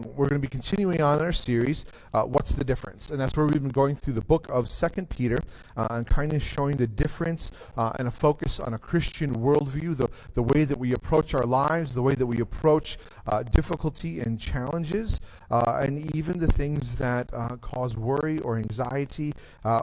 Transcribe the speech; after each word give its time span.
we're 0.00 0.28
going 0.28 0.40
to 0.40 0.46
be 0.46 0.46
continuing 0.46 1.02
on 1.02 1.20
our 1.20 1.32
series, 1.32 1.84
uh, 2.14 2.22
What's 2.22 2.54
the 2.54 2.62
Difference? 2.62 3.10
And 3.10 3.18
that's 3.18 3.36
where 3.36 3.46
we've 3.46 3.60
been 3.60 3.68
going 3.68 3.96
through 3.96 4.12
the 4.12 4.20
book 4.20 4.48
of 4.48 4.68
Second 4.68 5.10
Peter 5.10 5.40
uh, 5.76 5.88
and 5.90 6.06
kind 6.06 6.32
of 6.32 6.40
showing 6.40 6.76
the 6.76 6.86
difference 6.86 7.50
uh, 7.76 7.90
and 7.98 8.06
a 8.06 8.10
focus 8.12 8.60
on 8.60 8.74
a 8.74 8.78
Christian 8.78 9.34
worldview, 9.34 9.96
the, 9.96 10.08
the 10.34 10.42
way 10.44 10.62
that 10.62 10.78
we 10.78 10.92
approach 10.92 11.34
our 11.34 11.44
lives, 11.44 11.96
the 11.96 12.02
way 12.02 12.14
that 12.14 12.26
we 12.26 12.40
approach 12.40 12.96
uh, 13.26 13.42
difficulty 13.42 14.20
and 14.20 14.38
challenges, 14.38 15.20
uh, 15.50 15.80
and 15.82 16.14
even 16.14 16.38
the 16.38 16.46
things 16.46 16.94
that 16.94 17.28
uh, 17.34 17.56
cause 17.56 17.96
worry 17.96 18.38
or 18.38 18.56
anxiety 18.56 19.34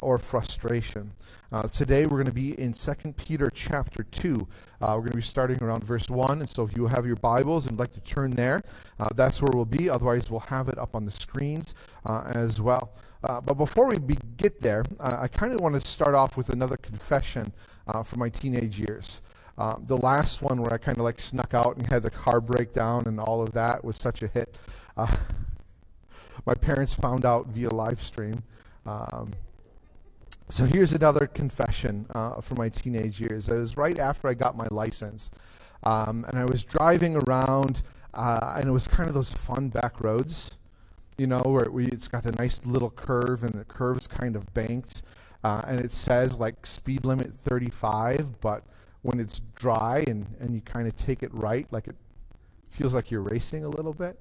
or 0.01 0.17
frustration. 0.17 1.11
today 1.73 2.05
we're 2.05 2.23
going 2.23 2.25
to 2.25 2.31
be 2.31 2.57
in 2.59 2.73
Second 2.73 3.17
Peter 3.17 3.49
chapter 3.53 4.03
2. 4.03 4.47
We're 4.81 4.97
going 4.97 5.11
to 5.11 5.15
be 5.17 5.21
starting 5.21 5.61
around 5.61 5.83
verse 5.83 6.09
1. 6.09 6.39
And 6.39 6.49
so 6.49 6.63
if 6.63 6.75
you 6.75 6.87
have 6.87 7.05
your 7.05 7.15
Bibles 7.15 7.67
and 7.67 7.77
like 7.79 7.91
to 7.93 8.01
turn 8.01 8.31
there, 8.31 8.61
that's 9.15 9.41
where 9.41 9.51
we'll 9.53 9.65
be. 9.65 9.89
Otherwise, 9.89 10.29
we'll 10.29 10.39
have 10.41 10.69
it 10.69 10.77
up 10.77 10.95
on 10.95 11.05
the 11.05 11.11
screens 11.11 11.73
uh, 12.05 12.23
as 12.33 12.61
well. 12.61 12.93
Uh, 13.23 13.41
but 13.41 13.55
before 13.55 13.87
we 13.87 13.97
be- 13.97 14.17
get 14.37 14.61
there, 14.61 14.83
uh, 14.99 15.17
I 15.21 15.27
kind 15.27 15.51
of 15.51 15.59
want 15.59 15.73
to 15.75 15.81
start 15.85 16.13
off 16.13 16.37
with 16.37 16.49
another 16.49 16.77
confession 16.77 17.51
uh, 17.87 18.03
from 18.03 18.19
my 18.19 18.29
teenage 18.29 18.79
years. 18.79 19.21
The 19.57 19.97
last 19.97 20.41
one 20.41 20.61
where 20.61 20.73
I 20.73 20.77
kind 20.77 20.97
of 20.97 21.03
like 21.03 21.19
snuck 21.19 21.53
out 21.53 21.77
and 21.77 21.87
had 21.87 22.03
the 22.03 22.11
car 22.11 22.39
break 22.39 22.73
down 22.73 23.03
and 23.07 23.19
all 23.19 23.41
of 23.41 23.53
that 23.53 23.83
was 23.83 23.95
such 23.95 24.21
a 24.21 24.27
hit. 24.27 24.57
Uh, 24.95 25.15
my 26.45 26.53
parents 26.53 26.93
found 26.93 27.25
out 27.25 27.47
via 27.47 27.69
live 27.69 28.01
stream. 28.01 28.43
Um, 28.85 29.31
so 30.47 30.65
here's 30.65 30.93
another 30.93 31.25
confession 31.25 32.05
uh, 32.13 32.39
from 32.39 32.57
my 32.57 32.69
teenage 32.69 33.19
years. 33.19 33.49
It 33.49 33.55
was 33.55 33.77
right 33.77 33.97
after 33.97 34.27
I 34.27 34.35
got 34.35 34.55
my 34.55 34.67
license. 34.69 35.31
Um, 35.83 36.25
and 36.27 36.37
I 36.37 36.45
was 36.45 36.63
driving 36.63 37.15
around 37.15 37.81
uh, 38.13 38.53
and 38.57 38.67
it 38.67 38.71
was 38.71 38.87
kind 38.87 39.09
of 39.09 39.15
those 39.15 39.33
fun 39.33 39.69
back 39.69 40.01
roads, 40.01 40.57
you 41.17 41.27
know, 41.27 41.41
where 41.41 41.67
it's 41.87 42.07
got 42.07 42.25
a 42.25 42.31
nice 42.31 42.65
little 42.65 42.91
curve 42.91 43.43
and 43.43 43.53
the 43.53 43.65
curve's 43.65 44.07
kind 44.07 44.35
of 44.35 44.53
banked. 44.53 45.01
Uh, 45.43 45.63
and 45.67 45.79
it 45.79 45.91
says 45.91 46.39
like 46.39 46.65
speed 46.65 47.05
limit 47.05 47.33
35, 47.33 48.39
but 48.39 48.63
when 49.01 49.19
it's 49.19 49.41
dry 49.55 50.03
and, 50.07 50.27
and 50.39 50.55
you 50.55 50.61
kind 50.61 50.87
of 50.87 50.95
take 50.95 51.23
it 51.23 51.33
right, 51.33 51.67
like 51.71 51.87
it 51.87 51.95
feels 52.69 52.93
like 52.93 53.11
you're 53.11 53.21
racing 53.21 53.63
a 53.63 53.69
little 53.69 53.93
bit. 53.93 54.19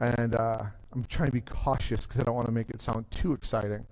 And 0.00 0.34
uh, 0.34 0.64
I'm 0.92 1.04
trying 1.04 1.28
to 1.28 1.32
be 1.32 1.40
cautious 1.42 2.06
because 2.06 2.20
I 2.20 2.24
don't 2.24 2.34
want 2.34 2.48
to 2.48 2.52
make 2.52 2.70
it 2.70 2.80
sound 2.80 3.10
too 3.10 3.32
exciting 3.32 3.86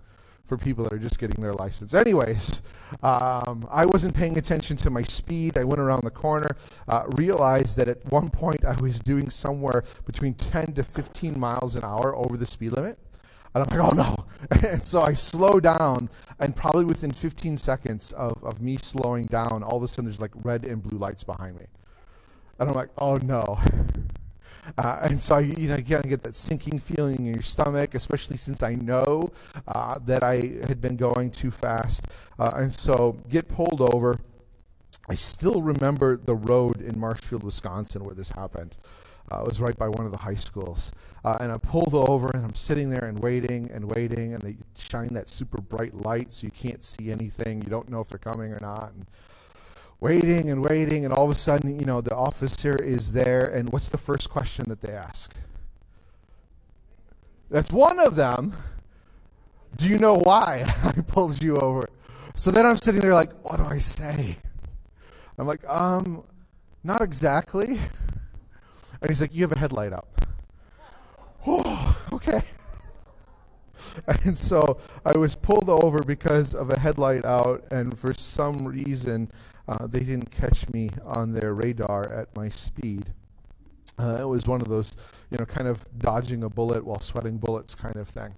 for 0.44 0.56
people 0.56 0.84
that 0.84 0.92
are 0.92 0.98
just 0.98 1.18
getting 1.18 1.40
their 1.40 1.54
license. 1.54 1.94
Anyways, 1.94 2.62
um, 3.02 3.66
I 3.70 3.86
wasn't 3.86 4.14
paying 4.14 4.36
attention 4.36 4.76
to 4.78 4.90
my 4.90 5.02
speed. 5.02 5.56
I 5.56 5.64
went 5.64 5.80
around 5.80 6.04
the 6.04 6.10
corner, 6.10 6.56
uh, 6.88 7.04
realized 7.16 7.76
that 7.76 7.88
at 7.88 8.04
one 8.10 8.30
point 8.30 8.64
I 8.64 8.78
was 8.80 9.00
doing 9.00 9.30
somewhere 9.30 9.84
between 10.04 10.34
10 10.34 10.74
to 10.74 10.84
15 10.84 11.38
miles 11.38 11.76
an 11.76 11.84
hour 11.84 12.14
over 12.16 12.36
the 12.36 12.46
speed 12.46 12.72
limit. 12.72 12.98
And 13.54 13.64
I'm 13.64 13.78
like, 13.78 13.90
oh 13.90 13.94
no. 13.94 14.26
and 14.68 14.82
so 14.82 15.02
I 15.02 15.12
slow 15.12 15.60
down, 15.60 16.08
and 16.38 16.56
probably 16.56 16.84
within 16.84 17.12
15 17.12 17.58
seconds 17.58 18.12
of, 18.12 18.42
of 18.42 18.62
me 18.62 18.76
slowing 18.78 19.26
down, 19.26 19.62
all 19.62 19.76
of 19.76 19.82
a 19.82 19.88
sudden 19.88 20.06
there's 20.06 20.20
like 20.20 20.32
red 20.42 20.64
and 20.64 20.82
blue 20.82 20.98
lights 20.98 21.22
behind 21.22 21.56
me. 21.56 21.66
And 22.58 22.68
I'm 22.68 22.74
like, 22.74 22.90
oh 22.98 23.16
no. 23.16 23.60
Uh, 24.78 25.00
and 25.02 25.20
so, 25.20 25.38
you 25.38 25.68
know, 25.68 25.74
again, 25.74 26.02
get 26.02 26.22
that 26.22 26.34
sinking 26.34 26.78
feeling 26.78 27.16
in 27.16 27.34
your 27.34 27.42
stomach, 27.42 27.94
especially 27.94 28.36
since 28.36 28.62
I 28.62 28.74
know 28.74 29.30
uh, 29.66 29.98
that 30.06 30.22
I 30.22 30.36
had 30.66 30.80
been 30.80 30.96
going 30.96 31.30
too 31.30 31.50
fast. 31.50 32.06
Uh, 32.38 32.52
and 32.54 32.72
so, 32.72 33.16
get 33.28 33.48
pulled 33.48 33.80
over. 33.80 34.20
I 35.08 35.16
still 35.16 35.62
remember 35.62 36.16
the 36.16 36.34
road 36.34 36.80
in 36.80 36.98
Marshfield, 36.98 37.42
Wisconsin, 37.42 38.04
where 38.04 38.14
this 38.14 38.30
happened. 38.30 38.76
Uh, 39.30 39.40
it 39.42 39.48
was 39.48 39.60
right 39.60 39.76
by 39.76 39.88
one 39.88 40.04
of 40.04 40.12
the 40.12 40.18
high 40.18 40.34
schools. 40.34 40.92
Uh, 41.24 41.36
and 41.40 41.52
I 41.52 41.58
pulled 41.58 41.94
over 41.94 42.30
and 42.34 42.44
I'm 42.44 42.54
sitting 42.54 42.90
there 42.90 43.04
and 43.04 43.18
waiting 43.18 43.70
and 43.72 43.84
waiting, 43.84 44.34
and 44.34 44.42
they 44.42 44.56
shine 44.76 45.08
that 45.14 45.28
super 45.28 45.60
bright 45.60 45.94
light 45.94 46.32
so 46.32 46.44
you 46.44 46.50
can't 46.50 46.84
see 46.84 47.10
anything. 47.10 47.62
You 47.62 47.68
don't 47.68 47.88
know 47.88 48.00
if 48.00 48.08
they're 48.08 48.18
coming 48.18 48.52
or 48.52 48.60
not. 48.60 48.92
And 48.94 49.06
waiting 50.02 50.50
and 50.50 50.64
waiting, 50.64 51.04
and 51.04 51.14
all 51.14 51.24
of 51.24 51.30
a 51.30 51.34
sudden, 51.38 51.78
you 51.78 51.86
know, 51.86 52.00
the 52.00 52.14
officer 52.14 52.74
is 52.74 53.12
there, 53.12 53.46
and 53.46 53.72
what's 53.72 53.88
the 53.88 53.96
first 53.96 54.28
question 54.28 54.64
that 54.68 54.80
they 54.80 54.90
ask? 54.90 55.32
That's 57.48 57.70
one 57.70 58.00
of 58.00 58.16
them. 58.16 58.52
Do 59.76 59.88
you 59.88 59.98
know 59.98 60.18
why 60.18 60.64
I 60.84 61.00
pulled 61.02 61.40
you 61.40 61.56
over? 61.60 61.88
So 62.34 62.50
then 62.50 62.66
I'm 62.66 62.78
sitting 62.78 63.00
there 63.00 63.14
like, 63.14 63.32
what 63.44 63.58
do 63.58 63.64
I 63.64 63.78
say? 63.78 64.38
I'm 65.38 65.46
like, 65.46 65.64
um, 65.68 66.24
not 66.84 67.00
exactly. 67.00 67.78
And 69.00 69.10
he's 69.10 69.20
like, 69.20 69.34
you 69.34 69.42
have 69.42 69.50
a 69.52 69.58
headlight 69.58 69.92
up. 69.92 70.08
Oh, 71.46 72.06
okay. 72.12 72.40
And 74.24 74.38
so 74.38 74.78
I 75.04 75.16
was 75.18 75.34
pulled 75.34 75.68
over 75.68 76.04
because 76.04 76.54
of 76.54 76.70
a 76.70 76.78
headlight 76.78 77.24
out, 77.24 77.64
and 77.72 77.98
for 77.98 78.14
some 78.14 78.64
reason, 78.64 79.30
uh, 79.68 79.86
they 79.86 80.00
didn't 80.00 80.30
catch 80.30 80.68
me 80.70 80.90
on 81.04 81.32
their 81.32 81.54
radar 81.54 82.10
at 82.10 82.34
my 82.36 82.48
speed. 82.48 83.12
Uh, 83.98 84.18
it 84.20 84.28
was 84.28 84.46
one 84.46 84.60
of 84.60 84.68
those, 84.68 84.96
you 85.30 85.38
know, 85.38 85.44
kind 85.44 85.68
of 85.68 85.86
dodging 85.98 86.42
a 86.42 86.48
bullet 86.48 86.84
while 86.84 87.00
sweating 87.00 87.36
bullets 87.36 87.74
kind 87.74 87.96
of 87.96 88.08
thing. 88.08 88.34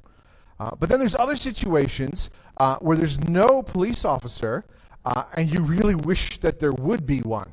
Uh, 0.61 0.71
but 0.79 0.89
then 0.89 0.99
there's 0.99 1.15
other 1.15 1.37
situations 1.37 2.31
uh, 2.59 2.77
where 2.77 2.97
there's 2.97 3.21
no 3.21 3.63
police 3.63 4.05
officer, 4.05 4.65
uh, 5.05 5.25
and 5.35 5.53
you 5.53 5.61
really 5.63 5.95
wish 5.95 6.39
that 6.39 6.61
there 6.61 6.73
would 6.73 7.07
be 7.07 7.21
one. 7.21 7.51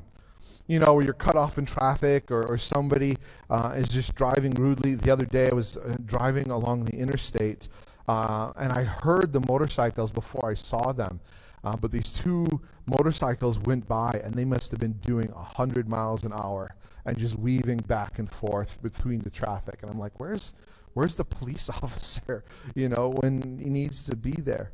You 0.67 0.79
know, 0.79 0.93
where 0.93 1.03
you're 1.03 1.13
cut 1.13 1.35
off 1.35 1.57
in 1.57 1.65
traffic, 1.65 2.31
or, 2.31 2.43
or 2.43 2.57
somebody 2.57 3.17
uh, 3.49 3.73
is 3.75 3.89
just 3.89 4.15
driving 4.15 4.51
rudely. 4.51 4.95
The 4.95 5.11
other 5.11 5.25
day, 5.25 5.49
I 5.49 5.53
was 5.53 5.77
driving 6.05 6.49
along 6.49 6.85
the 6.85 6.97
interstate, 6.97 7.67
and 8.07 8.71
I 8.71 8.83
heard 8.83 9.33
the 9.33 9.41
motorcycles 9.41 10.11
before 10.11 10.49
I 10.49 10.53
saw 10.53 10.93
them. 10.93 11.19
Uh, 11.63 11.75
but 11.77 11.91
these 11.91 12.11
two 12.11 12.61
motorcycles 12.85 13.59
went 13.59 13.87
by, 13.87 14.19
and 14.23 14.33
they 14.33 14.45
must 14.45 14.71
have 14.71 14.79
been 14.79 14.93
doing 14.93 15.27
100 15.31 15.87
miles 15.87 16.23
an 16.23 16.33
hour 16.33 16.75
and 17.05 17.17
just 17.17 17.37
weaving 17.37 17.77
back 17.77 18.19
and 18.19 18.29
forth 18.29 18.81
between 18.81 19.19
the 19.19 19.29
traffic. 19.29 19.79
And 19.81 19.91
I'm 19.91 19.99
like, 19.99 20.19
where's, 20.19 20.53
where's 20.93 21.15
the 21.15 21.25
police 21.25 21.69
officer, 21.83 22.43
you 22.75 22.89
know, 22.89 23.09
when 23.09 23.59
he 23.59 23.69
needs 23.69 24.03
to 24.05 24.15
be 24.15 24.31
there? 24.31 24.71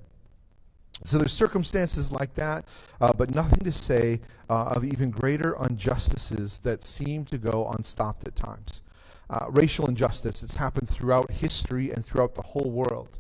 So 1.04 1.18
there's 1.18 1.34
circumstances 1.34 2.12
like 2.12 2.34
that, 2.36 2.66
uh, 3.00 3.14
but 3.14 3.34
nothing 3.34 3.60
to 3.60 3.72
say 3.72 4.20
uh, 4.50 4.74
of 4.76 4.84
even 4.84 5.12
greater 5.12 5.56
injustices 5.64 6.60
that 6.60 6.84
seem 6.84 7.24
to 7.26 7.38
go 7.38 7.70
unstopped 7.78 8.28
at 8.28 8.36
times. 8.36 8.82
Uh, 9.30 9.46
racial 9.50 9.88
injustice, 9.88 10.42
it's 10.42 10.56
happened 10.56 10.90
throughout 10.90 11.32
history 11.32 11.92
and 11.92 12.04
throughout 12.04 12.34
the 12.34 12.42
whole 12.42 12.72
world 12.72 13.20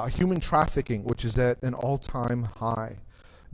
uh, 0.00 0.06
human 0.06 0.40
trafficking, 0.40 1.04
which 1.04 1.24
is 1.24 1.38
at 1.38 1.62
an 1.62 1.74
all 1.74 1.98
time 1.98 2.44
high, 2.44 2.98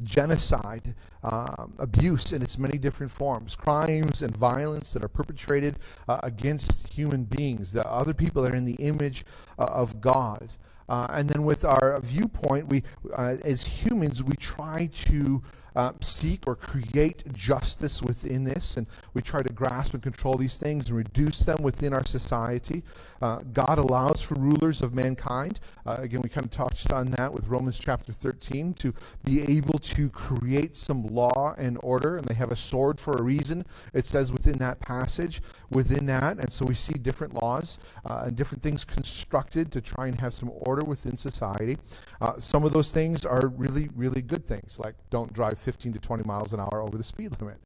genocide, 0.03 0.95
um, 1.23 1.75
abuse 1.79 2.33
in 2.33 2.43
its 2.43 2.59
many 2.59 2.79
different 2.79 3.11
forms, 3.11 3.57
crimes 3.57 4.23
and 4.23 4.37
violence 4.37 4.93
that 4.93 5.03
are 5.03 5.09
perpetrated 5.09 5.79
uh, 6.09 6.21
against 6.23 6.93
human 6.93 7.25
beings, 7.25 7.73
the 7.73 7.87
other 7.91 8.15
people 8.15 8.43
that 8.43 8.53
are 8.53 8.57
in 8.57 8.65
the 8.65 8.75
image 8.75 9.25
uh, 9.59 9.65
of 9.65 10.01
God. 10.01 10.53
Uh, 10.89 11.07
and 11.11 11.29
then 11.29 11.45
with 11.45 11.65
our 11.65 12.01
viewpoint, 12.01 12.69
we, 12.69 12.83
uh, 13.13 13.37
as 13.45 13.65
humans, 13.65 14.23
we 14.23 14.35
try 14.37 14.89
to 14.93 15.43
uh, 15.77 15.93
seek 16.01 16.47
or 16.47 16.55
create 16.57 17.33
justice 17.33 18.03
within 18.03 18.45
this, 18.45 18.77
and 18.77 18.87
we 19.15 19.23
try 19.23 19.43
to 19.43 19.53
grasp 19.53 19.95
and 19.95 20.03
control 20.03 20.37
these 20.37 20.57
things 20.57 20.89
and 20.89 20.97
reduce 20.97 21.45
them 21.45 21.63
within 21.63 21.93
our 21.93 22.05
society. 22.05 22.83
Uh, 23.21 23.41
God 23.53 23.79
allows 23.79 24.23
for 24.23 24.35
rulers 24.35 24.83
of 24.83 24.95
mankind. 24.95 25.61
Uh, 25.87 25.97
again, 25.99 26.21
we 26.23 26.29
kind 26.29 26.45
of 26.45 26.51
touched 26.51 26.93
on 26.93 27.11
that 27.13 27.33
with 27.33 27.47
Romans 27.47 27.79
chapter 27.79 28.13
13 28.13 28.75
to 28.75 28.95
be 29.25 29.43
able 29.43 29.79
to 29.79 30.09
create 30.11 30.77
some 30.77 31.07
law 31.07 31.55
and 31.59 31.79
order, 31.83 32.17
and 32.17 32.27
they 32.27 32.35
have 32.35 32.51
a 32.51 32.57
sword 32.57 33.01
for 33.01 33.17
a 33.17 33.23
reason. 33.23 33.65
It 33.93 34.07
says 34.07 34.33
within 34.33 34.59
that 34.59 34.81
passage, 34.81 35.43
within 35.71 36.07
that, 36.07 36.39
and 36.39 36.53
so 36.53 36.65
we 36.65 36.75
see 36.75 36.95
different 36.95 37.35
laws 37.35 37.79
uh, 38.05 38.25
and 38.27 38.37
different 38.37 38.63
things 38.63 38.85
constructed 38.85 39.73
to 39.73 39.81
try 39.81 40.07
and 40.07 40.21
have 40.21 40.35
some 40.35 40.51
order 40.53 40.85
within 40.85 41.17
society. 41.17 41.79
Uh, 42.21 42.39
some 42.39 42.65
of 42.65 42.73
those 42.73 42.91
things 42.91 43.25
are 43.25 43.49
really, 43.49 43.89
really 43.95 44.23
good 44.23 44.47
things, 44.47 44.79
like 44.79 44.95
don't 45.11 45.33
drive 45.33 45.58
15 45.59 45.93
to 45.95 45.99
20 45.99 46.25
miles 46.25 46.53
an 46.53 46.61
hour 46.61 46.81
over 46.81 46.97
the 46.97 47.05
speed 47.05 47.41
limit. 47.41 47.59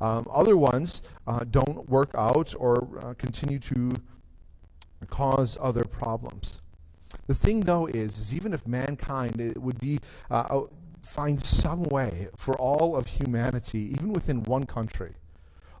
Um, 0.00 0.26
other 0.32 0.56
ones 0.56 1.02
uh, 1.26 1.44
don't 1.50 1.88
work 1.88 2.10
out 2.14 2.54
or 2.58 2.88
uh, 3.00 3.14
continue 3.14 3.58
to 3.58 3.96
cause 5.08 5.58
other 5.60 5.84
problems. 5.84 6.62
The 7.26 7.34
thing, 7.34 7.60
though, 7.60 7.86
is, 7.86 8.18
is 8.18 8.34
even 8.34 8.54
if 8.54 8.66
mankind 8.66 9.40
it 9.40 9.58
would 9.60 9.78
be 9.78 10.00
uh, 10.30 10.62
find 11.02 11.44
some 11.44 11.82
way 11.84 12.28
for 12.36 12.56
all 12.56 12.96
of 12.96 13.06
humanity, 13.06 13.90
even 13.92 14.12
within 14.12 14.42
one 14.44 14.64
country, 14.64 15.14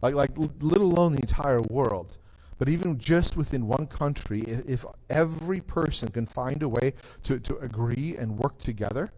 like 0.02 0.14
like 0.14 0.30
let 0.36 0.80
alone 0.80 1.12
the 1.12 1.20
entire 1.20 1.60
world, 1.60 2.18
but 2.58 2.68
even 2.68 2.98
just 2.98 3.36
within 3.36 3.66
one 3.66 3.86
country, 3.86 4.42
if 4.42 4.84
every 5.08 5.60
person 5.60 6.10
can 6.10 6.26
find 6.26 6.62
a 6.62 6.68
way 6.68 6.92
to, 7.22 7.38
to 7.40 7.56
agree 7.58 8.16
and 8.18 8.38
work 8.38 8.58
together, 8.58 9.10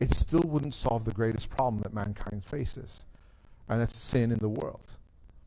it 0.00 0.12
still 0.12 0.42
wouldn't 0.42 0.74
solve 0.74 1.04
the 1.04 1.12
greatest 1.12 1.50
problem 1.50 1.82
that 1.82 1.92
mankind 1.92 2.44
faces, 2.44 3.06
and 3.68 3.80
that's 3.80 3.96
sin 3.96 4.30
in 4.30 4.38
the 4.38 4.48
world. 4.48 4.96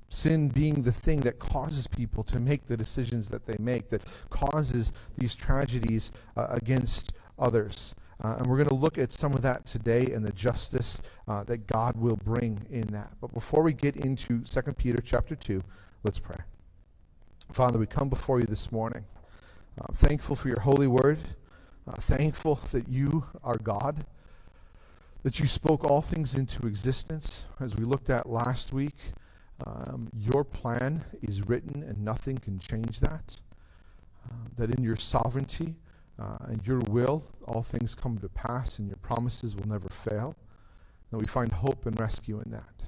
Sin 0.10 0.50
being 0.50 0.82
the 0.82 0.92
thing 0.92 1.22
that 1.22 1.40
causes 1.40 1.88
people 1.88 2.22
to 2.24 2.40
make 2.40 2.66
the 2.66 2.76
decisions 2.76 3.30
that 3.30 3.46
they 3.46 3.56
make, 3.60 3.90
that 3.90 4.04
causes 4.30 4.92
these 5.18 5.36
tragedies 5.36 6.12
uh, 6.36 6.48
against 6.50 7.14
others. 7.40 7.96
Uh, 8.24 8.36
and 8.38 8.48
we're 8.48 8.58
going 8.58 8.70
to 8.70 8.76
look 8.76 8.98
at 8.98 9.12
some 9.12 9.34
of 9.34 9.42
that 9.42 9.66
today 9.66 10.08
and 10.14 10.24
the 10.24 10.34
justice 10.34 11.02
uh, 11.28 11.44
that 11.46 11.66
God 11.66 11.98
will 11.98 12.18
bring 12.18 12.66
in 12.70 12.88
that. 12.88 13.14
But 13.20 13.34
before 13.34 13.64
we 13.64 13.74
get 13.74 13.96
into 13.96 14.42
2 14.42 14.62
Peter 14.74 15.02
chapter 15.02 15.36
2, 15.36 15.64
let's 16.04 16.20
pray. 16.20 16.38
Father, 17.52 17.80
we 17.80 17.88
come 17.88 18.10
before 18.10 18.40
you 18.40 18.46
this 18.46 18.72
morning. 18.72 19.06
Uh, 19.80 19.92
thankful 19.94 20.36
for 20.36 20.50
your 20.50 20.60
holy 20.60 20.88
word. 20.88 21.20
Uh, 21.88 21.94
thankful 21.94 22.56
that 22.72 22.88
you 22.88 23.26
are 23.44 23.58
God, 23.58 24.06
that 25.24 25.40
you 25.40 25.48
spoke 25.48 25.84
all 25.84 26.02
things 26.02 26.36
into 26.36 26.68
existence. 26.68 27.46
As 27.60 27.76
we 27.76 27.86
looked 27.86 28.10
at 28.10 28.30
last 28.30 28.74
week, 28.74 28.98
um, 29.66 30.10
your 30.18 30.44
plan 30.44 31.04
is 31.22 31.48
written 31.48 31.84
and 31.84 32.04
nothing 32.04 32.38
can 32.38 32.60
change 32.60 33.00
that. 33.00 33.42
Uh, 34.30 34.34
that 34.56 34.74
in 34.76 34.84
your 34.84 34.96
sovereignty, 34.96 35.76
uh, 36.20 36.38
and 36.48 36.66
your 36.68 36.80
will, 36.80 37.24
all 37.48 37.64
things 37.64 37.96
come 37.96 38.18
to 38.20 38.30
pass, 38.30 38.78
and 38.78 38.88
your 38.88 38.98
promises 38.98 39.56
will 39.56 39.68
never 39.68 39.90
fail. 39.90 40.36
And 41.12 41.20
we 41.20 41.26
find 41.26 41.52
hope 41.52 41.86
and 41.86 42.00
rescue 42.00 42.40
in 42.40 42.52
that. 42.52 42.84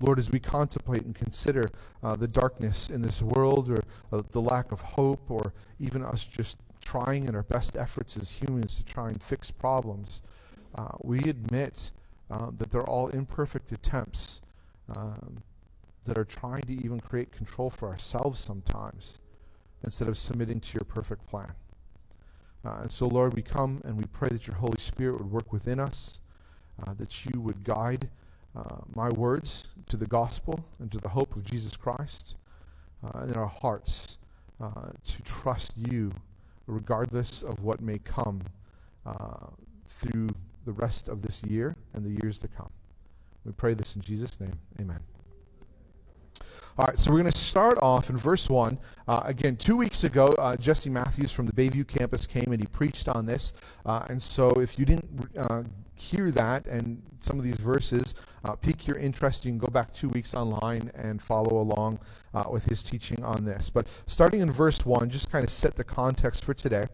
Lord, 0.00 0.18
as 0.18 0.30
we 0.30 0.38
contemplate 0.38 1.04
and 1.04 1.14
consider 1.14 1.70
uh, 2.02 2.16
the 2.16 2.28
darkness 2.28 2.90
in 2.90 3.02
this 3.02 3.22
world, 3.22 3.70
or 3.70 3.82
uh, 4.12 4.22
the 4.30 4.40
lack 4.40 4.70
of 4.70 4.80
hope, 4.82 5.30
or 5.30 5.52
even 5.80 6.04
us 6.04 6.24
just 6.24 6.58
trying 6.80 7.26
in 7.26 7.34
our 7.34 7.42
best 7.42 7.76
efforts 7.76 8.16
as 8.16 8.30
humans 8.30 8.76
to 8.76 8.84
try 8.84 9.08
and 9.08 9.22
fix 9.22 9.50
problems, 9.50 10.22
uh, 10.76 10.92
we 11.02 11.18
admit 11.20 11.90
uh, 12.30 12.50
that 12.56 12.70
they're 12.70 12.84
all 12.84 13.08
imperfect 13.08 13.72
attempts 13.72 14.42
um, 14.94 15.38
that 16.04 16.18
are 16.18 16.24
trying 16.24 16.62
to 16.62 16.72
even 16.72 17.00
create 17.00 17.32
control 17.32 17.70
for 17.70 17.88
ourselves 17.88 18.38
sometimes 18.38 19.20
instead 19.82 20.08
of 20.08 20.18
submitting 20.18 20.60
to 20.60 20.74
your 20.74 20.84
perfect 20.84 21.26
plan. 21.26 21.52
Uh, 22.64 22.80
and 22.82 22.92
so, 22.92 23.06
Lord, 23.06 23.34
we 23.34 23.42
come 23.42 23.80
and 23.84 23.96
we 23.96 24.04
pray 24.04 24.28
that 24.30 24.46
your 24.46 24.56
Holy 24.56 24.78
Spirit 24.78 25.18
would 25.18 25.30
work 25.30 25.52
within 25.52 25.78
us, 25.78 26.20
uh, 26.84 26.94
that 26.94 27.24
you 27.24 27.40
would 27.40 27.64
guide 27.64 28.08
uh, 28.56 28.78
my 28.94 29.08
words 29.08 29.68
to 29.86 29.96
the 29.96 30.06
gospel 30.06 30.64
and 30.78 30.90
to 30.90 30.98
the 30.98 31.10
hope 31.10 31.36
of 31.36 31.44
Jesus 31.44 31.76
Christ 31.76 32.36
uh, 33.04 33.20
in 33.20 33.34
our 33.34 33.46
hearts 33.46 34.18
to 35.04 35.22
trust 35.22 35.76
you 35.76 36.10
regardless 36.66 37.42
of 37.42 37.62
what 37.62 37.82
may 37.82 37.98
come 37.98 38.40
through 39.86 40.30
the 40.66 40.72
rest 40.72 41.08
of 41.08 41.22
this 41.22 41.42
year 41.44 41.76
and 41.94 42.04
the 42.04 42.22
years 42.22 42.38
to 42.40 42.48
come. 42.48 42.70
We 43.44 43.52
pray 43.52 43.72
this 43.72 43.96
in 43.96 44.02
Jesus' 44.02 44.38
name. 44.40 44.58
Amen. 44.80 44.98
All 46.78 46.84
right, 46.84 46.98
so 46.98 47.10
we're 47.10 47.20
going 47.20 47.32
to 47.32 47.38
start 47.38 47.78
off 47.80 48.10
in 48.10 48.18
verse 48.18 48.50
1. 48.50 48.78
Uh, 49.08 49.22
again, 49.24 49.56
two 49.56 49.78
weeks 49.78 50.04
ago, 50.04 50.34
uh, 50.38 50.56
Jesse 50.56 50.90
Matthews 50.90 51.32
from 51.32 51.46
the 51.46 51.52
Bayview 51.52 51.86
campus 51.86 52.26
came 52.26 52.52
and 52.52 52.60
he 52.60 52.66
preached 52.66 53.08
on 53.08 53.24
this. 53.24 53.54
Uh, 53.86 54.04
and 54.10 54.20
so 54.20 54.50
if 54.50 54.78
you 54.78 54.84
didn't 54.84 55.30
uh, 55.38 55.62
hear 55.96 56.30
that 56.30 56.66
and 56.66 57.02
some 57.18 57.38
of 57.38 57.44
these 57.44 57.58
verses 57.58 58.14
uh, 58.44 58.54
pique 58.54 58.86
your 58.86 58.96
interest, 58.96 59.44
you 59.44 59.50
can 59.50 59.58
go 59.58 59.66
back 59.66 59.92
two 59.92 60.08
weeks 60.08 60.34
online 60.34 60.90
and 60.94 61.20
follow 61.20 61.60
along 61.60 61.98
uh, 62.32 62.44
with 62.48 62.64
his 62.66 62.82
teaching 62.82 63.24
on 63.24 63.44
this. 63.44 63.70
But 63.70 63.88
starting 64.06 64.40
in 64.40 64.52
verse 64.52 64.86
1, 64.86 65.10
just 65.10 65.30
kind 65.30 65.42
of 65.44 65.50
set 65.50 65.74
the 65.74 65.82
context 65.82 66.44
for 66.44 66.54
today. 66.54 66.86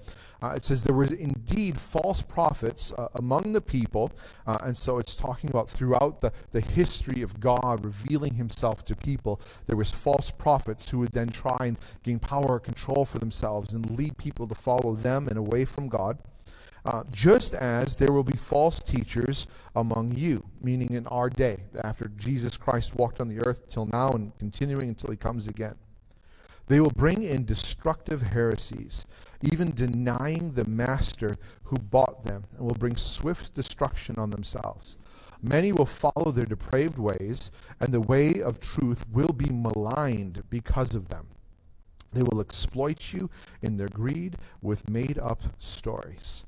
Uh, 0.42 0.54
it 0.56 0.64
says, 0.64 0.82
There 0.82 0.94
were 0.94 1.04
indeed 1.04 1.78
false 1.78 2.22
prophets 2.22 2.92
uh, 2.96 3.08
among 3.14 3.52
the 3.52 3.60
people. 3.60 4.12
Uh, 4.46 4.58
and 4.62 4.76
so 4.76 4.98
it's 4.98 5.14
talking 5.14 5.50
about 5.50 5.68
throughout 5.68 6.20
the, 6.20 6.32
the 6.52 6.60
history 6.60 7.20
of 7.20 7.38
God 7.38 7.84
revealing 7.84 8.34
himself 8.34 8.84
to 8.86 8.96
people, 8.96 9.40
there 9.66 9.76
was 9.76 9.90
false 9.90 10.30
prophets 10.30 10.88
who 10.88 11.00
would 11.00 11.12
then 11.12 11.28
try 11.28 11.58
and 11.60 11.78
gain 12.02 12.18
power 12.18 12.46
or 12.46 12.60
control 12.60 13.04
for 13.04 13.18
themselves 13.18 13.74
and 13.74 13.98
lead 13.98 14.16
people 14.16 14.46
to 14.46 14.54
follow 14.54 14.94
them 14.94 15.28
and 15.28 15.36
away 15.36 15.64
from 15.64 15.88
God. 15.88 16.18
Uh, 16.84 17.04
just 17.12 17.54
as 17.54 17.96
there 17.96 18.12
will 18.12 18.24
be 18.24 18.36
false 18.36 18.80
teachers 18.80 19.46
among 19.76 20.12
you, 20.16 20.44
meaning 20.60 20.92
in 20.92 21.06
our 21.06 21.30
day, 21.30 21.58
after 21.84 22.08
Jesus 22.16 22.56
Christ 22.56 22.96
walked 22.96 23.20
on 23.20 23.28
the 23.28 23.38
earth 23.46 23.68
till 23.70 23.86
now 23.86 24.12
and 24.12 24.36
continuing 24.38 24.88
until 24.88 25.10
he 25.10 25.16
comes 25.16 25.46
again. 25.46 25.76
They 26.66 26.80
will 26.80 26.90
bring 26.90 27.22
in 27.22 27.44
destructive 27.44 28.22
heresies, 28.22 29.06
even 29.42 29.72
denying 29.72 30.52
the 30.52 30.64
master 30.64 31.38
who 31.64 31.78
bought 31.78 32.24
them, 32.24 32.44
and 32.56 32.66
will 32.66 32.74
bring 32.74 32.96
swift 32.96 33.54
destruction 33.54 34.16
on 34.16 34.30
themselves. 34.30 34.96
Many 35.40 35.72
will 35.72 35.86
follow 35.86 36.30
their 36.30 36.46
depraved 36.46 36.98
ways, 36.98 37.50
and 37.80 37.92
the 37.92 38.00
way 38.00 38.40
of 38.40 38.60
truth 38.60 39.04
will 39.12 39.32
be 39.32 39.50
maligned 39.50 40.44
because 40.50 40.94
of 40.94 41.08
them. 41.08 41.26
They 42.12 42.22
will 42.22 42.40
exploit 42.40 43.12
you 43.12 43.30
in 43.60 43.76
their 43.76 43.88
greed 43.88 44.36
with 44.60 44.88
made 44.88 45.18
up 45.18 45.42
stories. 45.58 46.44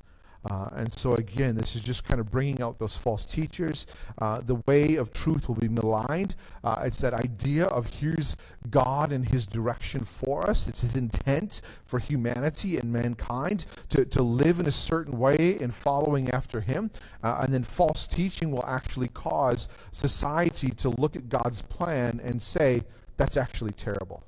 Uh, 0.49 0.69
and 0.73 0.91
so, 0.91 1.15
again, 1.15 1.55
this 1.55 1.75
is 1.75 1.81
just 1.81 2.03
kind 2.03 2.19
of 2.19 2.29
bringing 2.29 2.61
out 2.61 2.77
those 2.77 2.95
false 2.95 3.25
teachers. 3.25 3.87
Uh, 4.19 4.41
the 4.41 4.55
way 4.67 4.95
of 4.95 5.11
truth 5.13 5.47
will 5.47 5.55
be 5.55 5.67
maligned. 5.67 6.35
Uh, 6.63 6.83
it's 6.83 6.99
that 6.99 7.13
idea 7.13 7.65
of 7.65 7.87
here's 7.87 8.35
God 8.69 9.11
and 9.11 9.27
his 9.27 9.47
direction 9.47 10.01
for 10.01 10.49
us, 10.49 10.67
it's 10.67 10.81
his 10.81 10.95
intent 10.95 11.61
for 11.85 11.99
humanity 11.99 12.77
and 12.77 12.91
mankind 12.91 13.65
to, 13.89 14.05
to 14.05 14.21
live 14.21 14.59
in 14.59 14.65
a 14.65 14.71
certain 14.71 15.17
way 15.17 15.57
and 15.59 15.73
following 15.73 16.29
after 16.31 16.61
him. 16.61 16.91
Uh, 17.23 17.39
and 17.41 17.53
then 17.53 17.63
false 17.63 18.07
teaching 18.07 18.51
will 18.51 18.65
actually 18.65 19.07
cause 19.07 19.69
society 19.91 20.69
to 20.71 20.89
look 20.89 21.15
at 21.15 21.29
God's 21.29 21.61
plan 21.61 22.19
and 22.23 22.41
say, 22.41 22.83
that's 23.17 23.37
actually 23.37 23.71
terrible. 23.71 24.24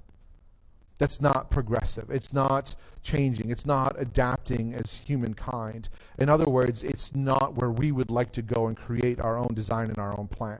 That's 0.97 1.21
not 1.21 1.51
progressive. 1.51 2.09
It's 2.09 2.33
not 2.33 2.75
changing. 3.03 3.51
It's 3.51 3.65
not 3.65 3.95
adapting 3.99 4.73
as 4.73 5.01
humankind. 5.01 5.89
In 6.17 6.29
other 6.29 6.45
words, 6.45 6.83
it's 6.83 7.15
not 7.15 7.55
where 7.55 7.69
we 7.69 7.91
would 7.91 8.09
like 8.09 8.31
to 8.33 8.41
go 8.41 8.67
and 8.67 8.75
create 8.75 9.19
our 9.19 9.37
own 9.37 9.53
design 9.53 9.89
and 9.89 9.99
our 9.99 10.17
own 10.19 10.27
plan. 10.27 10.59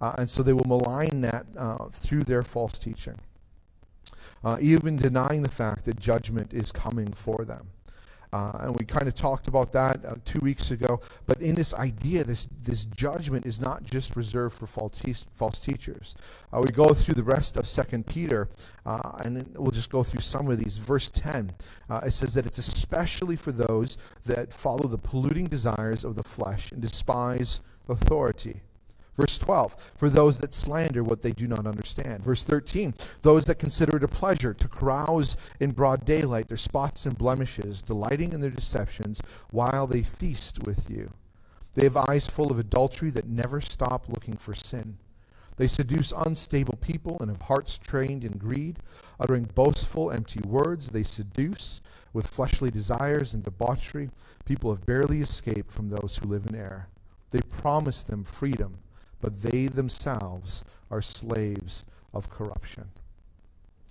Uh, 0.00 0.14
and 0.18 0.28
so 0.28 0.42
they 0.42 0.52
will 0.52 0.66
malign 0.66 1.22
that 1.22 1.46
uh, 1.56 1.86
through 1.90 2.22
their 2.22 2.42
false 2.42 2.78
teaching, 2.78 3.18
uh, 4.44 4.58
even 4.60 4.96
denying 4.96 5.42
the 5.42 5.48
fact 5.50 5.86
that 5.86 5.98
judgment 5.98 6.52
is 6.52 6.70
coming 6.70 7.12
for 7.12 7.44
them. 7.44 7.68
Uh, 8.36 8.52
and 8.60 8.76
we 8.76 8.84
kind 8.84 9.08
of 9.08 9.14
talked 9.14 9.48
about 9.48 9.72
that 9.72 10.04
uh, 10.04 10.14
two 10.26 10.40
weeks 10.40 10.70
ago. 10.70 11.00
But 11.24 11.40
in 11.40 11.54
this 11.54 11.72
idea, 11.72 12.22
this, 12.22 12.46
this 12.62 12.84
judgment 12.84 13.46
is 13.46 13.60
not 13.60 13.82
just 13.82 14.14
reserved 14.14 14.56
for 14.56 14.66
false, 14.66 15.00
te- 15.00 15.14
false 15.32 15.58
teachers. 15.58 16.14
Uh, 16.52 16.60
we 16.62 16.70
go 16.70 16.92
through 16.92 17.14
the 17.14 17.22
rest 17.22 17.56
of 17.56 17.66
Second 17.66 18.06
Peter, 18.06 18.50
uh, 18.84 19.22
and 19.24 19.56
we'll 19.56 19.70
just 19.70 19.88
go 19.88 20.02
through 20.02 20.20
some 20.20 20.50
of 20.50 20.58
these. 20.58 20.76
Verse 20.76 21.10
10, 21.10 21.54
uh, 21.88 22.00
it 22.04 22.10
says 22.10 22.34
that 22.34 22.44
it's 22.44 22.58
especially 22.58 23.36
for 23.36 23.52
those 23.52 23.96
that 24.26 24.52
follow 24.52 24.86
the 24.86 24.98
polluting 24.98 25.46
desires 25.46 26.04
of 26.04 26.14
the 26.14 26.22
flesh 26.22 26.72
and 26.72 26.82
despise 26.82 27.62
authority. 27.88 28.60
Verse 29.16 29.38
12, 29.38 29.92
for 29.96 30.10
those 30.10 30.40
that 30.40 30.52
slander 30.52 31.02
what 31.02 31.22
they 31.22 31.32
do 31.32 31.46
not 31.46 31.66
understand. 31.66 32.22
Verse 32.22 32.44
13, 32.44 32.94
those 33.22 33.46
that 33.46 33.58
consider 33.58 33.96
it 33.96 34.04
a 34.04 34.08
pleasure 34.08 34.52
to 34.52 34.68
carouse 34.68 35.38
in 35.58 35.70
broad 35.70 36.04
daylight 36.04 36.48
their 36.48 36.58
spots 36.58 37.06
and 37.06 37.16
blemishes, 37.16 37.82
delighting 37.82 38.34
in 38.34 38.42
their 38.42 38.50
deceptions 38.50 39.22
while 39.50 39.86
they 39.86 40.02
feast 40.02 40.66
with 40.66 40.90
you. 40.90 41.10
They 41.74 41.84
have 41.84 41.96
eyes 41.96 42.28
full 42.28 42.52
of 42.52 42.58
adultery 42.58 43.08
that 43.10 43.26
never 43.26 43.62
stop 43.62 44.06
looking 44.06 44.36
for 44.36 44.54
sin. 44.54 44.98
They 45.56 45.66
seduce 45.66 46.12
unstable 46.12 46.76
people 46.82 47.16
and 47.18 47.30
have 47.30 47.42
hearts 47.42 47.78
trained 47.78 48.22
in 48.22 48.36
greed. 48.36 48.80
Uttering 49.18 49.48
boastful, 49.54 50.10
empty 50.10 50.40
words, 50.46 50.90
they 50.90 51.02
seduce 51.02 51.80
with 52.12 52.26
fleshly 52.26 52.70
desires 52.70 53.32
and 53.32 53.42
debauchery. 53.42 54.10
People 54.44 54.74
have 54.74 54.84
barely 54.84 55.22
escaped 55.22 55.72
from 55.72 55.88
those 55.88 56.18
who 56.18 56.28
live 56.28 56.44
in 56.46 56.54
error. 56.54 56.88
They 57.30 57.40
promise 57.40 58.02
them 58.02 58.22
freedom 58.22 58.78
but 59.20 59.42
they 59.42 59.66
themselves 59.66 60.64
are 60.90 61.02
slaves 61.02 61.84
of 62.12 62.30
corruption. 62.30 62.88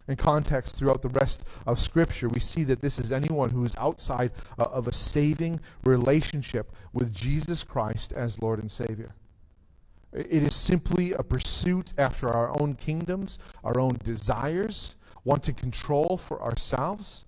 In 0.07 0.15
context, 0.15 0.75
throughout 0.75 1.01
the 1.01 1.09
rest 1.09 1.43
of 1.65 1.79
Scripture, 1.79 2.29
we 2.29 2.39
see 2.39 2.63
that 2.65 2.81
this 2.81 2.99
is 2.99 3.11
anyone 3.11 3.49
who 3.49 3.65
is 3.65 3.75
outside 3.77 4.31
uh, 4.59 4.63
of 4.65 4.87
a 4.87 4.91
saving 4.91 5.59
relationship 5.83 6.71
with 6.93 7.13
Jesus 7.13 7.63
Christ 7.63 8.13
as 8.13 8.41
Lord 8.41 8.59
and 8.59 8.69
Savior. 8.69 9.15
It 10.13 10.43
is 10.43 10.55
simply 10.55 11.11
a 11.11 11.23
pursuit 11.23 11.93
after 11.97 12.29
our 12.29 12.49
own 12.61 12.75
kingdoms, 12.75 13.39
our 13.63 13.79
own 13.79 13.97
desires, 14.03 14.95
wanting 15.23 15.55
control 15.55 16.17
for 16.17 16.41
ourselves, 16.41 17.25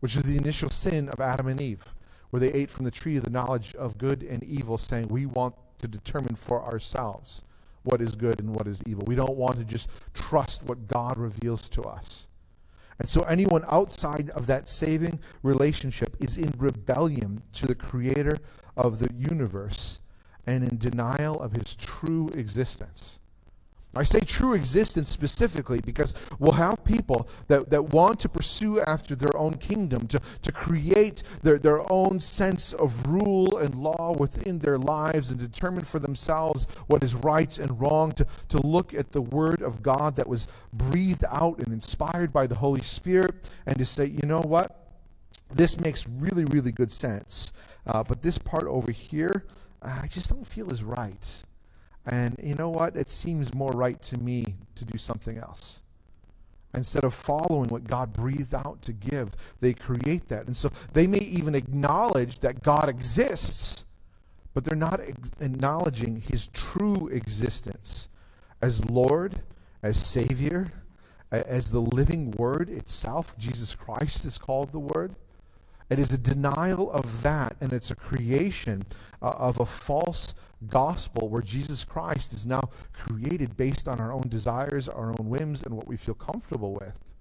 which 0.00 0.16
is 0.16 0.24
the 0.24 0.36
initial 0.36 0.68
sin 0.68 1.08
of 1.08 1.20
Adam 1.20 1.46
and 1.46 1.60
Eve, 1.60 1.94
where 2.30 2.40
they 2.40 2.52
ate 2.52 2.70
from 2.70 2.84
the 2.84 2.90
tree 2.90 3.16
of 3.16 3.22
the 3.22 3.30
knowledge 3.30 3.74
of 3.76 3.98
good 3.98 4.22
and 4.22 4.42
evil, 4.42 4.76
saying, 4.76 5.08
We 5.08 5.26
want 5.26 5.54
to 5.80 5.88
determine 5.88 6.34
for 6.34 6.62
ourselves 6.62 7.44
what 7.82 8.00
is 8.00 8.14
good 8.14 8.40
and 8.40 8.54
what 8.54 8.66
is 8.66 8.82
evil. 8.86 9.04
We 9.06 9.14
don't 9.14 9.36
want 9.36 9.58
to 9.58 9.64
just 9.64 9.88
trust 10.14 10.62
what 10.62 10.86
God 10.86 11.18
reveals 11.18 11.68
to 11.70 11.82
us. 11.82 12.26
And 12.98 13.08
so, 13.08 13.22
anyone 13.22 13.64
outside 13.68 14.28
of 14.30 14.46
that 14.48 14.68
saving 14.68 15.20
relationship 15.42 16.16
is 16.20 16.36
in 16.36 16.52
rebellion 16.58 17.42
to 17.54 17.66
the 17.66 17.74
creator 17.74 18.38
of 18.76 18.98
the 18.98 19.10
universe 19.16 20.00
and 20.46 20.62
in 20.62 20.76
denial 20.76 21.40
of 21.40 21.52
his 21.52 21.76
true 21.76 22.28
existence. 22.34 23.20
I 23.94 24.04
say 24.04 24.20
true 24.20 24.54
existence 24.54 25.10
specifically 25.10 25.80
because 25.80 26.14
we'll 26.38 26.52
have 26.52 26.84
people 26.84 27.28
that, 27.48 27.70
that 27.70 27.92
want 27.92 28.20
to 28.20 28.28
pursue 28.28 28.80
after 28.80 29.16
their 29.16 29.36
own 29.36 29.54
kingdom, 29.54 30.06
to, 30.08 30.20
to 30.42 30.52
create 30.52 31.24
their, 31.42 31.58
their 31.58 31.90
own 31.92 32.20
sense 32.20 32.72
of 32.72 33.04
rule 33.08 33.58
and 33.58 33.74
law 33.74 34.14
within 34.16 34.60
their 34.60 34.78
lives 34.78 35.30
and 35.30 35.40
determine 35.40 35.82
for 35.82 35.98
themselves 35.98 36.68
what 36.86 37.02
is 37.02 37.16
right 37.16 37.58
and 37.58 37.80
wrong, 37.80 38.12
to, 38.12 38.26
to 38.48 38.64
look 38.64 38.94
at 38.94 39.10
the 39.10 39.22
Word 39.22 39.60
of 39.60 39.82
God 39.82 40.14
that 40.16 40.28
was 40.28 40.46
breathed 40.72 41.24
out 41.28 41.58
and 41.58 41.72
inspired 41.72 42.32
by 42.32 42.46
the 42.46 42.54
Holy 42.54 42.82
Spirit 42.82 43.50
and 43.66 43.76
to 43.78 43.84
say, 43.84 44.06
you 44.06 44.26
know 44.26 44.40
what? 44.40 44.76
This 45.52 45.80
makes 45.80 46.06
really, 46.06 46.44
really 46.44 46.70
good 46.70 46.92
sense. 46.92 47.52
Uh, 47.88 48.04
but 48.04 48.22
this 48.22 48.38
part 48.38 48.64
over 48.64 48.92
here, 48.92 49.46
I 49.82 50.06
just 50.06 50.30
don't 50.30 50.46
feel 50.46 50.70
is 50.70 50.84
right. 50.84 51.42
And 52.06 52.36
you 52.42 52.54
know 52.54 52.70
what? 52.70 52.96
It 52.96 53.10
seems 53.10 53.54
more 53.54 53.72
right 53.72 54.00
to 54.02 54.18
me 54.18 54.54
to 54.74 54.84
do 54.84 54.98
something 54.98 55.38
else. 55.38 55.82
Instead 56.72 57.04
of 57.04 57.12
following 57.12 57.68
what 57.68 57.84
God 57.84 58.12
breathed 58.12 58.54
out 58.54 58.80
to 58.82 58.92
give, 58.92 59.34
they 59.60 59.72
create 59.72 60.28
that. 60.28 60.46
And 60.46 60.56
so 60.56 60.70
they 60.92 61.06
may 61.06 61.18
even 61.18 61.54
acknowledge 61.54 62.38
that 62.40 62.62
God 62.62 62.88
exists, 62.88 63.84
but 64.54 64.64
they're 64.64 64.76
not 64.76 65.00
acknowledging 65.40 66.22
his 66.28 66.46
true 66.48 67.08
existence 67.08 68.08
as 68.62 68.84
Lord, 68.84 69.40
as 69.82 70.04
Savior, 70.04 70.72
as 71.32 71.70
the 71.70 71.80
living 71.80 72.30
Word 72.32 72.68
itself. 72.68 73.36
Jesus 73.36 73.74
Christ 73.74 74.24
is 74.24 74.38
called 74.38 74.72
the 74.72 74.78
Word. 74.78 75.16
It 75.88 75.98
is 75.98 76.12
a 76.12 76.18
denial 76.18 76.90
of 76.92 77.22
that, 77.22 77.56
and 77.60 77.72
it's 77.72 77.90
a 77.90 77.96
creation 77.96 78.84
uh, 79.20 79.30
of 79.30 79.58
a 79.58 79.66
false 79.66 80.34
gospel 80.66 81.28
where 81.28 81.42
Jesus 81.42 81.84
Christ 81.84 82.32
is 82.32 82.46
now 82.46 82.70
created 82.92 83.56
based 83.56 83.88
on 83.88 84.00
our 84.00 84.12
own 84.12 84.28
desires, 84.28 84.88
our 84.88 85.10
own 85.10 85.28
whims, 85.28 85.62
and 85.62 85.76
what 85.76 85.88
we 85.88 85.96
feel 85.96 86.14
comfortable 86.14 86.74
with, 86.74 87.14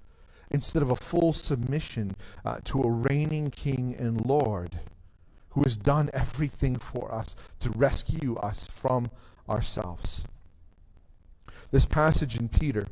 instead 0.50 0.81
of 0.81 0.89
a 0.89 0.96
full 0.96 1.34
submission 1.34 2.15
uh, 2.43 2.60
to 2.65 2.81
a 2.84 2.89
reigning 2.89 3.51
King 3.51 3.96
and 3.98 4.25
Lord 4.25 4.79
who 5.51 5.63
has 5.63 5.77
done 5.77 6.10
everything 6.13 6.75
for 6.77 7.13
us 7.13 7.36
to 7.60 7.69
rescue 7.72 8.36
us 8.38 8.67
from 8.67 9.10
ourselves. 9.48 10.25
This 11.72 11.86
passage 11.86 12.38
in 12.38 12.50
Peter 12.50 12.88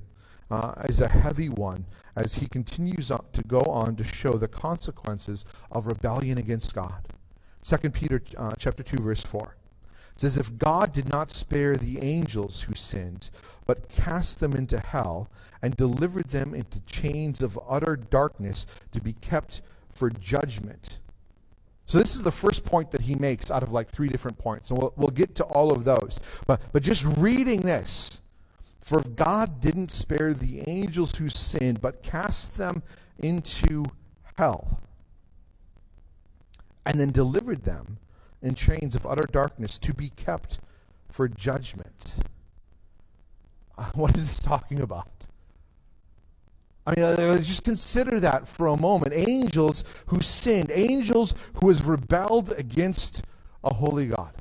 uh, 0.49 0.73
is 0.87 1.01
a 1.01 1.07
heavy 1.07 1.49
one 1.49 1.85
as 2.15 2.35
he 2.35 2.47
continues 2.47 3.07
to 3.07 3.43
go 3.43 3.61
on 3.61 3.95
to 3.95 4.03
show 4.03 4.33
the 4.33 4.47
consequences 4.47 5.45
of 5.71 5.87
rebellion 5.87 6.37
against 6.37 6.73
God. 6.73 7.07
2 7.63 7.89
Peter 7.89 8.21
uh, 8.37 8.53
chapter 8.57 8.81
2 8.81 8.97
verse 8.97 9.23
4 9.23 9.55
it 10.23 10.27
as 10.27 10.37
if 10.37 10.57
God 10.57 10.93
did 10.93 11.09
not 11.09 11.31
spare 11.31 11.77
the 11.77 11.99
angels 12.01 12.63
who 12.63 12.75
sinned 12.75 13.29
but 13.67 13.89
cast 13.89 14.39
them 14.39 14.53
into 14.53 14.79
hell 14.79 15.29
and 15.61 15.75
delivered 15.75 16.29
them 16.29 16.55
into 16.55 16.79
chains 16.81 17.43
of 17.43 17.59
utter 17.67 17.95
darkness 17.95 18.65
to 18.91 19.01
be 19.01 19.13
kept 19.13 19.61
for 19.89 20.09
judgment. 20.09 20.99
So 21.85 21.97
this 21.97 22.15
is 22.15 22.23
the 22.23 22.31
first 22.31 22.65
point 22.65 22.91
that 22.91 23.01
he 23.01 23.15
makes 23.15 23.51
out 23.51 23.63
of 23.63 23.71
like 23.71 23.89
three 23.89 24.07
different 24.07 24.37
points 24.37 24.71
and 24.71 24.79
we'll, 24.79 24.93
we'll 24.95 25.09
get 25.09 25.35
to 25.35 25.43
all 25.43 25.71
of 25.71 25.83
those. 25.83 26.19
But 26.47 26.61
but 26.71 26.81
just 26.83 27.05
reading 27.17 27.61
this 27.61 28.21
for 28.79 28.99
if 28.99 29.15
God 29.15 29.59
didn't 29.59 29.91
spare 29.91 30.33
the 30.33 30.67
angels 30.69 31.15
who 31.15 31.27
sinned, 31.29 31.81
but 31.81 32.01
cast 32.03 32.57
them 32.57 32.83
into 33.19 33.83
hell, 34.37 34.79
and 36.85 36.97
then 36.97 37.11
delivered 37.11 37.63
them 37.63 37.97
in 38.41 38.55
chains 38.55 38.95
of 38.95 39.05
utter 39.05 39.27
darkness 39.31 39.79
to 39.79 39.93
be 39.93 40.09
kept 40.09 40.59
for 41.09 41.27
judgment. 41.27 42.15
Uh, 43.77 43.85
what 43.93 44.15
is 44.15 44.27
this 44.27 44.39
talking 44.39 44.81
about? 44.81 45.27
I 46.85 46.95
mean, 46.95 47.03
uh, 47.03 47.35
just 47.37 47.65
consider 47.65 48.17
that 48.21 48.47
for 48.47 48.67
a 48.67 48.77
moment. 48.77 49.13
Angels 49.13 49.83
who 50.05 50.21
sinned, 50.21 50.71
angels 50.71 51.33
who 51.55 51.67
has 51.67 51.83
rebelled 51.83 52.53
against 52.57 53.25
a 53.61 53.73
holy 53.73 54.07
God. 54.07 54.33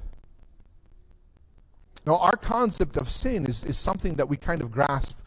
Now, 2.07 2.19
our 2.19 2.37
concept 2.37 2.97
of 2.97 3.11
sin 3.11 3.47
is, 3.47 3.65
is 3.65 3.77
something 3.77 4.15
that 4.15 4.29
we 4.29 4.37
kind 4.37 4.63
of 4.63 4.71
grasp 4.71 5.19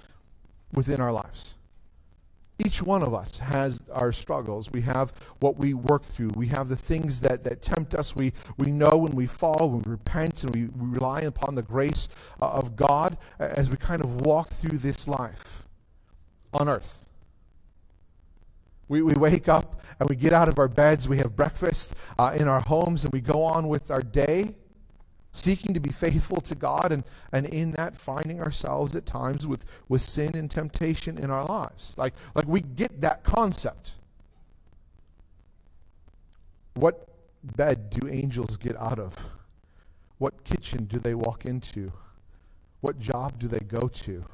within 0.74 1.02
our 1.02 1.12
lives. 1.12 1.56
Each 2.66 2.84
one 2.84 3.04
of 3.04 3.14
us 3.14 3.40
has 3.40 3.88
our 3.90 4.12
struggles. 4.12 4.70
We 4.70 4.82
have 4.82 5.14
what 5.40 5.56
we 5.56 5.74
work 5.74 6.04
through. 6.04 6.32
We 6.36 6.48
have 6.48 6.68
the 6.68 6.76
things 6.76 7.22
that, 7.22 7.46
that 7.46 7.62
tempt 7.62 7.96
us. 7.96 8.18
We, 8.18 8.34
we 8.58 8.70
know 8.70 8.98
when 8.98 9.14
we 9.14 9.28
fall, 9.28 9.70
when 9.70 9.82
we 9.84 9.92
repent, 9.92 10.44
and 10.44 10.54
we, 10.54 10.66
we 10.66 10.96
rely 10.96 11.22
upon 11.22 11.56
the 11.56 11.62
grace 11.62 12.10
uh, 12.42 12.50
of 12.50 12.76
God 12.76 13.18
as 13.40 13.72
we 13.72 13.78
kind 13.78 14.02
of 14.02 14.22
walk 14.22 14.50
through 14.50 14.78
this 14.78 15.08
life 15.08 15.68
on 16.54 16.68
earth. 16.68 17.08
We, 18.90 19.04
we 19.04 19.14
wake 19.14 19.48
up 19.48 19.82
and 20.00 20.10
we 20.10 20.18
get 20.18 20.34
out 20.34 20.50
of 20.50 20.60
our 20.60 20.68
beds, 20.68 21.08
we 21.08 21.18
have 21.20 21.36
breakfast 21.38 21.96
uh, 22.18 22.36
in 22.38 22.48
our 22.50 22.62
homes, 22.62 23.06
and 23.06 23.14
we 23.14 23.22
go 23.22 23.44
on 23.44 23.70
with 23.70 23.90
our 23.90 24.02
day 24.02 24.56
seeking 25.32 25.74
to 25.74 25.80
be 25.80 25.92
faithful 25.92 26.42
to 26.42 26.56
God, 26.56 26.92
and, 26.92 27.04
and 27.32 27.46
in 27.46 27.72
that 27.74 27.96
finding 27.96 28.42
ourselves 28.42 28.96
at 28.96 29.06
times 29.06 29.46
with, 29.46 29.66
with 29.88 30.02
sin 30.02 30.36
and 30.36 30.50
temptation 30.50 31.18
in 31.18 31.30
our 31.30 31.46
lives. 31.46 31.96
Like, 31.98 32.14
like 32.36 32.48
we 32.48 32.62
get 32.62 33.02
that 33.02 33.24
concept. 33.24 33.94
What 36.74 37.08
bed 37.44 37.90
do 37.90 38.08
angels 38.08 38.58
get 38.58 38.76
out 38.78 39.00
of? 39.00 39.30
What 40.18 40.44
kitchen 40.44 40.86
do 40.86 41.00
they 41.00 41.14
walk 41.14 41.46
into? 41.46 41.92
What 42.82 43.00
job 43.00 43.40
do 43.40 43.48
they 43.48 43.60
go 43.60 43.88
to? 43.88 44.26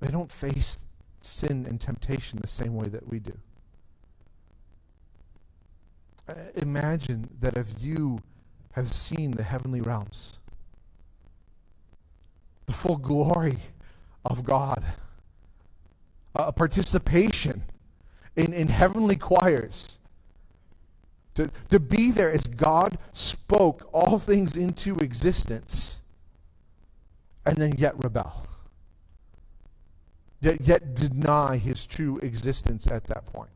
They 0.00 0.08
don't 0.08 0.30
face 0.30 0.78
sin 1.20 1.66
and 1.66 1.80
temptation 1.80 2.38
the 2.40 2.48
same 2.48 2.74
way 2.74 2.88
that 2.88 3.08
we 3.08 3.18
do. 3.18 3.36
Uh, 6.28 6.34
imagine 6.56 7.28
that 7.40 7.56
if 7.56 7.74
you 7.80 8.20
have 8.72 8.92
seen 8.92 9.32
the 9.32 9.42
heavenly 9.42 9.80
realms, 9.80 10.40
the 12.66 12.72
full 12.72 12.96
glory 12.96 13.58
of 14.24 14.44
God, 14.44 14.84
a 16.34 16.52
participation 16.52 17.62
in, 18.36 18.52
in 18.52 18.68
heavenly 18.68 19.16
choirs. 19.16 19.98
To, 21.34 21.50
to 21.70 21.78
be 21.78 22.10
there 22.10 22.30
as 22.30 22.44
God 22.44 22.98
spoke 23.12 23.88
all 23.92 24.18
things 24.18 24.56
into 24.56 24.96
existence 24.98 26.02
and 27.46 27.56
then 27.56 27.74
yet 27.78 27.94
rebel. 28.02 28.46
Yet, 30.40 30.60
yet 30.62 30.94
deny 30.94 31.56
his 31.56 31.86
true 31.86 32.18
existence 32.18 32.86
at 32.86 33.04
that 33.04 33.26
point. 33.26 33.50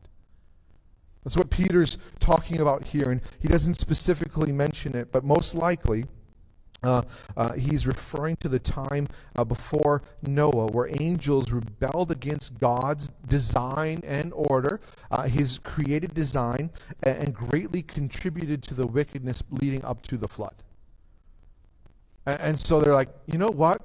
That's 1.25 1.35
what 1.35 1.49
Peter's 1.49 1.97
talking 2.19 2.61
about 2.61 2.85
here, 2.85 3.09
and 3.09 3.19
he 3.39 3.47
doesn't 3.47 3.75
specifically 3.75 4.51
mention 4.51 4.95
it, 4.95 5.11
but 5.11 5.25
most 5.25 5.55
likely 5.55 6.05
uh, 6.83 7.01
uh, 7.35 7.53
he's 7.53 7.87
referring 7.87 8.35
to 8.37 8.47
the 8.47 8.59
time 8.59 9.07
uh, 9.35 9.43
before 9.43 10.03
Noah, 10.21 10.67
where 10.67 10.87
angels 11.01 11.51
rebelled 11.51 12.11
against 12.11 12.59
God's 12.59 13.09
design 13.27 14.03
and 14.05 14.31
order, 14.33 14.79
uh, 15.09 15.23
his 15.23 15.57
created 15.59 16.13
design, 16.13 16.69
and, 17.01 17.33
greatly 17.33 17.81
contributed 17.81 18.61
to 18.63 18.75
the 18.75 18.85
wickedness 18.85 19.41
leading 19.49 19.83
up 19.83 20.03
to 20.03 20.17
the 20.17 20.27
flood. 20.27 20.53
And 22.27 22.57
so 22.57 22.79
they're 22.79 22.93
like, 22.93 23.09
you 23.25 23.39
know 23.39 23.49
what? 23.49 23.81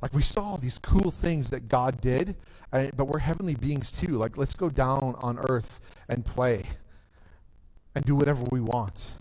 Like 0.00 0.14
we 0.14 0.22
saw 0.22 0.56
these 0.56 0.78
cool 0.78 1.10
things 1.10 1.50
that 1.50 1.68
God 1.68 2.00
did, 2.00 2.36
but 2.70 3.06
we're 3.06 3.18
heavenly 3.18 3.54
beings 3.54 3.90
too. 3.90 4.18
Like 4.18 4.36
let's 4.36 4.54
go 4.54 4.68
down 4.68 5.16
on 5.18 5.38
earth 5.48 5.80
and 6.08 6.24
play 6.24 6.66
and 7.94 8.04
do 8.04 8.14
whatever 8.14 8.44
we 8.50 8.60
want 8.60 9.18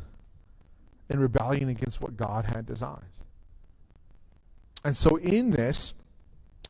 in 1.10 1.20
rebellion 1.20 1.70
against 1.70 2.02
what 2.02 2.16
God 2.16 2.46
had 2.46 2.66
designed. 2.66 3.06
And 4.84 4.96
so 4.96 5.16
in 5.18 5.52
this, 5.52 5.94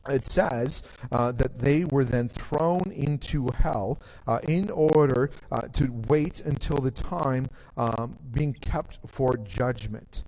it 0.08 0.24
says 0.24 0.82
uh, 1.12 1.32
that 1.32 1.58
they 1.58 1.84
were 1.84 2.04
then 2.04 2.28
thrown 2.28 2.90
into 2.92 3.48
hell 3.54 4.00
uh, 4.26 4.40
in 4.48 4.70
order 4.70 5.30
uh, 5.52 5.62
to 5.74 5.92
wait 6.08 6.40
until 6.40 6.78
the 6.78 6.90
time 6.90 7.48
um, 7.76 8.16
being 8.30 8.54
kept 8.54 8.98
for 9.06 9.36
judgment. 9.36 10.24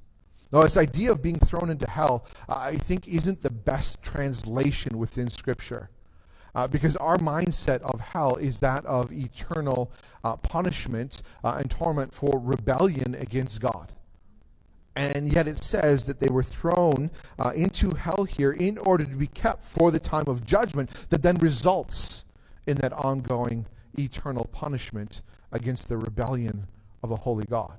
Now, 0.53 0.63
this 0.63 0.77
idea 0.77 1.13
of 1.13 1.23
being 1.23 1.39
thrown 1.39 1.71
into 1.71 1.89
hell, 1.89 2.27
I 2.49 2.77
think, 2.77 3.07
isn't 3.07 3.43
the 3.43 3.51
best 3.51 4.03
translation 4.03 4.99
within 4.99 5.29
Scripture. 5.29 5.91
Uh, 6.55 6.67
because 6.67 6.97
our 6.97 7.17
mindset 7.19 7.81
of 7.83 8.01
hell 8.01 8.35
is 8.35 8.59
that 8.59 8.85
of 8.85 9.13
eternal 9.13 9.93
uh, 10.25 10.37
punishment 10.37 11.23
uh, 11.45 11.59
and 11.61 11.71
torment 11.71 12.13
for 12.13 12.41
rebellion 12.41 13.15
against 13.15 13.61
God. 13.61 13.93
And 14.97 15.33
yet 15.33 15.47
it 15.47 15.63
says 15.63 16.07
that 16.07 16.19
they 16.19 16.29
were 16.29 16.43
thrown 16.43 17.13
uh, 17.39 17.53
into 17.55 17.93
hell 17.93 18.25
here 18.25 18.51
in 18.51 18.77
order 18.79 19.05
to 19.05 19.17
be 19.17 19.29
kept 19.29 19.65
for 19.65 19.93
the 19.93 20.01
time 20.01 20.25
of 20.27 20.45
judgment 20.45 20.91
that 21.11 21.23
then 21.23 21.37
results 21.37 22.25
in 22.67 22.77
that 22.79 22.93
ongoing 22.93 23.67
eternal 23.97 24.47
punishment 24.47 25.23
against 25.53 25.89
the 25.89 25.97
rebellion 25.97 26.67
of 27.03 27.13
a 27.13 27.17
holy 27.17 27.45
God. 27.45 27.79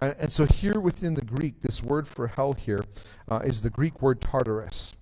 And, 0.00 0.16
and 0.18 0.32
so, 0.32 0.46
here 0.46 0.80
within 0.80 1.14
the 1.14 1.24
Greek, 1.24 1.60
this 1.60 1.82
word 1.82 2.06
for 2.08 2.28
hell 2.28 2.52
here 2.52 2.84
uh, 3.28 3.40
is 3.44 3.62
the 3.62 3.70
Greek 3.70 4.00
word 4.00 4.20
Tartarus. 4.20 4.94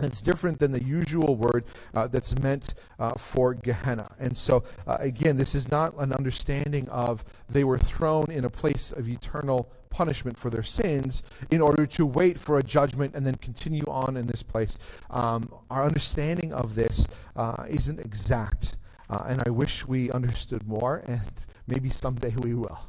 It's 0.00 0.20
different 0.20 0.58
than 0.58 0.72
the 0.72 0.82
usual 0.82 1.36
word 1.36 1.64
uh, 1.94 2.08
that's 2.08 2.36
meant 2.40 2.74
uh, 2.98 3.12
for 3.12 3.54
Gehenna. 3.54 4.10
And 4.18 4.36
so, 4.36 4.64
uh, 4.86 4.96
again, 4.98 5.36
this 5.36 5.54
is 5.54 5.70
not 5.70 5.94
an 5.98 6.12
understanding 6.12 6.88
of 6.88 7.24
they 7.48 7.62
were 7.62 7.78
thrown 7.78 8.30
in 8.30 8.44
a 8.44 8.50
place 8.50 8.90
of 8.90 9.08
eternal 9.08 9.70
punishment 9.90 10.36
for 10.36 10.50
their 10.50 10.64
sins 10.64 11.22
in 11.52 11.60
order 11.60 11.86
to 11.86 12.04
wait 12.04 12.38
for 12.38 12.58
a 12.58 12.62
judgment 12.62 13.14
and 13.14 13.24
then 13.24 13.36
continue 13.36 13.84
on 13.86 14.16
in 14.16 14.26
this 14.26 14.42
place. 14.42 14.78
Um, 15.10 15.48
our 15.70 15.84
understanding 15.84 16.52
of 16.52 16.74
this 16.74 17.06
uh, 17.36 17.64
isn't 17.68 18.00
exact. 18.00 18.76
Uh, 19.08 19.24
and 19.28 19.42
I 19.46 19.50
wish 19.50 19.86
we 19.86 20.10
understood 20.10 20.66
more, 20.66 21.04
and 21.06 21.46
maybe 21.68 21.88
someday 21.88 22.34
we 22.36 22.54
will. 22.54 22.80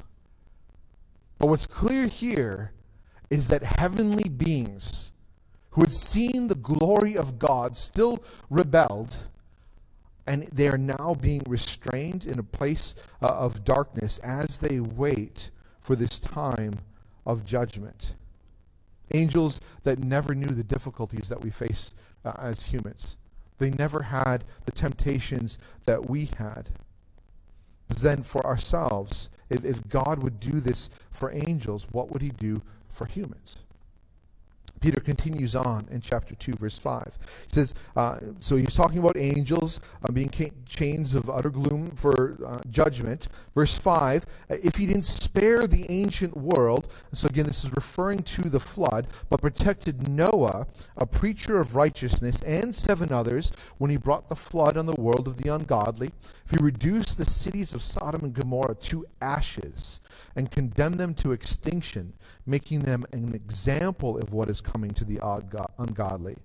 But 1.46 1.50
what's 1.52 1.68
clear 1.68 2.08
here 2.08 2.72
is 3.30 3.50
that 3.50 3.62
heavenly 3.62 4.30
beings 4.30 5.12
who 5.70 5.82
had 5.82 5.92
seen 5.92 6.48
the 6.48 6.56
glory 6.56 7.16
of 7.16 7.38
God 7.38 7.78
still 7.78 8.24
rebelled, 8.50 9.28
and 10.26 10.48
they 10.48 10.68
are 10.70 10.78
now 10.80 11.16
being 11.22 11.44
restrained 11.48 12.26
in 12.26 12.40
a 12.40 12.44
place 12.44 12.96
uh, 13.22 13.28
of 13.28 13.64
darkness 13.64 14.18
as 14.24 14.58
they 14.58 14.80
wait 14.80 15.52
for 15.80 15.96
this 15.96 16.20
time 16.20 16.80
of 17.28 17.46
judgment. 17.46 18.16
Angels 19.14 19.62
that 19.84 20.00
never 20.00 20.34
knew 20.34 20.48
the 20.48 20.64
difficulties 20.64 21.30
that 21.30 21.44
we 21.44 21.52
face 21.52 21.94
uh, 22.26 22.34
as 22.40 22.74
humans. 22.74 23.18
They 23.60 23.70
never 23.70 24.02
had 24.02 24.46
the 24.66 24.72
temptations 24.72 25.60
that 25.84 26.10
we 26.10 26.32
had. 26.40 26.72
Then, 27.88 28.24
for 28.24 28.46
ourselves, 28.46 29.30
if, 29.50 29.64
if 29.64 29.88
God 29.88 30.24
would 30.24 30.40
do 30.40 30.60
this 30.60 30.90
for 31.12 31.32
angels, 31.32 31.88
what 31.92 32.12
would 32.12 32.22
he 32.22 32.30
do 32.30 32.62
for 32.90 33.06
humans? 33.06 33.65
Peter 34.86 35.00
continues 35.00 35.56
on 35.56 35.88
in 35.90 36.00
chapter 36.00 36.36
2, 36.36 36.54
verse 36.60 36.78
5. 36.78 37.18
He 37.48 37.54
says, 37.54 37.74
uh, 37.96 38.20
So 38.40 38.56
he's 38.56 38.76
talking 38.76 39.00
about 39.00 39.18
angels 39.18 39.82
uh, 40.04 40.12
being 40.12 40.30
ca- 40.30 40.52
chains 40.68 41.16
of 41.16 41.28
utter 41.28 41.50
gloom 41.50 41.90
for 41.96 42.38
uh, 42.46 42.62
judgment. 42.70 43.28
Verse 43.56 43.76
5 43.76 44.28
If 44.50 44.76
he 44.76 44.86
didn't 44.86 45.06
spare 45.06 45.66
the 45.66 45.90
ancient 45.90 46.38
world, 46.38 46.94
so 47.14 47.28
again, 47.28 47.48
this 47.48 47.64
is 47.64 47.72
referring 47.72 48.20
to 48.20 48.44
the 48.48 48.60
flood, 48.60 49.08
but 49.28 49.42
protected 49.42 50.08
Noah, 50.08 50.68
a 50.96 51.08
preacher 51.08 51.60
of 51.60 51.74
righteousness, 51.74 52.44
and 52.44 52.76
seven 52.76 53.12
others 53.12 53.52
when 53.80 53.90
he 53.90 53.98
brought 53.98 54.30
the 54.30 54.36
flood 54.36 54.78
on 54.78 54.86
the 54.86 54.94
world 54.94 55.28
of 55.28 55.38
the 55.38 55.52
ungodly, 55.52 56.12
if 56.46 56.52
he 56.52 56.58
reduced 56.58 57.18
the 57.18 57.26
cities 57.26 57.74
of 57.74 57.82
Sodom 57.82 58.24
and 58.24 58.36
Gomorrah 58.36 58.76
to 58.76 59.08
ashes 59.20 60.00
and 60.36 60.52
condemn 60.52 60.98
them 60.98 61.14
to 61.16 61.32
extinction, 61.32 62.14
making 62.46 62.82
them 62.82 63.06
an 63.12 63.34
example 63.34 64.18
of 64.18 64.34
what 64.34 64.50
is 64.50 64.62
coming 64.62 64.92
to 64.92 65.06
the 65.06 65.20
ungodly. 65.78 66.38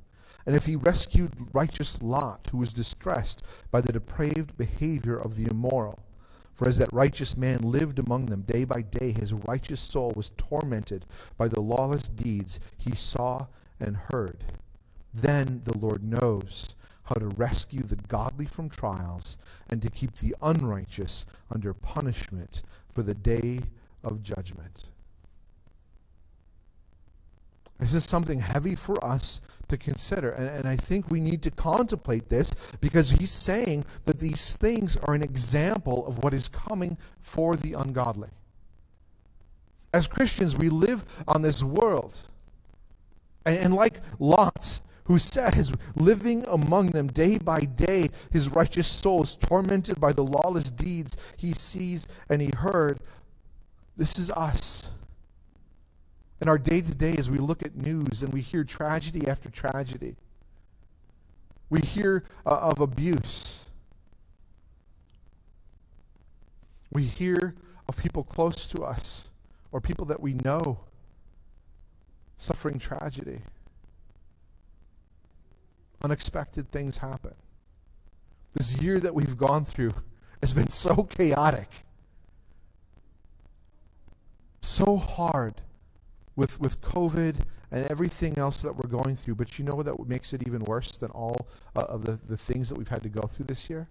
And 0.46 0.56
if 0.56 0.66
he 0.66 0.76
rescued 0.76 1.32
righteous 1.52 2.02
Lot, 2.02 2.48
who 2.50 2.58
was 2.58 2.72
distressed 2.72 3.42
by 3.70 3.80
the 3.80 3.92
depraved 3.92 4.56
behavior 4.56 5.16
of 5.16 5.36
the 5.36 5.46
immoral, 5.50 5.98
for 6.54 6.68
as 6.68 6.78
that 6.78 6.92
righteous 6.92 7.36
man 7.36 7.60
lived 7.60 7.98
among 7.98 8.26
them 8.26 8.42
day 8.42 8.64
by 8.64 8.82
day, 8.82 9.12
his 9.12 9.32
righteous 9.32 9.80
soul 9.80 10.12
was 10.14 10.30
tormented 10.30 11.06
by 11.38 11.48
the 11.48 11.60
lawless 11.60 12.02
deeds 12.02 12.60
he 12.76 12.94
saw 12.94 13.46
and 13.78 13.96
heard. 14.12 14.44
Then 15.14 15.62
the 15.64 15.76
Lord 15.76 16.02
knows 16.02 16.74
how 17.10 17.16
to 17.16 17.26
rescue 17.26 17.82
the 17.82 17.96
godly 17.96 18.46
from 18.46 18.70
trials 18.70 19.36
and 19.68 19.82
to 19.82 19.90
keep 19.90 20.14
the 20.16 20.34
unrighteous 20.42 21.26
under 21.50 21.74
punishment 21.74 22.62
for 22.88 23.02
the 23.02 23.14
day 23.14 23.60
of 24.04 24.22
judgment. 24.22 24.84
This 27.80 27.94
is 27.94 28.04
something 28.04 28.38
heavy 28.38 28.76
for 28.76 29.02
us 29.04 29.40
to 29.68 29.76
consider. 29.76 30.30
And, 30.30 30.48
and, 30.48 30.68
I 30.68 30.76
think 30.76 31.10
we 31.10 31.20
need 31.20 31.42
to 31.42 31.50
contemplate 31.50 32.28
this 32.28 32.52
because 32.80 33.10
he's 33.10 33.30
saying 33.30 33.86
that 34.04 34.20
these 34.20 34.54
things 34.56 34.96
are 34.98 35.14
an 35.14 35.22
example 35.22 36.06
of 36.06 36.22
what 36.22 36.34
is 36.34 36.48
coming 36.48 36.96
for 37.20 37.56
the 37.56 37.72
ungodly. 37.72 38.28
As 39.92 40.06
Christians, 40.06 40.56
we 40.56 40.68
live 40.68 41.04
on 41.26 41.42
this 41.42 41.64
world. 41.64 42.20
And, 43.44 43.56
and 43.56 43.74
like 43.74 44.00
Lot, 44.18 44.80
who 45.10 45.18
says, 45.18 45.72
living 45.96 46.44
among 46.46 46.92
them 46.92 47.08
day 47.08 47.36
by 47.36 47.58
day, 47.58 48.08
his 48.30 48.48
righteous 48.48 48.86
soul 48.86 49.24
is 49.24 49.34
tormented 49.34 49.98
by 49.98 50.12
the 50.12 50.22
lawless 50.22 50.70
deeds 50.70 51.16
he 51.36 51.50
sees 51.52 52.06
and 52.28 52.40
he 52.40 52.52
heard. 52.56 53.00
This 53.96 54.20
is 54.20 54.30
us. 54.30 54.88
In 56.40 56.48
our 56.48 56.58
day 56.58 56.80
to 56.80 56.94
day, 56.94 57.16
as 57.18 57.28
we 57.28 57.38
look 57.38 57.64
at 57.64 57.74
news 57.74 58.22
and 58.22 58.32
we 58.32 58.40
hear 58.40 58.62
tragedy 58.62 59.26
after 59.26 59.48
tragedy, 59.50 60.14
we 61.70 61.80
hear 61.80 62.22
uh, 62.46 62.58
of 62.60 62.78
abuse. 62.78 63.68
We 66.92 67.02
hear 67.02 67.56
of 67.88 67.96
people 67.96 68.22
close 68.22 68.68
to 68.68 68.84
us 68.84 69.32
or 69.72 69.80
people 69.80 70.06
that 70.06 70.20
we 70.20 70.34
know 70.34 70.78
suffering 72.36 72.78
tragedy. 72.78 73.40
Unexpected 76.02 76.70
things 76.70 76.98
happen. 76.98 77.34
This 78.54 78.80
year 78.82 78.98
that 79.00 79.14
we've 79.14 79.36
gone 79.36 79.64
through 79.64 79.94
has 80.40 80.54
been 80.54 80.70
so 80.70 81.04
chaotic, 81.04 81.68
so 84.62 84.96
hard 84.96 85.60
with, 86.34 86.60
with 86.60 86.80
COVID 86.80 87.36
and 87.70 87.86
everything 87.86 88.38
else 88.38 88.62
that 88.62 88.74
we're 88.74 88.88
going 88.88 89.14
through. 89.14 89.36
But 89.36 89.58
you 89.58 89.64
know 89.64 89.74
what 89.74 89.86
that 89.86 90.08
makes 90.08 90.32
it 90.32 90.46
even 90.46 90.64
worse 90.64 90.96
than 90.96 91.10
all 91.10 91.46
uh, 91.76 91.80
of 91.82 92.04
the, 92.04 92.12
the 92.12 92.36
things 92.36 92.68
that 92.70 92.78
we've 92.78 92.88
had 92.88 93.02
to 93.02 93.08
go 93.08 93.22
through 93.22 93.46
this 93.46 93.70
year? 93.70 93.88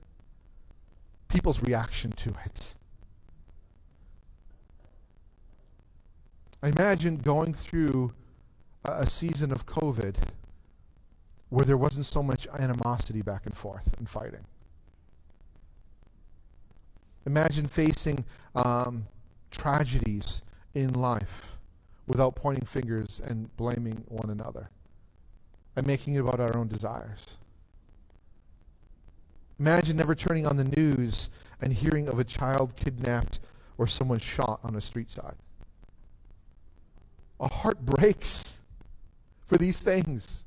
People's 1.27 1.61
reaction 1.61 2.11
to 2.13 2.33
it. 2.45 2.75
I 6.61 6.69
imagine 6.69 7.17
going 7.17 7.53
through 7.53 8.13
a 8.83 9.05
season 9.05 9.51
of 9.51 9.65
COVID 9.65 10.15
where 11.49 11.65
there 11.65 11.77
wasn't 11.77 12.05
so 12.05 12.21
much 12.21 12.47
animosity 12.57 13.21
back 13.21 13.45
and 13.45 13.55
forth 13.55 13.93
and 13.97 14.07
fighting. 14.07 14.45
Imagine 17.25 17.67
facing 17.67 18.25
um, 18.55 19.07
tragedies 19.51 20.41
in 20.73 20.93
life 20.93 21.57
without 22.07 22.35
pointing 22.35 22.65
fingers 22.65 23.21
and 23.23 23.55
blaming 23.57 24.03
one 24.07 24.29
another 24.29 24.69
and 25.75 25.85
making 25.85 26.15
it 26.15 26.19
about 26.19 26.39
our 26.39 26.55
own 26.57 26.67
desires. 26.67 27.37
Imagine 29.59 29.97
never 29.97 30.15
turning 30.15 30.45
on 30.45 30.57
the 30.57 30.63
news 30.63 31.29
and 31.61 31.73
hearing 31.73 32.07
of 32.07 32.17
a 32.17 32.23
child 32.23 32.75
kidnapped 32.75 33.39
or 33.77 33.87
someone 33.87 34.19
shot 34.19 34.59
on 34.63 34.75
a 34.75 34.81
street 34.81 35.09
side. 35.09 35.35
Our 37.39 37.49
heart 37.49 37.85
breaks 37.85 38.61
for 39.45 39.57
these 39.57 39.81
things. 39.81 40.45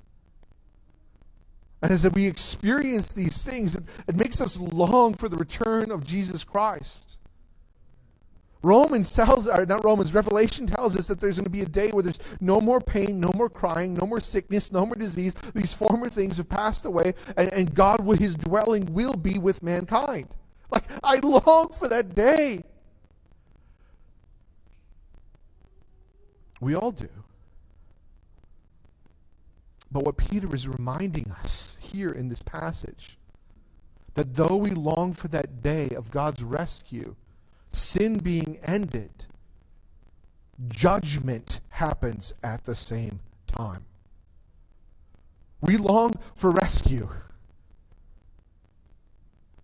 And 1.82 1.90
as 1.90 2.08
we 2.10 2.26
experience 2.26 3.12
these 3.12 3.42
things, 3.42 3.74
it, 3.74 4.16
makes 4.16 4.40
us 4.40 4.58
long 4.58 5.14
for 5.14 5.28
the 5.28 5.36
return 5.36 5.90
of 5.90 6.04
Jesus 6.04 6.44
Christ. 6.44 7.18
Romans 8.62 9.12
tells, 9.12 9.48
or 9.48 9.66
not 9.66 9.84
Romans, 9.84 10.14
Revelation 10.14 10.68
tells 10.68 10.96
us 10.96 11.08
that 11.08 11.18
there's 11.18 11.36
going 11.36 11.44
to 11.44 11.50
be 11.50 11.62
a 11.62 11.66
day 11.66 11.90
where 11.90 12.04
there's 12.04 12.20
no 12.40 12.60
more 12.60 12.80
pain, 12.80 13.18
no 13.18 13.32
more 13.34 13.50
crying, 13.50 13.94
no 13.94 14.06
more 14.06 14.20
sickness, 14.20 14.70
no 14.70 14.86
more 14.86 14.94
disease. 14.94 15.34
These 15.52 15.74
former 15.74 16.08
things 16.08 16.36
have 16.36 16.48
passed 16.48 16.84
away, 16.84 17.14
and, 17.36 17.52
and 17.52 17.74
God, 17.74 18.06
with 18.06 18.20
his 18.20 18.36
dwelling, 18.36 18.86
will 18.94 19.14
be 19.14 19.40
with 19.40 19.64
mankind. 19.64 20.28
Like, 20.70 20.84
I 21.02 21.18
long 21.22 21.70
for 21.72 21.88
that 21.88 22.14
day. 22.14 22.62
We 26.60 26.76
all 26.76 26.92
do. 26.92 27.08
But 29.90 30.04
what 30.04 30.16
Peter 30.16 30.54
is 30.54 30.66
reminding 30.66 31.30
us 31.42 31.71
here 31.82 32.10
in 32.10 32.28
this 32.28 32.42
passage, 32.42 33.18
that 34.14 34.34
though 34.34 34.56
we 34.56 34.70
long 34.70 35.12
for 35.12 35.28
that 35.28 35.62
day 35.62 35.90
of 35.90 36.10
God's 36.10 36.42
rescue, 36.42 37.16
sin 37.70 38.18
being 38.18 38.58
ended, 38.62 39.26
judgment 40.68 41.60
happens 41.70 42.34
at 42.42 42.64
the 42.64 42.74
same 42.74 43.20
time. 43.46 43.84
We 45.60 45.76
long 45.76 46.14
for 46.34 46.50
rescue. 46.50 47.08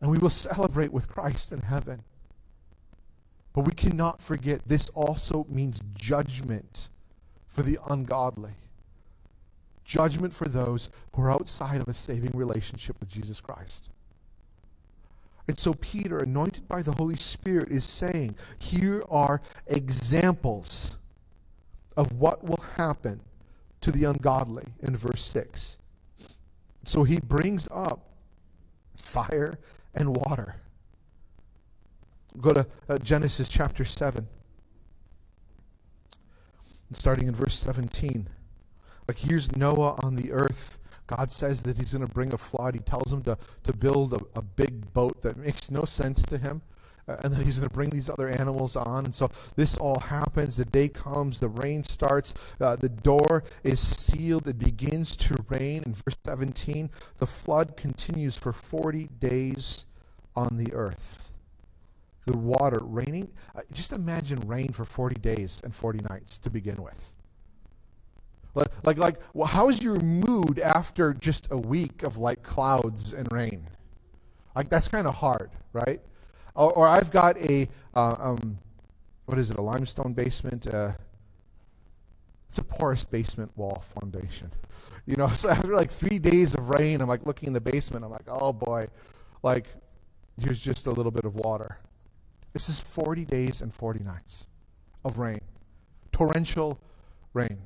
And 0.01 0.11
we 0.11 0.19
will 0.19 0.31
celebrate 0.31 0.93
with 0.93 1.09
Christ 1.09 1.53
in 1.53 1.61
heaven. 1.61 2.05
But 3.53 3.65
we 3.65 3.73
cannot 3.73 4.23
forget 4.23 4.61
this 4.67 4.89
also 4.91 5.45
means 5.49 5.83
judgment 5.97 6.91
for 7.47 7.63
the 7.63 7.79
ungodly. 7.89 8.53
Judgment 9.89 10.35
for 10.35 10.47
those 10.47 10.91
who 11.15 11.23
are 11.23 11.33
outside 11.33 11.81
of 11.81 11.89
a 11.89 11.95
saving 11.95 12.33
relationship 12.35 13.01
with 13.01 13.09
Jesus 13.09 13.41
Christ. 13.41 13.89
And 15.49 15.59
so 15.59 15.73
Peter, 15.73 16.19
anointed 16.19 16.69
by 16.69 16.83
the 16.83 16.93
Holy 16.93 17.17
Spirit, 17.17 17.71
is 17.71 17.85
saying, 17.85 18.37
here 18.59 19.03
are 19.09 19.41
examples 19.67 20.99
of 21.97 22.13
what 22.13 22.45
will 22.45 22.63
happen 22.77 23.23
to 23.81 23.91
the 23.91 24.05
ungodly 24.05 24.67
in 24.83 24.95
verse 24.95 25.25
6. 25.25 25.79
So 26.85 27.05
he 27.05 27.19
brings 27.19 27.67
up 27.71 28.11
fire 28.95 29.59
and 29.95 30.15
water. 30.15 30.57
Go 32.39 32.53
to 32.53 32.67
uh, 32.91 32.99
Genesis 32.99 33.49
chapter 33.49 33.87
7. 33.87 34.29
starting 36.93 37.27
in 37.27 37.35
verse 37.35 37.59
17. 37.59 38.29
Like 39.09 39.19
here's 39.19 39.57
Noah 39.57 39.99
on 40.03 40.15
the 40.15 40.31
earth 40.33 40.79
God 41.09 41.33
says 41.33 41.63
that 41.65 41.79
he's 41.79 41.95
going 41.95 42.07
to 42.07 42.13
bring 42.13 42.33
a 42.33 42.39
flood. 42.39 42.75
He 42.75 42.81
tells 42.81 43.13
him 43.13 43.23
to, 43.23 43.37
to 43.65 43.73
build 43.73 44.13
a, 44.13 44.21
a 44.39 44.43
big 44.43 44.93
boat 44.93 45.23
that 45.23 45.37
makes 45.39 45.71
no 45.71 45.85
sense 45.85 46.23
to 46.25 46.39
him. 46.39 46.63
Uh, 47.09 47.17
and 47.25 47.33
then 47.33 47.47
he's 47.47 47.59
going 47.59 47.69
to 47.69 47.75
bring 47.75 47.89
these 47.89 48.11
other 48.11 48.29
animals 48.29 48.77
on. 48.77 49.07
And 49.07 49.15
so 49.15 49.31
this 49.57 49.79
all 49.79 50.01
happens. 50.01 50.59
The 50.59 50.67
day 50.67 50.89
comes, 50.89 51.41
the 51.41 51.49
rain 51.49 51.83
starts, 51.83 52.35
uh, 52.61 52.77
the 52.77 52.91
door 52.91 53.43
is 53.65 53.81
sealed, 53.81 54.47
it 54.47 54.59
begins 54.59 55.17
to 55.17 55.43
rain. 55.49 55.83
In 55.87 55.95
verse 55.95 56.17
17, 56.27 56.91
the 57.17 57.27
flood 57.27 57.79
continues 57.79 58.37
for 58.37 58.53
40 58.53 59.09
days 59.19 59.87
on 60.37 60.59
the 60.59 60.75
earth. 60.75 61.33
The 62.27 62.37
water 62.37 62.81
raining. 62.83 63.33
Uh, 63.57 63.63
just 63.73 63.95
imagine 63.95 64.41
rain 64.41 64.73
for 64.73 64.85
40 64.85 65.19
days 65.23 65.63
and 65.65 65.75
40 65.75 66.01
nights 66.11 66.37
to 66.41 66.51
begin 66.51 66.83
with. 66.83 67.15
Like, 68.85 68.99
like, 68.99 69.21
well, 69.35 69.47
how's 69.47 69.83
your 69.83 69.99
mood 70.01 70.59
after 70.59 71.13
just 71.15 71.49
a 71.51 71.57
week 71.57 72.03
of 72.03 72.19
like 72.19 72.43
clouds 72.43 73.13
and 73.13 73.31
rain? 73.33 73.69
Like, 74.55 74.69
that's 74.69 74.89
kind 74.89 75.07
of 75.07 75.17
hard, 75.17 75.51
right? 75.73 76.01
Or, 76.55 76.73
or, 76.73 76.89
I've 76.89 77.11
got 77.11 77.39
a, 77.39 77.69
uh, 77.95 78.17
um, 78.19 78.59
what 79.27 79.39
is 79.39 79.51
it, 79.51 79.59
a 79.59 79.63
limestone 79.63 80.13
basement? 80.13 80.67
Uh, 80.67 80.93
it's 82.49 82.59
a 82.59 82.65
porous 82.65 83.05
basement 83.05 83.53
wall 83.57 83.83
foundation. 83.95 84.51
You 85.07 85.17
know, 85.17 85.29
so 85.29 85.51
after 85.51 85.75
like 85.75 85.91
three 85.91 86.19
days 86.19 86.55
of 86.55 86.69
rain, 86.71 87.01
I'm 87.01 87.09
like 87.09 87.27
looking 87.27 87.49
in 87.49 87.53
the 87.53 87.61
basement. 87.61 88.05
I'm 88.05 88.11
like, 88.11 88.27
oh 88.27 88.53
boy, 88.53 88.89
like 89.43 89.67
here's 90.41 90.61
just 90.61 90.87
a 90.87 90.91
little 90.91 91.13
bit 91.13 91.25
of 91.25 91.37
water. 91.37 91.79
This 92.53 92.69
is 92.69 92.81
40 92.81 93.25
days 93.25 93.61
and 93.61 93.73
40 93.73 94.03
nights 94.03 94.49
of 95.05 95.19
rain, 95.19 95.41
torrential 96.13 96.81
rain 97.35 97.59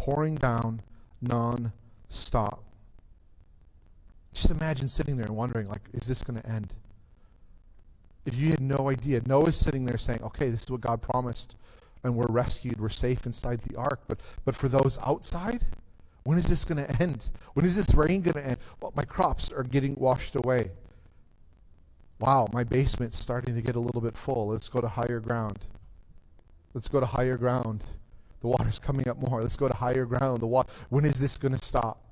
pouring 0.00 0.34
down 0.34 0.80
non-stop. 1.20 2.64
Just 4.32 4.50
imagine 4.50 4.88
sitting 4.88 5.16
there 5.16 5.26
and 5.26 5.36
wondering, 5.36 5.68
like, 5.68 5.82
is 5.92 6.06
this 6.06 6.22
going 6.22 6.40
to 6.40 6.48
end? 6.48 6.74
If 8.24 8.34
you 8.34 8.48
had 8.48 8.62
no 8.62 8.88
idea, 8.88 9.20
Noah's 9.26 9.56
sitting 9.56 9.84
there 9.84 9.98
saying, 9.98 10.22
okay, 10.22 10.48
this 10.48 10.62
is 10.62 10.70
what 10.70 10.80
God 10.80 11.02
promised, 11.02 11.56
and 12.02 12.16
we're 12.16 12.28
rescued, 12.28 12.80
we're 12.80 12.88
safe 12.88 13.26
inside 13.26 13.60
the 13.60 13.76
ark. 13.76 14.00
But, 14.08 14.20
but 14.46 14.54
for 14.54 14.68
those 14.70 14.98
outside, 15.04 15.66
when 16.22 16.38
is 16.38 16.46
this 16.46 16.64
going 16.64 16.82
to 16.82 17.02
end? 17.02 17.30
When 17.52 17.66
is 17.66 17.76
this 17.76 17.94
rain 17.94 18.22
going 18.22 18.36
to 18.36 18.46
end? 18.46 18.56
Well, 18.80 18.94
my 18.96 19.04
crops 19.04 19.52
are 19.52 19.64
getting 19.64 19.96
washed 19.96 20.34
away. 20.34 20.70
Wow, 22.18 22.48
my 22.54 22.64
basement's 22.64 23.18
starting 23.18 23.54
to 23.54 23.60
get 23.60 23.76
a 23.76 23.80
little 23.80 24.00
bit 24.00 24.16
full. 24.16 24.48
Let's 24.48 24.70
go 24.70 24.80
to 24.80 24.88
higher 24.88 25.20
ground. 25.20 25.66
Let's 26.72 26.88
go 26.88 27.00
to 27.00 27.06
higher 27.06 27.36
ground. 27.36 27.84
The 28.40 28.48
water's 28.48 28.78
coming 28.78 29.08
up 29.08 29.18
more. 29.18 29.42
Let's 29.42 29.56
go 29.56 29.68
to 29.68 29.74
higher 29.74 30.06
ground. 30.06 30.40
The 30.40 30.46
water. 30.46 30.70
When 30.88 31.04
is 31.04 31.14
this 31.14 31.36
going 31.36 31.56
to 31.56 31.64
stop? 31.64 32.02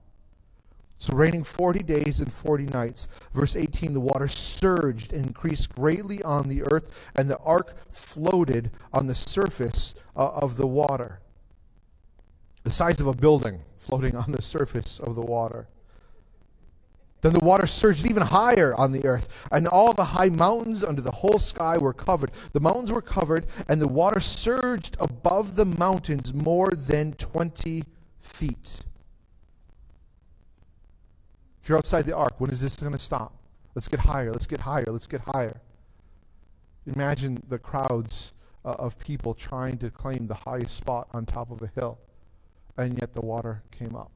So, 0.98 1.14
raining 1.14 1.44
40 1.44 1.84
days 1.84 2.20
and 2.20 2.30
40 2.30 2.64
nights. 2.66 3.08
Verse 3.32 3.54
18 3.54 3.94
the 3.94 4.00
water 4.00 4.26
surged 4.26 5.12
and 5.12 5.26
increased 5.26 5.74
greatly 5.74 6.22
on 6.22 6.48
the 6.48 6.62
earth, 6.64 7.10
and 7.14 7.30
the 7.30 7.38
ark 7.38 7.76
floated 7.88 8.72
on 8.92 9.06
the 9.06 9.14
surface 9.14 9.94
uh, 10.16 10.28
of 10.30 10.56
the 10.56 10.66
water. 10.66 11.20
The 12.64 12.72
size 12.72 13.00
of 13.00 13.06
a 13.06 13.14
building 13.14 13.62
floating 13.76 14.16
on 14.16 14.32
the 14.32 14.42
surface 14.42 14.98
of 14.98 15.14
the 15.14 15.22
water. 15.22 15.68
Then 17.20 17.32
the 17.32 17.40
water 17.40 17.66
surged 17.66 18.06
even 18.08 18.22
higher 18.22 18.74
on 18.74 18.92
the 18.92 19.04
earth, 19.04 19.48
and 19.50 19.66
all 19.66 19.92
the 19.92 20.04
high 20.04 20.28
mountains 20.28 20.84
under 20.84 21.02
the 21.02 21.10
whole 21.10 21.38
sky 21.38 21.76
were 21.76 21.92
covered. 21.92 22.30
The 22.52 22.60
mountains 22.60 22.92
were 22.92 23.02
covered, 23.02 23.46
and 23.66 23.80
the 23.80 23.88
water 23.88 24.20
surged 24.20 24.96
above 25.00 25.56
the 25.56 25.64
mountains 25.64 26.32
more 26.32 26.70
than 26.70 27.12
20 27.14 27.82
feet. 28.20 28.82
If 31.60 31.68
you're 31.68 31.78
outside 31.78 32.04
the 32.04 32.16
ark, 32.16 32.40
when 32.40 32.50
is 32.50 32.60
this 32.60 32.76
going 32.76 32.92
to 32.92 32.98
stop? 32.98 33.34
Let's 33.74 33.88
get 33.88 34.00
higher, 34.00 34.32
let's 34.32 34.46
get 34.46 34.60
higher, 34.60 34.86
let's 34.86 35.06
get 35.06 35.20
higher. 35.20 35.60
Imagine 36.86 37.42
the 37.48 37.58
crowds 37.58 38.32
uh, 38.64 38.70
of 38.78 38.98
people 38.98 39.34
trying 39.34 39.76
to 39.78 39.90
claim 39.90 40.26
the 40.26 40.34
highest 40.34 40.76
spot 40.76 41.08
on 41.12 41.26
top 41.26 41.50
of 41.50 41.62
a 41.62 41.66
hill, 41.66 41.98
and 42.76 42.98
yet 42.98 43.12
the 43.12 43.20
water 43.20 43.62
came 43.70 43.94
up. 43.94 44.12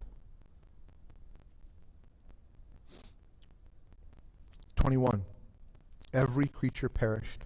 21. 4.82 5.24
Every 6.12 6.46
creature 6.46 6.88
perished. 6.88 7.44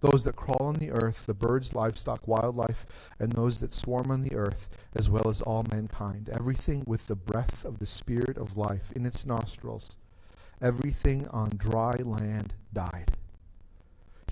Those 0.00 0.24
that 0.24 0.34
crawl 0.34 0.66
on 0.66 0.76
the 0.76 0.90
earth, 0.90 1.26
the 1.26 1.34
birds, 1.34 1.74
livestock, 1.74 2.26
wildlife, 2.26 2.86
and 3.18 3.32
those 3.32 3.60
that 3.60 3.70
swarm 3.70 4.10
on 4.10 4.22
the 4.22 4.34
earth, 4.34 4.70
as 4.94 5.10
well 5.10 5.28
as 5.28 5.42
all 5.42 5.62
mankind. 5.70 6.30
Everything 6.32 6.84
with 6.86 7.06
the 7.06 7.16
breath 7.16 7.66
of 7.66 7.80
the 7.80 7.86
Spirit 7.86 8.38
of 8.38 8.56
life 8.56 8.90
in 8.92 9.04
its 9.04 9.26
nostrils. 9.26 9.98
Everything 10.62 11.28
on 11.28 11.50
dry 11.50 11.96
land 11.96 12.54
died. 12.72 13.10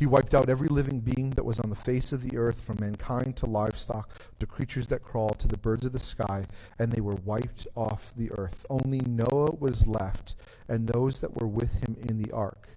He 0.00 0.06
wiped 0.06 0.34
out 0.34 0.48
every 0.48 0.68
living 0.68 1.00
being 1.00 1.28
that 1.32 1.44
was 1.44 1.60
on 1.60 1.68
the 1.68 1.76
face 1.76 2.10
of 2.10 2.22
the 2.22 2.38
earth, 2.38 2.64
from 2.64 2.78
mankind 2.80 3.36
to 3.36 3.44
livestock, 3.44 4.10
to 4.38 4.46
creatures 4.46 4.86
that 4.86 5.02
crawl, 5.02 5.28
to 5.34 5.46
the 5.46 5.58
birds 5.58 5.84
of 5.84 5.92
the 5.92 5.98
sky, 5.98 6.46
and 6.78 6.90
they 6.90 7.02
were 7.02 7.16
wiped 7.16 7.66
off 7.76 8.14
the 8.16 8.32
earth. 8.32 8.64
Only 8.70 9.00
Noah 9.00 9.54
was 9.56 9.86
left, 9.86 10.36
and 10.68 10.88
those 10.88 11.20
that 11.20 11.38
were 11.38 11.46
with 11.46 11.86
him 11.86 11.98
in 12.08 12.16
the 12.16 12.32
ark. 12.32 12.70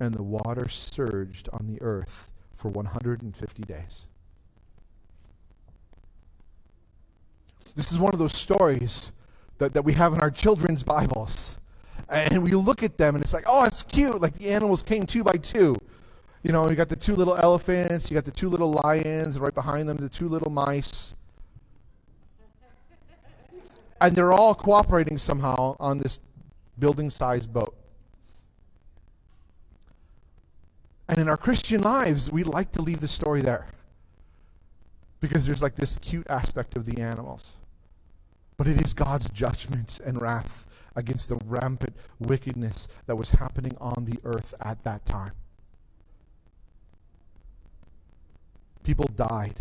And 0.00 0.14
the 0.14 0.22
water 0.22 0.70
surged 0.70 1.50
on 1.52 1.66
the 1.66 1.82
earth 1.82 2.32
for 2.54 2.70
150 2.70 3.62
days. 3.64 4.08
This 7.76 7.92
is 7.92 7.98
one 7.98 8.14
of 8.14 8.18
those 8.18 8.34
stories 8.34 9.12
that, 9.58 9.74
that 9.74 9.84
we 9.84 9.92
have 9.92 10.14
in 10.14 10.20
our 10.22 10.30
children's 10.30 10.82
Bibles. 10.82 11.60
And 12.08 12.42
we 12.42 12.52
look 12.52 12.82
at 12.82 12.96
them 12.96 13.16
and 13.16 13.22
it's 13.22 13.34
like, 13.34 13.44
oh, 13.46 13.64
it's 13.64 13.82
cute. 13.82 14.18
Like 14.22 14.32
the 14.32 14.48
animals 14.48 14.82
came 14.82 15.04
two 15.04 15.22
by 15.22 15.34
two. 15.34 15.76
You 16.42 16.52
know, 16.52 16.68
you 16.70 16.76
got 16.76 16.88
the 16.88 16.96
two 16.96 17.16
little 17.16 17.36
elephants, 17.36 18.10
you 18.10 18.14
got 18.14 18.24
the 18.24 18.30
two 18.30 18.48
little 18.48 18.72
lions, 18.84 19.38
right 19.38 19.54
behind 19.54 19.88
them, 19.88 19.96
the 19.96 20.08
two 20.08 20.28
little 20.28 20.50
mice. 20.50 21.14
And 24.00 24.14
they're 24.14 24.32
all 24.32 24.54
cooperating 24.54 25.18
somehow 25.18 25.76
on 25.80 25.98
this 25.98 26.20
building 26.78 27.10
sized 27.10 27.52
boat. 27.52 27.74
And 31.08 31.18
in 31.18 31.28
our 31.28 31.36
Christian 31.36 31.80
lives, 31.80 32.30
we 32.30 32.44
like 32.44 32.70
to 32.72 32.82
leave 32.82 33.00
the 33.00 33.08
story 33.08 33.40
there 33.40 33.66
because 35.20 35.46
there's 35.46 35.62
like 35.62 35.74
this 35.74 35.98
cute 35.98 36.26
aspect 36.28 36.76
of 36.76 36.84
the 36.84 37.00
animals. 37.00 37.56
But 38.56 38.68
it 38.68 38.80
is 38.80 38.94
God's 38.94 39.30
judgment 39.30 40.00
and 40.04 40.20
wrath 40.20 40.66
against 40.94 41.28
the 41.28 41.38
rampant 41.44 41.96
wickedness 42.18 42.88
that 43.06 43.16
was 43.16 43.30
happening 43.30 43.76
on 43.80 44.04
the 44.04 44.18
earth 44.24 44.54
at 44.60 44.82
that 44.84 45.06
time. 45.06 45.32
People 48.88 49.10
died 49.14 49.54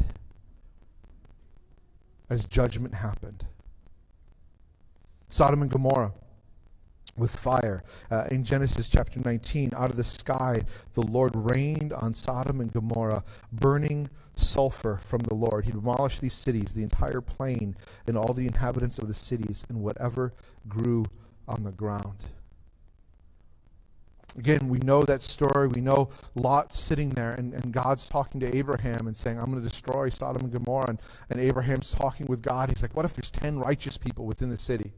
as 2.30 2.46
judgment 2.46 2.94
happened. 2.94 3.46
Sodom 5.28 5.62
and 5.62 5.70
Gomorrah 5.70 6.14
with 7.18 7.36
fire. 7.36 7.84
Uh, 8.10 8.28
in 8.32 8.46
Genesis 8.46 8.88
chapter 8.88 9.20
19, 9.20 9.74
out 9.76 9.90
of 9.90 9.98
the 9.98 10.04
sky, 10.06 10.62
the 10.94 11.02
Lord 11.02 11.36
rained 11.36 11.92
on 11.92 12.14
Sodom 12.14 12.62
and 12.62 12.72
Gomorrah, 12.72 13.26
burning 13.52 14.10
sulfur 14.34 14.96
from 14.96 15.20
the 15.20 15.34
Lord. 15.34 15.66
He 15.66 15.74
demolished 15.74 16.22
these 16.22 16.32
cities, 16.32 16.72
the 16.72 16.84
entire 16.84 17.20
plain, 17.20 17.76
and 18.08 18.18
all 18.18 18.34
the 18.34 18.48
inhabitants 18.48 18.98
of 18.98 19.10
the 19.10 19.14
cities, 19.14 19.66
and 19.68 19.82
whatever 19.82 20.32
grew 20.70 21.04
on 21.50 21.66
the 21.66 21.74
ground. 21.74 22.28
Again, 24.38 24.70
we 24.70 24.78
know 24.80 25.04
that 25.04 25.24
story. 25.24 25.68
We 25.68 25.82
know 25.82 26.10
Lot 26.36 26.72
sitting 26.72 27.10
there, 27.10 27.34
and, 27.34 27.54
and 27.54 27.74
God's 27.74 28.08
talking 28.08 28.40
to 28.42 28.56
Abraham 28.56 29.08
and 29.08 29.18
saying, 29.18 29.40
I'm 29.40 29.46
going 29.46 29.62
to 29.62 29.68
destroy 29.68 30.10
Sodom 30.10 30.44
and 30.44 30.52
Gomorrah. 30.52 30.90
And, 30.90 31.02
and 31.30 31.40
Abraham's 31.40 31.92
talking 31.92 32.28
with 32.28 32.44
God. 32.44 32.70
He's 32.70 32.84
like, 32.84 32.96
What 32.96 33.06
if 33.06 33.16
there's 33.16 33.32
10 33.32 33.58
righteous 33.60 33.98
people 33.98 34.26
within 34.26 34.50
the 34.50 34.58
city? 34.58 34.92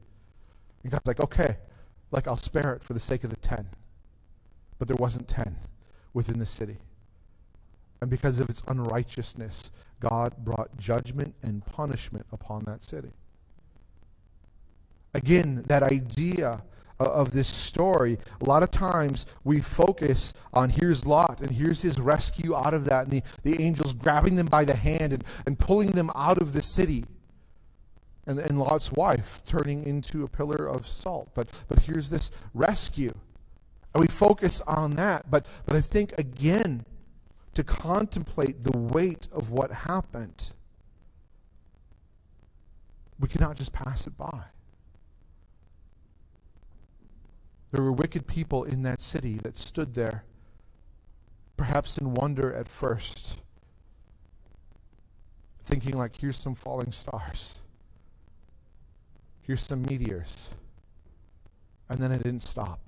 And 0.84 0.91
God's 0.91 1.08
like, 1.08 1.21
Okay, 1.21 1.56
like 2.12 2.28
I'll 2.28 2.36
spare 2.36 2.73
it 2.73 2.84
for 2.84 2.93
the 2.93 2.99
sake 2.99 3.23
of 3.23 3.30
the 3.30 3.38
10. 3.38 3.69
But 4.78 4.88
there 4.88 4.97
wasn't 4.97 5.28
10 5.30 5.56
within 6.13 6.39
the 6.39 6.45
city. 6.45 6.78
And 8.02 8.10
because 8.10 8.39
of 8.39 8.49
its 8.49 8.63
unrighteousness, 8.67 9.71
God 9.99 10.38
brought 10.38 10.78
judgment 10.78 11.36
and 11.41 11.65
punishment 11.65 12.25
upon 12.32 12.63
that 12.65 12.84
city. 12.84 13.12
Again, 15.13 15.63
that 15.67 15.84
idea 15.84 16.62
of 16.99 17.31
this 17.31 17.47
story, 17.47 18.17
a 18.41 18.45
lot 18.45 18.63
of 18.63 18.71
times 18.71 19.25
we 19.43 19.62
focus 19.62 20.33
on 20.53 20.69
here's 20.69 21.05
Lot 21.05 21.41
and 21.41 21.51
here's 21.51 21.81
his 21.81 21.99
rescue 21.99 22.55
out 22.55 22.73
of 22.73 22.85
that, 22.85 23.05
and 23.05 23.12
the, 23.12 23.23
the 23.43 23.62
angels 23.62 23.93
grabbing 23.93 24.35
them 24.35 24.47
by 24.47 24.65
the 24.65 24.75
hand 24.75 25.13
and, 25.13 25.23
and 25.45 25.57
pulling 25.57 25.91
them 25.91 26.12
out 26.15 26.41
of 26.41 26.53
the 26.53 26.62
city. 26.62 27.05
And, 28.25 28.38
and 28.38 28.59
Lot's 28.59 28.91
wife 28.91 29.41
turning 29.45 29.85
into 29.85 30.23
a 30.23 30.27
pillar 30.27 30.67
of 30.67 30.88
salt. 30.88 31.31
But, 31.33 31.47
but 31.67 31.79
here's 31.79 32.09
this 32.09 32.29
rescue. 32.53 33.13
And 33.93 34.01
we 34.01 34.07
focus 34.07 34.62
on 34.62 34.95
that. 34.95 35.31
But, 35.31 35.47
but 35.65 35.75
I 35.75 35.81
think, 35.81 36.15
again, 36.17 36.85
to 37.55 37.63
contemplate 37.63 38.62
the 38.62 38.77
weight 38.77 39.27
of 39.33 39.49
what 39.49 39.71
happened, 39.71 40.51
we 43.19 43.27
cannot 43.27 43.55
just 43.55 43.73
pass 43.73 44.05
it 44.05 44.15
by. 44.15 44.43
There 47.79 47.85
were 47.85 47.93
wicked 47.93 48.27
people 48.27 48.65
in 48.65 48.81
that 48.81 48.99
city 48.99 49.35
that 49.37 49.55
stood 49.55 49.93
there, 49.93 50.25
perhaps 51.55 51.97
in 51.97 52.13
wonder 52.13 52.53
at 52.53 52.67
first, 52.67 53.39
thinking, 55.63 55.97
like, 55.97 56.17
here's 56.17 56.35
some 56.35 56.55
falling 56.55 56.91
stars, 56.91 57.59
here's 59.43 59.63
some 59.63 59.83
meteors. 59.83 60.49
And 61.87 62.01
then 62.01 62.11
it 62.11 62.21
didn't 62.21 62.41
stop. 62.41 62.81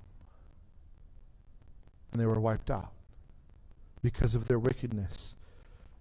And 2.12 2.20
they 2.20 2.26
were 2.26 2.38
wiped 2.38 2.70
out 2.70 2.92
because 4.02 4.34
of 4.34 4.46
their 4.46 4.58
wickedness 4.58 5.36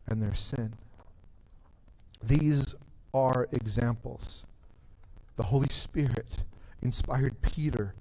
and 0.06 0.21
their 0.21 0.36
sin. 0.36 0.73
These 2.21 2.75
are 3.13 3.47
examples. 3.54 4.45
The 5.38 5.43
Holy 5.43 5.69
Spirit 5.69 6.43
inspired 6.82 7.41
Peter 7.41 7.95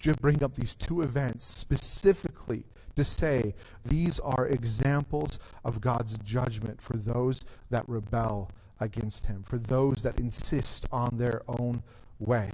to 0.00 0.14
bring 0.14 0.42
up 0.42 0.54
these 0.54 0.74
two 0.74 1.02
events 1.02 1.44
specifically 1.44 2.64
to 2.94 3.04
say 3.04 3.54
these 3.84 4.18
are 4.20 4.46
examples 4.46 5.38
of 5.64 5.80
God's 5.80 6.18
judgment 6.18 6.80
for 6.82 6.96
those 6.96 7.40
that 7.70 7.88
rebel 7.88 8.50
against 8.80 9.26
Him, 9.26 9.42
for 9.42 9.58
those 9.58 10.02
that 10.02 10.18
insist 10.18 10.86
on 10.92 11.16
their 11.16 11.42
own 11.48 11.82
way, 12.18 12.52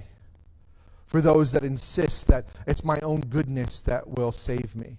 for 1.07 1.21
those 1.21 1.53
that 1.53 1.65
insist 1.65 2.27
that 2.29 2.47
it's 2.67 2.85
my 2.85 2.99
own 3.01 3.21
goodness 3.23 3.81
that 3.83 4.09
will 4.09 4.33
save 4.33 4.77
me, 4.77 4.99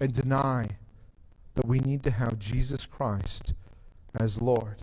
and 0.00 0.12
deny 0.12 0.68
that 1.54 1.66
we 1.66 1.78
need 1.78 2.02
to 2.02 2.10
have 2.10 2.38
Jesus 2.38 2.86
Christ 2.86 3.54
as 4.18 4.40
Lord. 4.40 4.76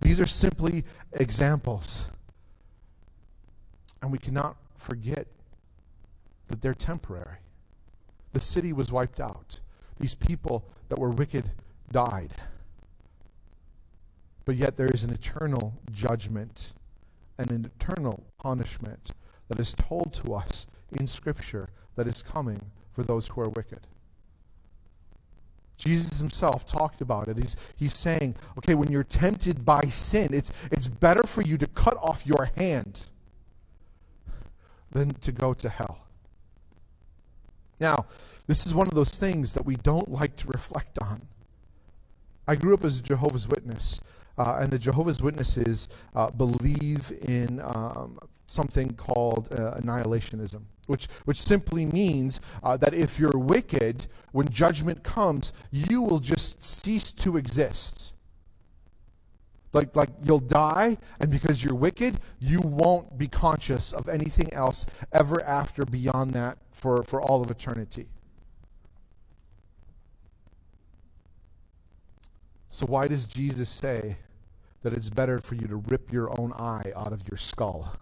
These 0.00 0.20
are 0.20 0.26
simply 0.26 0.84
examples. 1.12 2.10
And 4.02 4.10
we 4.10 4.18
cannot 4.18 4.56
forget 4.80 5.26
that 6.48 6.60
they're 6.60 6.74
temporary. 6.74 7.38
The 8.32 8.40
city 8.40 8.72
was 8.72 8.90
wiped 8.90 9.20
out. 9.20 9.60
These 9.98 10.14
people 10.14 10.64
that 10.88 10.98
were 10.98 11.10
wicked 11.10 11.50
died. 11.92 12.32
But 14.44 14.56
yet 14.56 14.76
there 14.76 14.88
is 14.88 15.04
an 15.04 15.12
eternal 15.12 15.74
judgment 15.92 16.72
and 17.38 17.50
an 17.50 17.64
eternal 17.64 18.24
punishment 18.38 19.12
that 19.48 19.60
is 19.60 19.74
told 19.74 20.12
to 20.14 20.34
us 20.34 20.66
in 20.92 21.06
Scripture 21.06 21.68
that 21.96 22.06
is 22.06 22.22
coming 22.22 22.70
for 22.92 23.02
those 23.02 23.28
who 23.28 23.40
are 23.40 23.48
wicked. 23.48 23.86
Jesus 25.76 26.18
himself 26.18 26.66
talked 26.66 27.00
about 27.00 27.28
it. 27.28 27.38
He's, 27.38 27.56
he's 27.76 27.96
saying, 27.96 28.36
okay, 28.58 28.74
when 28.74 28.90
you're 28.90 29.02
tempted 29.02 29.64
by 29.64 29.82
sin, 29.82 30.34
it's, 30.34 30.52
it's 30.70 30.88
better 30.88 31.22
for 31.22 31.42
you 31.42 31.56
to 31.56 31.66
cut 31.66 31.96
off 32.02 32.26
your 32.26 32.50
hand 32.56 33.06
than 34.92 35.14
to 35.14 35.32
go 35.32 35.54
to 35.54 35.68
hell. 35.68 36.06
Now, 37.80 38.06
this 38.46 38.66
is 38.66 38.74
one 38.74 38.88
of 38.88 38.94
those 38.94 39.16
things 39.16 39.54
that 39.54 39.64
we 39.64 39.76
don't 39.76 40.10
like 40.10 40.36
to 40.36 40.48
reflect 40.48 40.98
on. 41.00 41.22
I 42.46 42.56
grew 42.56 42.74
up 42.74 42.84
as 42.84 42.98
a 42.98 43.02
Jehovah's 43.02 43.48
Witness, 43.48 44.00
uh, 44.36 44.58
and 44.60 44.70
the 44.70 44.78
Jehovah's 44.78 45.22
Witnesses 45.22 45.88
uh, 46.14 46.30
believe 46.30 47.12
in 47.22 47.60
um, 47.60 48.18
something 48.46 48.92
called 48.94 49.48
uh, 49.52 49.78
annihilationism, 49.80 50.62
which, 50.86 51.06
which 51.24 51.40
simply 51.40 51.86
means 51.86 52.40
uh, 52.62 52.76
that 52.76 52.92
if 52.92 53.18
you're 53.18 53.38
wicked, 53.38 54.08
when 54.32 54.48
judgment 54.48 55.02
comes, 55.02 55.52
you 55.70 56.02
will 56.02 56.18
just 56.18 56.62
cease 56.62 57.12
to 57.12 57.36
exist. 57.36 58.12
Like, 59.72 59.94
like 59.94 60.10
you'll 60.24 60.40
die, 60.40 60.98
and 61.20 61.30
because 61.30 61.62
you're 61.62 61.74
wicked, 61.74 62.18
you 62.40 62.60
won't 62.60 63.16
be 63.16 63.28
conscious 63.28 63.92
of 63.92 64.08
anything 64.08 64.52
else 64.52 64.86
ever 65.12 65.42
after 65.44 65.84
beyond 65.84 66.32
that 66.32 66.58
for, 66.72 67.02
for 67.04 67.22
all 67.22 67.42
of 67.42 67.50
eternity. 67.50 68.08
So, 72.68 72.86
why 72.86 73.08
does 73.08 73.26
Jesus 73.26 73.68
say 73.68 74.16
that 74.82 74.92
it's 74.92 75.10
better 75.10 75.40
for 75.40 75.54
you 75.54 75.66
to 75.66 75.76
rip 75.76 76.12
your 76.12 76.30
own 76.40 76.52
eye 76.52 76.92
out 76.96 77.12
of 77.12 77.28
your 77.28 77.36
skull 77.36 77.96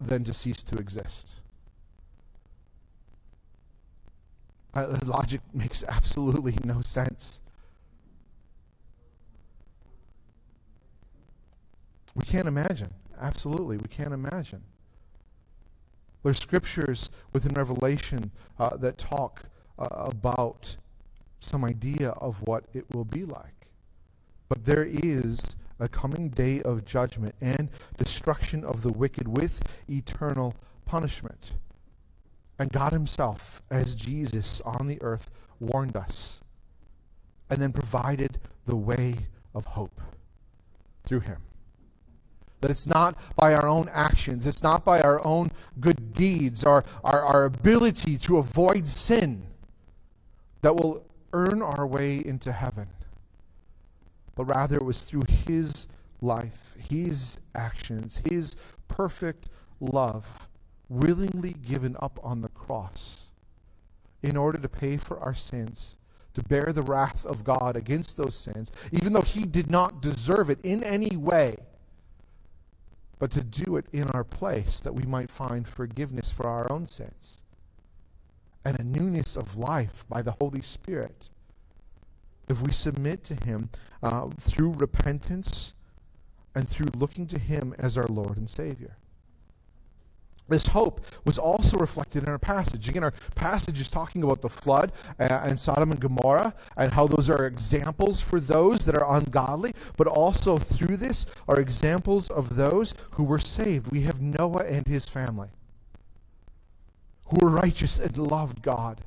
than 0.00 0.24
to 0.24 0.32
cease 0.32 0.62
to 0.64 0.76
exist? 0.76 1.40
Uh, 4.74 4.98
logic 5.04 5.42
makes 5.52 5.84
absolutely 5.86 6.56
no 6.64 6.80
sense. 6.80 7.42
We 12.14 12.24
can't 12.24 12.48
imagine. 12.48 12.92
Absolutely, 13.20 13.76
we 13.78 13.88
can't 13.88 14.12
imagine. 14.12 14.62
There's 16.22 16.38
scriptures 16.38 17.10
within 17.32 17.54
Revelation 17.54 18.30
uh, 18.58 18.76
that 18.76 18.98
talk 18.98 19.44
uh, 19.78 19.88
about 19.90 20.76
some 21.40 21.64
idea 21.64 22.10
of 22.10 22.42
what 22.42 22.64
it 22.72 22.84
will 22.94 23.04
be 23.04 23.24
like. 23.24 23.68
But 24.48 24.64
there 24.64 24.86
is 24.86 25.56
a 25.80 25.88
coming 25.88 26.28
day 26.28 26.62
of 26.62 26.84
judgment 26.84 27.34
and 27.40 27.70
destruction 27.96 28.64
of 28.64 28.82
the 28.82 28.92
wicked 28.92 29.26
with 29.26 29.62
eternal 29.88 30.54
punishment. 30.84 31.54
And 32.58 32.70
God 32.70 32.92
Himself, 32.92 33.62
as 33.70 33.94
Jesus 33.94 34.60
on 34.60 34.86
the 34.86 35.00
earth, 35.02 35.30
warned 35.58 35.96
us 35.96 36.42
and 37.50 37.60
then 37.60 37.72
provided 37.72 38.38
the 38.66 38.76
way 38.76 39.16
of 39.54 39.64
hope 39.64 40.00
through 41.02 41.20
Him. 41.20 41.38
That 42.62 42.70
it's 42.70 42.86
not 42.86 43.18
by 43.34 43.54
our 43.54 43.66
own 43.66 43.88
actions, 43.92 44.46
it's 44.46 44.62
not 44.62 44.84
by 44.84 45.00
our 45.00 45.22
own 45.26 45.50
good 45.80 46.14
deeds, 46.14 46.64
our, 46.64 46.84
our, 47.02 47.20
our 47.20 47.44
ability 47.44 48.16
to 48.18 48.38
avoid 48.38 48.86
sin 48.86 49.42
that 50.62 50.76
will 50.76 51.04
earn 51.32 51.60
our 51.60 51.84
way 51.84 52.24
into 52.24 52.52
heaven. 52.52 52.86
But 54.36 54.44
rather, 54.44 54.76
it 54.76 54.84
was 54.84 55.02
through 55.02 55.24
His 55.44 55.88
life, 56.20 56.76
His 56.78 57.36
actions, 57.52 58.22
His 58.30 58.54
perfect 58.86 59.50
love, 59.80 60.48
willingly 60.88 61.54
given 61.54 61.96
up 61.98 62.20
on 62.22 62.42
the 62.42 62.48
cross 62.48 63.32
in 64.22 64.36
order 64.36 64.58
to 64.58 64.68
pay 64.68 64.98
for 64.98 65.18
our 65.18 65.34
sins, 65.34 65.96
to 66.34 66.42
bear 66.44 66.72
the 66.72 66.82
wrath 66.82 67.26
of 67.26 67.42
God 67.42 67.74
against 67.74 68.16
those 68.16 68.36
sins, 68.36 68.70
even 68.92 69.14
though 69.14 69.22
He 69.22 69.42
did 69.42 69.68
not 69.68 70.00
deserve 70.00 70.48
it 70.48 70.60
in 70.62 70.84
any 70.84 71.16
way 71.16 71.56
but 73.22 73.30
to 73.30 73.44
do 73.44 73.76
it 73.76 73.86
in 73.92 74.10
our 74.10 74.24
place 74.24 74.80
that 74.80 74.96
we 74.96 75.04
might 75.04 75.30
find 75.30 75.68
forgiveness 75.68 76.32
for 76.32 76.48
our 76.48 76.68
own 76.72 76.88
sins 76.88 77.44
and 78.64 78.80
a 78.80 78.82
newness 78.82 79.36
of 79.36 79.56
life 79.56 80.04
by 80.08 80.20
the 80.20 80.32
Holy 80.40 80.60
Spirit. 80.60 81.30
If 82.48 82.60
we 82.62 82.72
submit 82.72 83.22
to 83.22 83.36
Him 83.36 83.70
uh, 84.02 84.30
through 84.40 84.72
repentance 84.72 85.74
and 86.52 86.68
through 86.68 86.88
looking 86.96 87.28
to 87.28 87.38
Him 87.38 87.76
as 87.78 87.96
our 87.96 88.08
Lord 88.08 88.38
and 88.38 88.50
Savior. 88.50 88.96
This 90.48 90.66
hope 90.68 91.00
was 91.24 91.38
also 91.38 91.78
reflected 91.78 92.24
in 92.24 92.28
our 92.28 92.38
passage. 92.38 92.88
Again, 92.88 93.04
our 93.04 93.14
passage 93.34 93.80
is 93.80 93.90
talking 93.90 94.22
about 94.22 94.42
the 94.42 94.48
flood 94.48 94.92
uh, 95.18 95.40
and 95.44 95.58
Sodom 95.58 95.92
and 95.92 96.00
Gomorrah 96.00 96.54
and 96.76 96.92
how 96.92 97.06
those 97.06 97.30
are 97.30 97.46
examples 97.46 98.20
for 98.20 98.38
those 98.40 98.84
that 98.84 98.94
are 98.94 99.16
ungodly, 99.16 99.72
but 99.96 100.06
also 100.06 100.58
through 100.58 100.96
this 100.96 101.26
are 101.48 101.58
examples 101.58 102.28
of 102.28 102.56
those 102.56 102.94
who 103.12 103.24
were 103.24 103.38
saved. 103.38 103.90
We 103.90 104.02
have 104.02 104.20
Noah 104.20 104.64
and 104.64 104.86
his 104.86 105.06
family 105.06 105.50
who 107.32 107.38
were 107.38 107.50
righteous 107.50 107.98
and 107.98 108.16
loved 108.18 108.62
God 108.62 109.02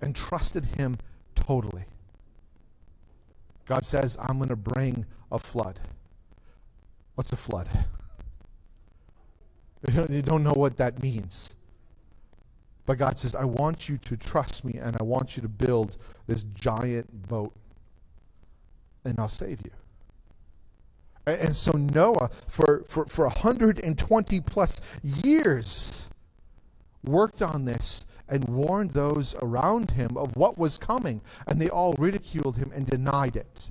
and 0.00 0.14
trusted 0.14 0.64
Him 0.76 0.98
totally. 1.34 1.84
God 3.66 3.84
says, 3.84 4.16
I'm 4.20 4.38
going 4.38 4.48
to 4.48 4.56
bring 4.56 5.06
a 5.30 5.38
flood. 5.38 5.78
What's 7.14 7.32
a 7.32 7.36
flood? 7.36 7.68
You 10.08 10.22
don't 10.22 10.42
know 10.42 10.52
what 10.52 10.76
that 10.78 11.02
means. 11.02 11.54
But 12.86 12.98
God 12.98 13.18
says, 13.18 13.34
I 13.34 13.44
want 13.44 13.88
you 13.88 13.98
to 13.98 14.16
trust 14.16 14.64
me 14.64 14.78
and 14.78 14.96
I 14.98 15.02
want 15.02 15.36
you 15.36 15.42
to 15.42 15.48
build 15.48 15.98
this 16.26 16.44
giant 16.44 17.28
boat 17.28 17.54
and 19.04 19.18
I'll 19.18 19.28
save 19.28 19.60
you. 19.62 19.70
And 21.26 21.54
so 21.54 21.72
Noah, 21.72 22.30
for, 22.46 22.82
for, 22.88 23.04
for 23.06 23.26
120 23.26 24.40
plus 24.40 24.80
years, 25.02 26.08
worked 27.04 27.42
on 27.42 27.66
this 27.66 28.06
and 28.28 28.44
warned 28.44 28.92
those 28.92 29.34
around 29.42 29.92
him 29.92 30.16
of 30.16 30.36
what 30.36 30.58
was 30.58 30.78
coming, 30.78 31.20
and 31.46 31.60
they 31.60 31.68
all 31.68 31.94
ridiculed 31.94 32.56
him 32.56 32.70
and 32.74 32.86
denied 32.86 33.36
it. 33.36 33.70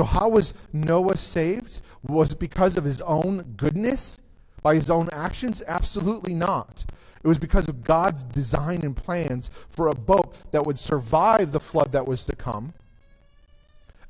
So, 0.00 0.04
how 0.04 0.30
was 0.30 0.54
Noah 0.72 1.18
saved? 1.18 1.82
Was 2.02 2.32
it 2.32 2.38
because 2.38 2.78
of 2.78 2.84
his 2.84 3.02
own 3.02 3.52
goodness? 3.58 4.18
By 4.62 4.76
his 4.76 4.88
own 4.88 5.10
actions? 5.12 5.62
Absolutely 5.66 6.32
not. 6.34 6.86
It 7.22 7.28
was 7.28 7.38
because 7.38 7.68
of 7.68 7.84
God's 7.84 8.24
design 8.24 8.80
and 8.80 8.96
plans 8.96 9.50
for 9.68 9.88
a 9.88 9.94
boat 9.94 10.40
that 10.52 10.64
would 10.64 10.78
survive 10.78 11.52
the 11.52 11.60
flood 11.60 11.92
that 11.92 12.06
was 12.06 12.24
to 12.24 12.34
come. 12.34 12.72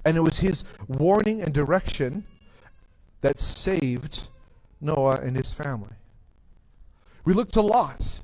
And 0.05 0.17
it 0.17 0.21
was 0.21 0.39
his 0.39 0.63
warning 0.87 1.43
and 1.43 1.53
direction 1.53 2.23
that 3.21 3.41
saved 3.41 4.29
Noah 4.81 5.17
and 5.17 5.37
his 5.37 5.53
family. 5.53 5.97
We 7.25 7.35
look 7.35 7.51
to 7.51 7.63
Lot. 7.63 8.21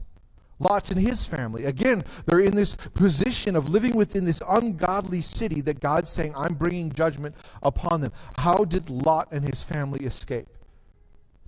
Lot 0.59 0.91
and 0.91 1.01
his 1.01 1.27
family. 1.27 1.65
Again, 1.65 2.05
they're 2.25 2.41
in 2.41 2.55
this 2.55 2.77
position 2.77 3.57
of 3.57 3.69
living 3.69 3.95
within 3.95 4.25
this 4.25 4.43
ungodly 4.49 5.21
city 5.21 5.61
that 5.63 5.81
God's 5.81 6.09
saying, 6.09 6.35
I'm 6.37 6.55
bringing 6.55 6.91
judgment 6.91 7.35
upon 7.63 8.01
them. 8.01 8.13
How 8.39 8.65
did 8.65 8.89
Lot 8.89 9.29
and 9.33 9.45
his 9.45 9.63
family 9.63 10.07
escape? 10.07 10.49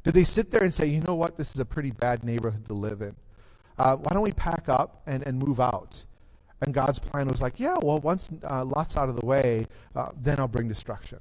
Did 0.04 0.14
they 0.14 0.24
sit 0.24 0.50
there 0.50 0.62
and 0.62 0.72
say, 0.72 0.86
you 0.86 1.00
know 1.00 1.14
what, 1.14 1.36
this 1.36 1.52
is 1.52 1.58
a 1.58 1.64
pretty 1.64 1.90
bad 1.90 2.22
neighborhood 2.22 2.66
to 2.66 2.74
live 2.74 3.00
in? 3.00 3.14
Uh, 3.78 3.96
why 3.96 4.12
don't 4.12 4.22
we 4.22 4.32
pack 4.32 4.68
up 4.68 5.02
and, 5.06 5.26
and 5.26 5.38
move 5.38 5.60
out? 5.60 6.04
And 6.60 6.74
God's 6.74 6.98
plan 6.98 7.28
was 7.28 7.40
like, 7.40 7.60
yeah, 7.60 7.78
well, 7.80 8.00
once 8.00 8.30
uh, 8.42 8.64
Lot's 8.64 8.96
out 8.96 9.08
of 9.08 9.18
the 9.18 9.24
way, 9.24 9.66
uh, 9.94 10.10
then 10.20 10.40
I'll 10.40 10.48
bring 10.48 10.68
destruction. 10.68 11.20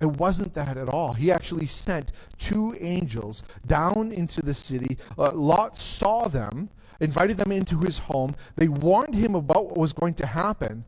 It 0.00 0.06
wasn't 0.06 0.54
that 0.54 0.76
at 0.76 0.88
all. 0.88 1.12
He 1.12 1.30
actually 1.30 1.66
sent 1.66 2.12
two 2.38 2.74
angels 2.80 3.44
down 3.66 4.12
into 4.12 4.40
the 4.40 4.54
city. 4.54 4.96
Uh, 5.18 5.32
Lot 5.32 5.76
saw 5.76 6.26
them, 6.26 6.70
invited 7.00 7.36
them 7.36 7.52
into 7.52 7.78
his 7.80 7.98
home. 7.98 8.34
They 8.56 8.68
warned 8.68 9.14
him 9.14 9.34
about 9.34 9.66
what 9.66 9.76
was 9.76 9.92
going 9.92 10.14
to 10.14 10.26
happen. 10.26 10.84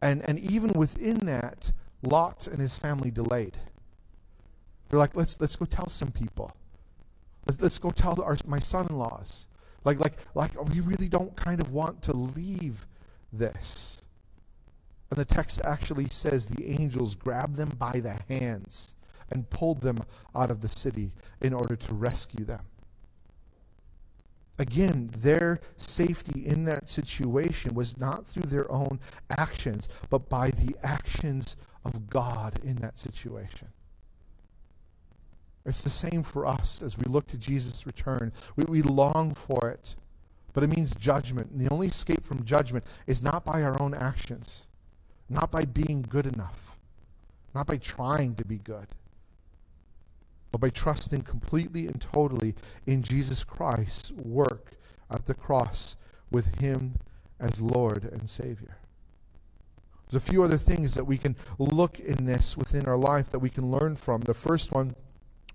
And, 0.00 0.22
and 0.28 0.38
even 0.38 0.72
within 0.72 1.18
that, 1.26 1.72
Lot 2.02 2.46
and 2.46 2.58
his 2.58 2.78
family 2.78 3.10
delayed. 3.10 3.56
They're 4.88 4.98
like, 4.98 5.14
let's, 5.14 5.40
let's 5.40 5.56
go 5.56 5.66
tell 5.66 5.88
some 5.88 6.10
people. 6.10 6.52
Let's, 7.46 7.60
let's 7.60 7.78
go 7.78 7.90
tell 7.90 8.20
our, 8.22 8.36
my 8.46 8.58
son 8.58 8.86
in 8.88 8.98
laws. 8.98 9.48
Like, 9.84 10.00
like, 10.00 10.14
like, 10.34 10.52
we 10.70 10.80
really 10.80 11.08
don't 11.08 11.36
kind 11.36 11.60
of 11.60 11.70
want 11.70 12.00
to 12.02 12.16
leave 12.16 12.86
this. 13.32 14.03
And 15.14 15.20
the 15.20 15.32
text 15.32 15.60
actually 15.62 16.06
says 16.06 16.46
the 16.48 16.72
angels 16.72 17.14
grabbed 17.14 17.54
them 17.54 17.68
by 17.78 18.00
the 18.00 18.18
hands 18.28 18.96
and 19.30 19.48
pulled 19.48 19.80
them 19.80 20.00
out 20.34 20.50
of 20.50 20.60
the 20.60 20.66
city 20.66 21.12
in 21.40 21.54
order 21.54 21.76
to 21.76 21.94
rescue 21.94 22.44
them. 22.44 22.62
Again, 24.58 25.08
their 25.16 25.60
safety 25.76 26.44
in 26.44 26.64
that 26.64 26.88
situation 26.88 27.74
was 27.74 27.96
not 27.96 28.26
through 28.26 28.48
their 28.48 28.68
own 28.72 28.98
actions, 29.30 29.88
but 30.10 30.28
by 30.28 30.50
the 30.50 30.74
actions 30.82 31.54
of 31.84 32.10
God 32.10 32.58
in 32.64 32.74
that 32.76 32.98
situation. 32.98 33.68
It's 35.64 35.84
the 35.84 35.90
same 35.90 36.24
for 36.24 36.44
us 36.44 36.82
as 36.82 36.98
we 36.98 37.04
look 37.04 37.28
to 37.28 37.38
Jesus' 37.38 37.86
return. 37.86 38.32
We, 38.56 38.64
we 38.64 38.82
long 38.82 39.32
for 39.32 39.68
it, 39.68 39.94
but 40.52 40.64
it 40.64 40.70
means 40.70 40.96
judgment. 40.96 41.52
And 41.52 41.60
the 41.60 41.72
only 41.72 41.86
escape 41.86 42.24
from 42.24 42.44
judgment 42.44 42.84
is 43.06 43.22
not 43.22 43.44
by 43.44 43.62
our 43.62 43.80
own 43.80 43.94
actions, 43.94 44.66
not 45.28 45.50
by 45.50 45.64
being 45.64 46.02
good 46.02 46.26
enough, 46.26 46.78
not 47.54 47.66
by 47.66 47.76
trying 47.76 48.34
to 48.36 48.44
be 48.44 48.58
good, 48.58 48.88
but 50.52 50.60
by 50.60 50.70
trusting 50.70 51.22
completely 51.22 51.86
and 51.86 52.00
totally 52.00 52.54
in 52.86 53.02
Jesus 53.02 53.42
Christ's 53.42 54.12
work 54.12 54.72
at 55.10 55.26
the 55.26 55.34
cross 55.34 55.96
with 56.30 56.60
Him 56.60 56.96
as 57.40 57.60
Lord 57.60 58.04
and 58.04 58.28
Savior. 58.28 58.78
There's 60.08 60.22
a 60.22 60.30
few 60.30 60.42
other 60.42 60.58
things 60.58 60.94
that 60.94 61.04
we 61.04 61.18
can 61.18 61.34
look 61.58 61.98
in 61.98 62.26
this 62.26 62.56
within 62.56 62.86
our 62.86 62.96
life 62.96 63.30
that 63.30 63.38
we 63.38 63.50
can 63.50 63.70
learn 63.70 63.96
from. 63.96 64.20
The 64.20 64.34
first 64.34 64.70
one 64.70 64.94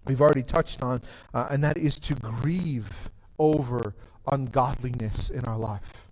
we've 0.05 0.21
already 0.21 0.43
touched 0.43 0.81
on, 0.81 1.01
uh, 1.33 1.47
and 1.49 1.63
that 1.63 1.77
is 1.77 1.99
to 2.01 2.15
grieve 2.15 3.11
over 3.37 3.95
ungodliness 4.29 5.29
in 5.29 5.45
our 5.45 5.57
life. 5.57 6.08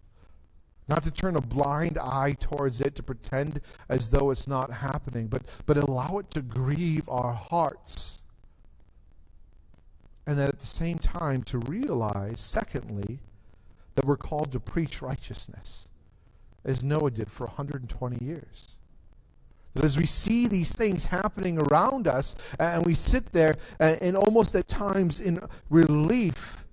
Not 0.88 1.04
to 1.04 1.12
turn 1.12 1.36
a 1.36 1.41
blind 1.41 1.97
eye 1.97 2.36
towards 2.39 2.80
it, 2.80 2.95
to 2.95 3.04
pretend 3.04 3.60
as 3.89 4.10
though 4.10 4.32
it's 4.32 4.47
not 4.47 4.71
happening, 4.71 5.28
but, 5.28 5.43
but 5.65 5.78
allow 5.78 6.17
it 6.19 6.32
to 6.32 6.41
grieve 6.41 7.10
our 7.10 7.34
hearts. 7.34 8.23
And 10.26 10.39
that 10.39 10.50
at 10.50 10.60
the 10.60 10.65
same 10.65 10.97
time, 10.97 11.43
to 11.43 11.58
realize, 11.60 12.39
secondly, 12.39 13.19
that 13.95 14.06
we're 14.06 14.17
called 14.17 14.52
to 14.54 14.60
preach 14.60 15.02
righteousness, 15.02 15.89
as 16.63 16.84
Noah 16.84 17.12
did 17.12 17.32
for 17.32 17.47
120 17.47 18.23
years. 18.23 18.78
That 19.73 19.84
as 19.84 19.97
we 19.97 20.06
see 20.06 20.47
these 20.47 20.76
things 20.76 21.06
happening 21.06 21.60
around 21.60 22.08
us, 22.08 22.36
and 22.60 22.86
we 22.86 22.93
sit 22.93 23.32
there 23.32 23.56
and, 23.80 24.02
and 24.02 24.17
almost 24.17 24.56
at 24.56 24.67
times 24.67 25.19
in 25.19 25.39
relief, 25.69 26.65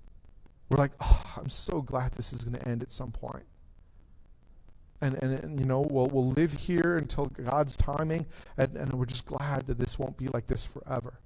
we're 0.69 0.79
like, 0.79 0.93
oh, 1.01 1.35
I'm 1.37 1.49
so 1.49 1.83
glad 1.83 2.13
this 2.13 2.33
is 2.33 2.45
going 2.45 2.57
to 2.57 2.69
end 2.69 2.83
at 2.83 2.91
some 2.91 3.11
point. 3.11 3.45
And, 5.05 5.23
and, 5.23 5.39
and, 5.45 5.61
you 5.61 5.67
know, 5.67 5.87
we'll, 5.91 6.07
we'll 6.07 6.31
live 6.31 6.55
here 6.55 6.97
until 6.97 7.27
God's 7.27 7.77
timing, 7.77 8.25
and, 8.57 8.75
and 8.75 8.91
we're 8.95 9.05
just 9.05 9.27
glad 9.27 9.67
that 9.67 9.79
this 9.79 9.99
won't 9.99 10.17
be 10.17 10.29
like 10.29 10.47
this 10.47 10.65
forever. 10.65 11.21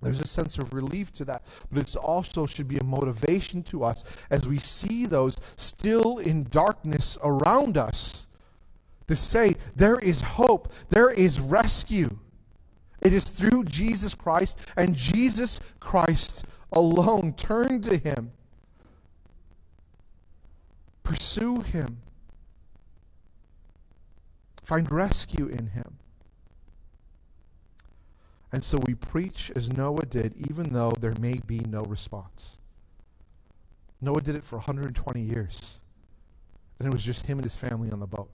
There's 0.00 0.20
a 0.20 0.26
sense 0.26 0.56
of 0.56 0.72
relief 0.72 1.10
to 1.14 1.24
that, 1.24 1.42
but 1.72 1.82
it 1.82 1.96
also 1.96 2.46
should 2.46 2.68
be 2.68 2.78
a 2.78 2.84
motivation 2.84 3.64
to 3.64 3.82
us 3.82 4.04
as 4.30 4.46
we 4.46 4.58
see 4.58 5.04
those 5.04 5.36
still 5.56 6.18
in 6.18 6.44
darkness 6.44 7.18
around 7.24 7.76
us 7.76 8.28
to 9.08 9.16
say, 9.16 9.56
there 9.74 9.98
is 9.98 10.20
hope, 10.20 10.72
there 10.90 11.10
is 11.10 11.40
rescue. 11.40 12.20
It 13.02 13.12
is 13.12 13.30
through 13.30 13.64
Jesus 13.64 14.14
Christ 14.14 14.60
and 14.76 14.94
Jesus 14.94 15.58
Christ 15.80 16.44
alone. 16.70 17.32
Turn 17.32 17.80
to 17.80 17.96
Him, 17.96 18.30
pursue 21.02 21.62
Him, 21.62 21.98
find 24.66 24.90
rescue 24.90 25.46
in 25.46 25.68
Him. 25.68 25.98
And 28.50 28.64
so 28.64 28.78
we 28.78 28.94
preach 28.94 29.52
as 29.54 29.72
Noah 29.72 30.06
did, 30.06 30.34
even 30.36 30.72
though 30.72 30.90
there 30.90 31.14
may 31.20 31.40
be 31.46 31.60
no 31.60 31.84
response. 31.84 32.60
Noah 34.00 34.20
did 34.22 34.34
it 34.34 34.42
for 34.42 34.56
120 34.56 35.20
years, 35.20 35.82
and 36.80 36.88
it 36.88 36.92
was 36.92 37.04
just 37.04 37.26
him 37.26 37.38
and 37.38 37.44
his 37.44 37.54
family 37.54 37.92
on 37.92 38.00
the 38.00 38.06
boat. 38.08 38.28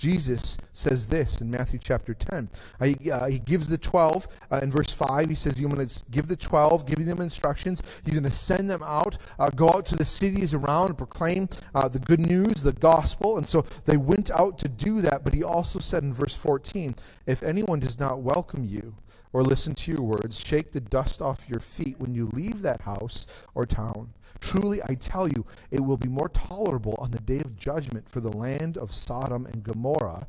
Jesus 0.00 0.56
says 0.72 1.08
this 1.08 1.42
in 1.42 1.50
Matthew 1.50 1.78
chapter 1.78 2.14
10. 2.14 2.48
Uh, 2.80 2.84
he, 2.86 3.10
uh, 3.10 3.26
he, 3.26 3.38
gives 3.38 3.68
the 3.68 3.76
12 3.76 4.28
uh, 4.50 4.60
in 4.62 4.70
verse 4.70 4.90
5. 4.90 5.28
He 5.28 5.34
says, 5.34 5.58
He's 5.58 5.68
going 5.68 5.86
to 5.86 6.04
give 6.10 6.26
the 6.26 6.36
12, 6.36 6.86
giving 6.86 7.04
them 7.04 7.20
instructions. 7.20 7.82
He's 8.06 8.14
going 8.14 8.24
to 8.24 8.30
send 8.30 8.70
them 8.70 8.82
out, 8.82 9.18
uh, 9.38 9.50
go 9.50 9.68
out 9.68 9.84
to 9.86 9.96
the 9.96 10.06
cities 10.06 10.54
around 10.54 10.86
and 10.86 10.96
proclaim 10.96 11.50
uh, 11.74 11.86
the 11.88 11.98
good 11.98 12.18
news, 12.18 12.62
the 12.62 12.72
gospel. 12.72 13.36
And 13.36 13.46
so 13.46 13.66
they 13.84 13.98
went 13.98 14.30
out 14.30 14.56
to 14.60 14.70
do 14.70 15.02
that. 15.02 15.22
But 15.22 15.34
he 15.34 15.44
also 15.44 15.78
said 15.78 16.02
in 16.02 16.14
verse 16.14 16.34
14, 16.34 16.94
If 17.26 17.42
anyone 17.42 17.78
does 17.78 18.00
not 18.00 18.22
welcome 18.22 18.64
you, 18.64 18.94
or 19.32 19.42
listen 19.42 19.74
to 19.74 19.92
your 19.92 20.02
words, 20.02 20.44
shake 20.44 20.72
the 20.72 20.80
dust 20.80 21.22
off 21.22 21.48
your 21.48 21.60
feet 21.60 21.98
when 21.98 22.14
you 22.14 22.26
leave 22.32 22.62
that 22.62 22.82
house 22.82 23.26
or 23.54 23.64
town. 23.64 24.12
Truly, 24.40 24.80
I 24.88 24.94
tell 24.94 25.28
you, 25.28 25.46
it 25.70 25.80
will 25.80 25.96
be 25.96 26.08
more 26.08 26.28
tolerable 26.28 26.96
on 26.98 27.10
the 27.10 27.20
day 27.20 27.40
of 27.40 27.56
judgment 27.56 28.08
for 28.08 28.20
the 28.20 28.32
land 28.36 28.76
of 28.76 28.92
Sodom 28.92 29.46
and 29.46 29.62
Gomorrah 29.62 30.26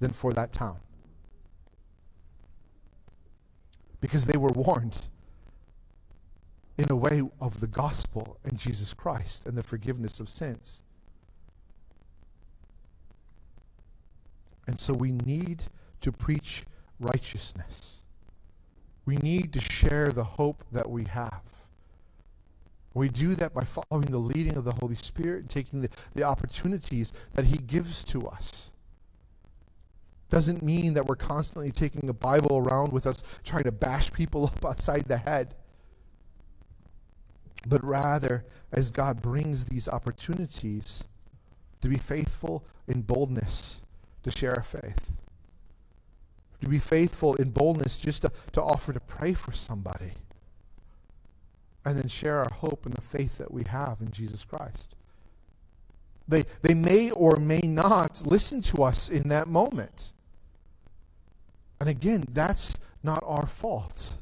than 0.00 0.10
for 0.10 0.32
that 0.32 0.52
town. 0.52 0.78
Because 4.00 4.26
they 4.26 4.36
were 4.36 4.50
warned 4.50 5.08
in 6.76 6.90
a 6.90 6.96
way 6.96 7.22
of 7.40 7.60
the 7.60 7.66
gospel 7.66 8.38
and 8.44 8.58
Jesus 8.58 8.92
Christ 8.92 9.46
and 9.46 9.56
the 9.56 9.62
forgiveness 9.62 10.20
of 10.20 10.28
sins. 10.28 10.82
And 14.66 14.78
so 14.78 14.92
we 14.92 15.12
need 15.12 15.64
to 16.00 16.10
preach 16.10 16.64
righteousness. 16.98 18.03
We 19.06 19.16
need 19.16 19.52
to 19.52 19.60
share 19.60 20.08
the 20.08 20.24
hope 20.24 20.64
that 20.72 20.88
we 20.90 21.04
have. 21.04 21.42
We 22.94 23.08
do 23.08 23.34
that 23.34 23.52
by 23.52 23.64
following 23.64 24.10
the 24.10 24.18
leading 24.18 24.56
of 24.56 24.64
the 24.64 24.72
Holy 24.72 24.94
Spirit 24.94 25.40
and 25.40 25.50
taking 25.50 25.82
the, 25.82 25.90
the 26.14 26.22
opportunities 26.22 27.12
that 27.32 27.46
He 27.46 27.58
gives 27.58 28.04
to 28.04 28.26
us. 28.28 28.70
Doesn't 30.30 30.62
mean 30.62 30.94
that 30.94 31.06
we're 31.06 31.16
constantly 31.16 31.70
taking 31.70 32.08
a 32.08 32.14
Bible 32.14 32.58
around 32.58 32.92
with 32.92 33.06
us, 33.06 33.22
trying 33.42 33.64
to 33.64 33.72
bash 33.72 34.12
people 34.12 34.46
up 34.56 34.64
outside 34.64 35.04
the 35.06 35.18
head. 35.18 35.54
But 37.66 37.84
rather, 37.84 38.44
as 38.72 38.90
God 38.90 39.20
brings 39.20 39.66
these 39.66 39.88
opportunities, 39.88 41.04
to 41.80 41.88
be 41.88 41.98
faithful 41.98 42.64
in 42.88 43.02
boldness 43.02 43.82
to 44.22 44.30
share 44.30 44.54
our 44.54 44.62
faith 44.62 45.14
to 46.64 46.70
be 46.70 46.78
faithful 46.78 47.34
in 47.36 47.50
boldness 47.50 47.98
just 47.98 48.22
to, 48.22 48.32
to 48.52 48.62
offer 48.62 48.92
to 48.92 49.00
pray 49.00 49.32
for 49.32 49.52
somebody 49.52 50.12
and 51.84 51.96
then 51.96 52.08
share 52.08 52.38
our 52.38 52.50
hope 52.50 52.86
and 52.86 52.94
the 52.94 53.00
faith 53.00 53.38
that 53.38 53.52
we 53.52 53.64
have 53.64 54.00
in 54.00 54.10
Jesus 54.10 54.44
Christ. 54.44 54.94
They, 56.26 56.44
they 56.62 56.74
may 56.74 57.10
or 57.10 57.36
may 57.36 57.60
not 57.60 58.22
listen 58.26 58.62
to 58.62 58.82
us 58.82 59.10
in 59.10 59.28
that 59.28 59.46
moment. 59.46 60.12
And 61.78 61.88
again, 61.88 62.24
that's 62.32 62.76
not 63.02 63.22
our 63.26 63.46
fault, 63.46 64.16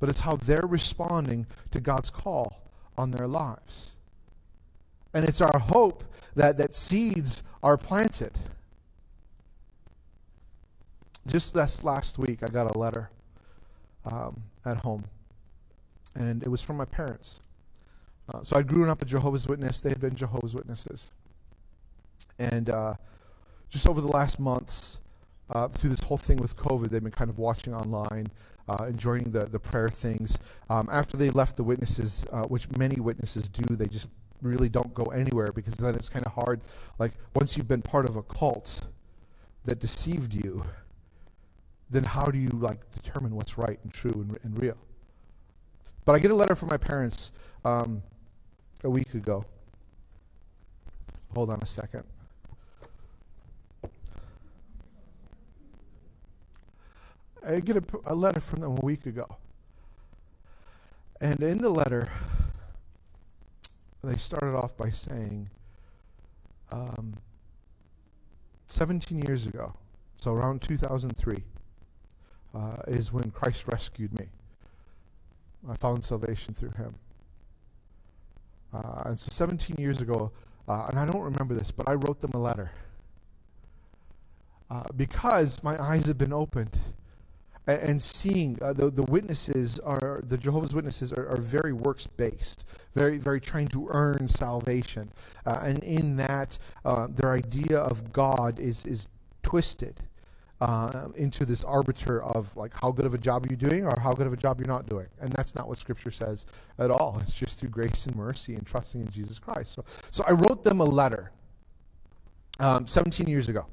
but 0.00 0.08
it's 0.08 0.20
how 0.20 0.36
they're 0.36 0.66
responding 0.66 1.46
to 1.70 1.80
God's 1.80 2.10
call 2.10 2.62
on 2.96 3.10
their 3.10 3.26
lives. 3.26 3.96
And 5.12 5.26
it's 5.26 5.42
our 5.42 5.58
hope 5.58 6.04
that, 6.34 6.56
that 6.56 6.74
seeds 6.74 7.42
are 7.62 7.76
planted. 7.76 8.38
Just 11.28 11.52
this 11.52 11.84
last 11.84 12.18
week, 12.18 12.42
I 12.42 12.48
got 12.48 12.74
a 12.74 12.78
letter 12.78 13.10
um, 14.06 14.44
at 14.64 14.78
home, 14.78 15.04
and 16.14 16.42
it 16.42 16.48
was 16.48 16.62
from 16.62 16.78
my 16.78 16.86
parents. 16.86 17.42
Uh, 18.32 18.42
so 18.42 18.56
I'd 18.56 18.66
grown 18.66 18.88
up 18.88 19.02
a 19.02 19.04
Jehovah's 19.04 19.46
Witness. 19.46 19.82
They 19.82 19.90
had 19.90 20.00
been 20.00 20.14
Jehovah's 20.14 20.54
Witnesses. 20.54 21.10
And 22.38 22.70
uh, 22.70 22.94
just 23.68 23.86
over 23.86 24.00
the 24.00 24.08
last 24.08 24.40
months, 24.40 25.02
uh, 25.50 25.68
through 25.68 25.90
this 25.90 26.00
whole 26.00 26.16
thing 26.16 26.38
with 26.38 26.56
COVID, 26.56 26.88
they've 26.88 27.02
been 27.02 27.12
kind 27.12 27.28
of 27.28 27.38
watching 27.38 27.74
online, 27.74 28.28
uh, 28.66 28.84
enjoying 28.84 29.24
the, 29.24 29.44
the 29.44 29.58
prayer 29.58 29.90
things. 29.90 30.38
Um, 30.70 30.88
after 30.90 31.18
they 31.18 31.28
left 31.28 31.58
the 31.58 31.62
witnesses, 31.62 32.24
uh, 32.32 32.44
which 32.44 32.70
many 32.78 33.00
witnesses 33.00 33.50
do, 33.50 33.76
they 33.76 33.86
just 33.86 34.08
really 34.40 34.70
don't 34.70 34.94
go 34.94 35.04
anywhere 35.04 35.52
because 35.52 35.74
then 35.74 35.94
it's 35.94 36.08
kind 36.08 36.24
of 36.24 36.32
hard. 36.32 36.62
Like, 36.98 37.12
once 37.34 37.58
you've 37.58 37.68
been 37.68 37.82
part 37.82 38.06
of 38.06 38.16
a 38.16 38.22
cult 38.22 38.86
that 39.66 39.78
deceived 39.78 40.32
you, 40.32 40.64
then 41.90 42.04
how 42.04 42.26
do 42.26 42.38
you 42.38 42.50
like 42.50 42.78
determine 42.92 43.34
what's 43.34 43.56
right 43.58 43.78
and 43.82 43.92
true 43.92 44.12
and, 44.12 44.38
and 44.42 44.60
real? 44.60 44.76
But 46.04 46.14
I 46.14 46.18
get 46.18 46.30
a 46.30 46.34
letter 46.34 46.54
from 46.54 46.68
my 46.68 46.76
parents 46.76 47.32
um, 47.64 48.02
a 48.84 48.90
week 48.90 49.14
ago. 49.14 49.44
Hold 51.34 51.50
on 51.50 51.60
a 51.60 51.66
second. 51.66 52.04
I 57.46 57.60
get 57.60 57.76
a, 57.76 57.82
a, 58.06 58.14
letter 58.14 58.40
from 58.40 58.60
them 58.60 58.76
a 58.78 58.80
week 58.80 59.06
ago. 59.06 59.26
And 61.20 61.40
in 61.42 61.58
the 61.58 61.70
letter, 61.70 62.10
they 64.02 64.16
started 64.16 64.56
off 64.56 64.76
by 64.76 64.90
saying, 64.90 65.48
um, 66.70 67.14
17 68.66 69.20
years 69.20 69.46
ago, 69.46 69.74
so 70.18 70.32
around 70.34 70.60
2003, 70.62 71.42
uh, 72.54 72.76
is 72.86 73.12
when 73.12 73.30
Christ 73.30 73.66
rescued 73.68 74.18
me. 74.18 74.26
I 75.68 75.76
found 75.76 76.04
salvation 76.04 76.54
through 76.54 76.70
him. 76.70 76.94
Uh, 78.72 79.02
and 79.06 79.18
so 79.18 79.30
17 79.30 79.76
years 79.78 80.00
ago, 80.00 80.30
uh, 80.68 80.86
and 80.88 80.98
I 80.98 81.06
don't 81.06 81.22
remember 81.22 81.54
this, 81.54 81.70
but 81.70 81.88
I 81.88 81.94
wrote 81.94 82.20
them 82.20 82.32
a 82.34 82.38
letter. 82.38 82.70
Uh, 84.70 84.84
because 84.96 85.62
my 85.62 85.82
eyes 85.82 86.06
have 86.06 86.18
been 86.18 86.32
opened 86.32 86.78
and, 87.66 87.80
and 87.80 88.02
seeing 88.02 88.58
uh, 88.60 88.74
the, 88.74 88.90
the 88.90 89.02
witnesses 89.04 89.78
are, 89.80 90.20
the 90.26 90.36
Jehovah's 90.36 90.74
Witnesses 90.74 91.12
are, 91.12 91.26
are 91.26 91.38
very 91.38 91.72
works 91.72 92.06
based, 92.06 92.64
very, 92.94 93.16
very 93.16 93.40
trying 93.40 93.68
to 93.68 93.88
earn 93.90 94.28
salvation. 94.28 95.10
Uh, 95.46 95.60
and 95.62 95.82
in 95.82 96.16
that, 96.16 96.58
their 97.10 97.32
idea 97.32 97.78
of 97.78 98.12
God 98.12 98.58
is, 98.58 98.84
is 98.84 99.08
twisted 99.42 100.02
uh, 100.60 101.08
into 101.16 101.44
this 101.44 101.64
arbiter 101.64 102.22
of 102.22 102.54
like 102.56 102.72
how 102.74 102.90
good 102.90 103.06
of 103.06 103.14
a 103.14 103.18
job 103.18 103.46
you're 103.48 103.56
doing 103.56 103.84
or 103.84 103.98
how 104.00 104.12
good 104.12 104.26
of 104.26 104.32
a 104.32 104.36
job 104.36 104.58
you're 104.58 104.68
not 104.68 104.88
doing 104.88 105.06
and 105.20 105.32
that's 105.32 105.54
not 105.54 105.68
what 105.68 105.78
scripture 105.78 106.10
says 106.10 106.46
at 106.78 106.90
all 106.90 107.18
it's 107.20 107.34
just 107.34 107.58
through 107.58 107.68
grace 107.68 108.06
and 108.06 108.16
mercy 108.16 108.54
and 108.54 108.66
trusting 108.66 109.00
in 109.00 109.08
jesus 109.08 109.38
christ 109.38 109.72
so, 109.74 109.84
so 110.10 110.24
i 110.26 110.32
wrote 110.32 110.64
them 110.64 110.80
a 110.80 110.84
letter 110.84 111.30
um, 112.58 112.86
17 112.86 113.28
years 113.28 113.48
ago 113.48 113.66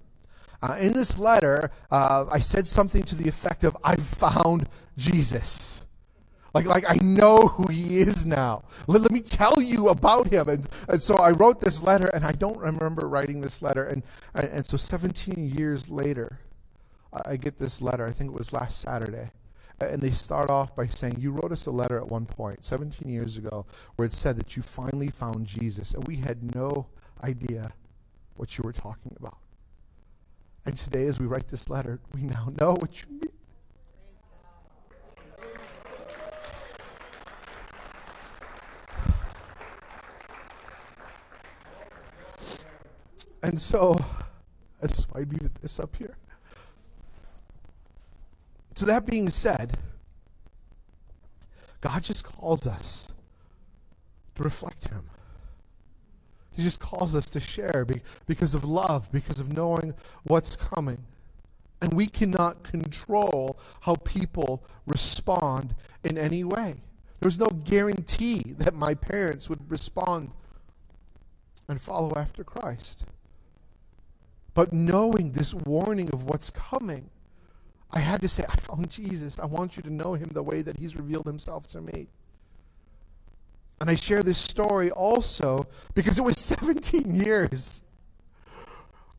uh, 0.61 0.77
in 0.79 0.93
this 0.93 1.17
letter 1.17 1.71
uh, 1.91 2.25
i 2.31 2.39
said 2.39 2.67
something 2.67 3.03
to 3.03 3.15
the 3.15 3.27
effect 3.27 3.63
of 3.63 3.75
i've 3.83 4.03
found 4.03 4.69
jesus 4.95 5.85
like, 6.55 6.67
like 6.67 6.85
I 6.87 6.95
know 7.03 7.47
who 7.47 7.67
he 7.67 7.99
is 7.99 8.25
now. 8.25 8.63
Let, 8.87 9.01
let 9.01 9.11
me 9.11 9.19
tell 9.19 9.61
you 9.61 9.89
about 9.89 10.31
him. 10.31 10.47
And, 10.47 10.69
and 10.87 11.03
so 11.03 11.17
I 11.17 11.31
wrote 11.31 11.59
this 11.59 11.83
letter, 11.83 12.07
and 12.07 12.23
I 12.23 12.31
don't 12.31 12.57
remember 12.57 13.09
writing 13.09 13.41
this 13.41 13.61
letter. 13.61 13.83
And, 13.83 14.03
and, 14.33 14.47
and 14.47 14.65
so 14.65 14.77
17 14.77 15.49
years 15.49 15.89
later, 15.89 16.39
I 17.25 17.37
get 17.37 17.57
this 17.57 17.81
letter, 17.81 18.05
I 18.05 18.11
think 18.11 18.31
it 18.31 18.37
was 18.37 18.53
last 18.53 18.79
Saturday. 18.79 19.31
And 19.79 20.01
they 20.01 20.11
start 20.11 20.49
off 20.49 20.73
by 20.75 20.87
saying, 20.87 21.17
You 21.19 21.31
wrote 21.31 21.51
us 21.51 21.65
a 21.65 21.71
letter 21.71 21.97
at 21.97 22.07
one 22.07 22.25
point, 22.25 22.63
17 22.63 23.09
years 23.11 23.35
ago, 23.37 23.65
where 23.95 24.05
it 24.05 24.13
said 24.13 24.37
that 24.37 24.55
you 24.55 24.63
finally 24.63 25.09
found 25.09 25.45
Jesus. 25.45 25.93
And 25.93 26.07
we 26.07 26.17
had 26.17 26.55
no 26.55 26.87
idea 27.23 27.73
what 28.35 28.57
you 28.57 28.63
were 28.63 28.71
talking 28.71 29.15
about. 29.19 29.37
And 30.65 30.75
today, 30.75 31.05
as 31.07 31.19
we 31.19 31.25
write 31.25 31.49
this 31.49 31.69
letter, 31.69 31.99
we 32.13 32.21
now 32.21 32.51
know 32.57 32.73
what 32.73 33.01
you 33.01 33.07
mean. 33.11 33.31
And 43.43 43.61
so, 43.61 44.03
that's 44.81 45.03
why 45.09 45.21
I 45.21 45.23
needed 45.25 45.51
this 45.61 45.79
up 45.79 45.95
here. 45.97 46.17
So, 48.75 48.85
that 48.85 49.05
being 49.05 49.29
said, 49.29 49.77
God 51.81 52.03
just 52.03 52.25
calls 52.25 52.67
us 52.67 53.13
to 54.35 54.43
reflect 54.43 54.89
Him. 54.89 55.03
He 56.51 56.61
just 56.61 56.79
calls 56.79 57.15
us 57.15 57.29
to 57.31 57.39
share 57.39 57.85
because 58.27 58.53
of 58.53 58.63
love, 58.63 59.11
because 59.11 59.39
of 59.39 59.51
knowing 59.51 59.93
what's 60.23 60.55
coming. 60.55 61.05
And 61.81 61.93
we 61.93 62.07
cannot 62.07 62.63
control 62.63 63.59
how 63.81 63.95
people 63.95 64.63
respond 64.85 65.75
in 66.03 66.17
any 66.17 66.43
way. 66.43 66.75
There's 67.19 67.39
no 67.39 67.47
guarantee 67.47 68.55
that 68.57 68.73
my 68.73 68.93
parents 68.93 69.49
would 69.49 69.69
respond 69.69 70.31
and 71.67 71.81
follow 71.81 72.13
after 72.15 72.43
Christ. 72.43 73.05
But 74.53 74.71
knowing 74.71 75.31
this 75.31 75.53
warning 75.53 76.09
of 76.11 76.25
what's 76.25 76.49
coming, 76.49 77.09
I 77.91 77.99
had 77.99 78.21
to 78.21 78.27
say, 78.27 78.43
I 78.49 78.55
found 78.57 78.89
Jesus. 78.89 79.39
I 79.39 79.45
want 79.45 79.77
you 79.77 79.83
to 79.83 79.89
know 79.89 80.15
him 80.15 80.29
the 80.33 80.43
way 80.43 80.61
that 80.61 80.77
he's 80.77 80.95
revealed 80.95 81.25
himself 81.25 81.67
to 81.67 81.81
me. 81.81 82.07
And 83.79 83.89
I 83.89 83.95
share 83.95 84.23
this 84.23 84.37
story 84.37 84.91
also 84.91 85.67
because 85.93 86.17
it 86.17 86.23
was 86.23 86.37
17 86.39 87.13
years. 87.13 87.83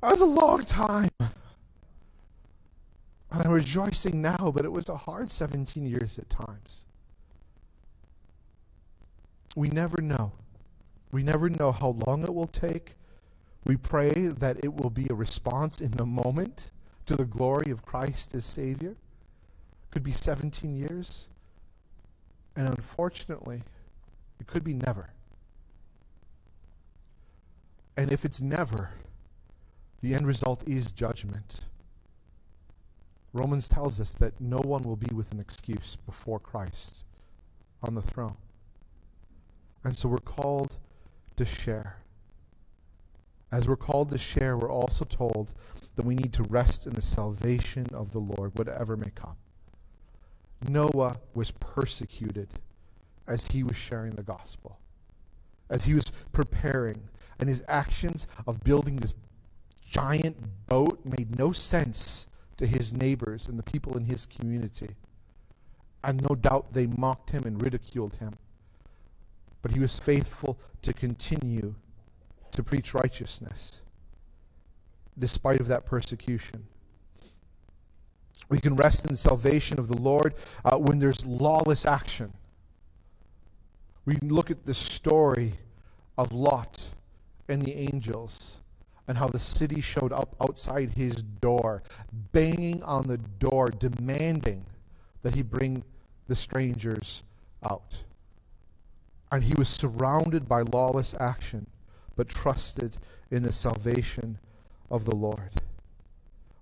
That 0.02 0.10
was 0.10 0.20
a 0.20 0.26
long 0.26 0.64
time. 0.64 1.10
And 1.18 1.30
I'm 3.44 3.50
rejoicing 3.50 4.22
now, 4.22 4.52
but 4.54 4.64
it 4.64 4.72
was 4.72 4.88
a 4.88 4.96
hard 4.96 5.30
17 5.30 5.86
years 5.86 6.18
at 6.18 6.30
times. 6.30 6.86
We 9.54 9.68
never 9.68 10.00
know. 10.00 10.32
We 11.12 11.22
never 11.22 11.48
know 11.48 11.72
how 11.72 11.96
long 12.06 12.24
it 12.24 12.34
will 12.34 12.46
take. 12.46 12.94
We 13.64 13.76
pray 13.76 14.28
that 14.28 14.64
it 14.64 14.74
will 14.74 14.90
be 14.90 15.06
a 15.10 15.14
response 15.14 15.80
in 15.80 15.92
the 15.92 16.06
moment 16.06 16.70
to 17.06 17.16
the 17.16 17.24
glory 17.24 17.70
of 17.70 17.84
Christ 17.84 18.34
as 18.34 18.44
Savior. 18.44 18.96
Could 19.90 20.02
be 20.02 20.12
17 20.12 20.76
years. 20.76 21.28
And 22.54 22.68
unfortunately, 22.68 23.62
it 24.40 24.46
could 24.46 24.64
be 24.64 24.74
never. 24.74 25.10
And 27.96 28.12
if 28.12 28.24
it's 28.24 28.42
never, 28.42 28.90
the 30.00 30.14
end 30.14 30.26
result 30.26 30.62
is 30.66 30.92
judgment. 30.92 31.60
Romans 33.32 33.68
tells 33.68 34.00
us 34.00 34.14
that 34.14 34.40
no 34.40 34.58
one 34.58 34.82
will 34.82 34.96
be 34.96 35.14
with 35.14 35.32
an 35.32 35.40
excuse 35.40 35.96
before 35.96 36.38
Christ 36.38 37.04
on 37.82 37.94
the 37.94 38.02
throne. 38.02 38.36
And 39.84 39.96
so 39.96 40.08
we're 40.08 40.18
called 40.18 40.76
to 41.36 41.44
share. 41.44 41.98
As 43.56 43.66
we're 43.66 43.76
called 43.76 44.10
to 44.10 44.18
share, 44.18 44.54
we're 44.54 44.70
also 44.70 45.06
told 45.06 45.54
that 45.94 46.04
we 46.04 46.14
need 46.14 46.34
to 46.34 46.42
rest 46.42 46.86
in 46.86 46.92
the 46.92 47.00
salvation 47.00 47.86
of 47.94 48.12
the 48.12 48.18
Lord, 48.18 48.58
whatever 48.58 48.98
may 48.98 49.08
come. 49.14 49.36
Noah 50.68 51.16
was 51.32 51.52
persecuted 51.52 52.48
as 53.26 53.46
he 53.46 53.62
was 53.62 53.74
sharing 53.74 54.12
the 54.12 54.22
gospel, 54.22 54.78
as 55.70 55.86
he 55.86 55.94
was 55.94 56.12
preparing, 56.32 57.08
and 57.40 57.48
his 57.48 57.64
actions 57.66 58.28
of 58.46 58.62
building 58.62 58.96
this 58.96 59.14
giant 59.90 60.36
boat 60.66 61.00
made 61.06 61.38
no 61.38 61.50
sense 61.50 62.28
to 62.58 62.66
his 62.66 62.92
neighbors 62.92 63.48
and 63.48 63.58
the 63.58 63.62
people 63.62 63.96
in 63.96 64.04
his 64.04 64.26
community. 64.26 64.96
And 66.04 66.20
no 66.28 66.34
doubt 66.34 66.74
they 66.74 66.86
mocked 66.86 67.30
him 67.30 67.44
and 67.44 67.62
ridiculed 67.62 68.16
him. 68.16 68.34
But 69.62 69.70
he 69.70 69.80
was 69.80 69.98
faithful 69.98 70.58
to 70.82 70.92
continue 70.92 71.76
to 72.56 72.62
preach 72.62 72.94
righteousness 72.94 73.82
despite 75.18 75.60
of 75.60 75.68
that 75.68 75.86
persecution. 75.86 76.66
We 78.48 78.60
can 78.60 78.76
rest 78.76 79.04
in 79.04 79.12
the 79.12 79.16
salvation 79.16 79.78
of 79.78 79.88
the 79.88 79.96
Lord 79.96 80.34
uh, 80.64 80.76
when 80.76 80.98
there's 80.98 81.24
lawless 81.24 81.86
action. 81.86 82.32
We 84.04 84.16
can 84.16 84.28
look 84.28 84.50
at 84.50 84.66
the 84.66 84.74
story 84.74 85.54
of 86.16 86.32
Lot 86.32 86.94
and 87.48 87.62
the 87.62 87.74
angels 87.74 88.60
and 89.08 89.18
how 89.18 89.28
the 89.28 89.38
city 89.38 89.80
showed 89.80 90.12
up 90.12 90.34
outside 90.40 90.92
his 90.96 91.22
door, 91.22 91.82
banging 92.32 92.82
on 92.82 93.06
the 93.06 93.18
door, 93.18 93.70
demanding 93.70 94.66
that 95.22 95.34
he 95.34 95.42
bring 95.42 95.84
the 96.28 96.36
strangers 96.36 97.22
out. 97.68 98.04
And 99.30 99.44
he 99.44 99.54
was 99.54 99.68
surrounded 99.68 100.48
by 100.48 100.62
lawless 100.62 101.14
action, 101.18 101.66
but 102.16 102.28
trusted 102.28 102.96
in 103.30 103.42
the 103.42 103.52
salvation 103.52 104.38
of 104.90 105.04
the 105.04 105.14
Lord. 105.14 105.50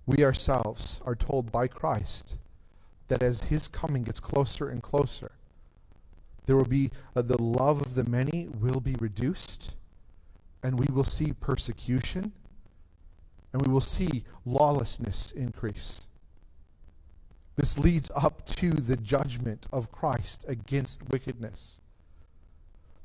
We 0.05 0.23
ourselves 0.23 1.01
are 1.05 1.15
told 1.15 1.51
by 1.51 1.67
Christ 1.67 2.35
that 3.07 3.23
as 3.23 3.43
his 3.43 3.67
coming 3.67 4.03
gets 4.03 4.19
closer 4.19 4.69
and 4.69 4.83
closer, 4.83 5.31
there 6.45 6.55
will 6.55 6.65
be 6.65 6.91
uh, 7.15 7.21
the 7.23 7.41
love 7.41 7.81
of 7.81 7.95
the 7.95 8.03
many 8.03 8.47
will 8.47 8.79
be 8.79 8.95
reduced, 8.99 9.75
and 10.61 10.79
we 10.79 10.87
will 10.91 11.03
see 11.03 11.33
persecution, 11.33 12.33
and 13.51 13.65
we 13.65 13.71
will 13.71 13.81
see 13.81 14.23
lawlessness 14.45 15.31
increase. 15.31 16.07
This 17.55 17.79
leads 17.79 18.11
up 18.15 18.45
to 18.57 18.71
the 18.71 18.97
judgment 18.97 19.65
of 19.71 19.91
Christ 19.91 20.45
against 20.47 21.09
wickedness. 21.09 21.79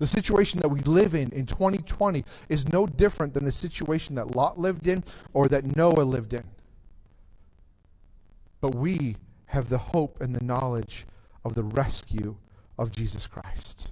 The 0.01 0.07
situation 0.07 0.61
that 0.61 0.71
we 0.71 0.81
live 0.81 1.15
in 1.15 1.31
in 1.31 1.45
2020 1.45 2.25
is 2.49 2.67
no 2.73 2.87
different 2.87 3.35
than 3.35 3.45
the 3.45 3.53
situation 3.53 4.15
that 4.15 4.35
Lot 4.35 4.59
lived 4.59 4.87
in 4.87 5.05
or 5.35 5.47
that 5.49 5.77
Noah 5.77 6.05
lived 6.05 6.33
in. 6.33 6.45
But 8.63 8.75
we 8.75 9.17
have 9.47 9.69
the 9.69 9.77
hope 9.77 10.19
and 10.19 10.35
the 10.35 10.43
knowledge 10.43 11.05
of 11.45 11.55
the 11.55 11.63
rescue 11.63 12.37
of 12.79 12.93
Jesus 12.93 13.27
Christ. 13.27 13.91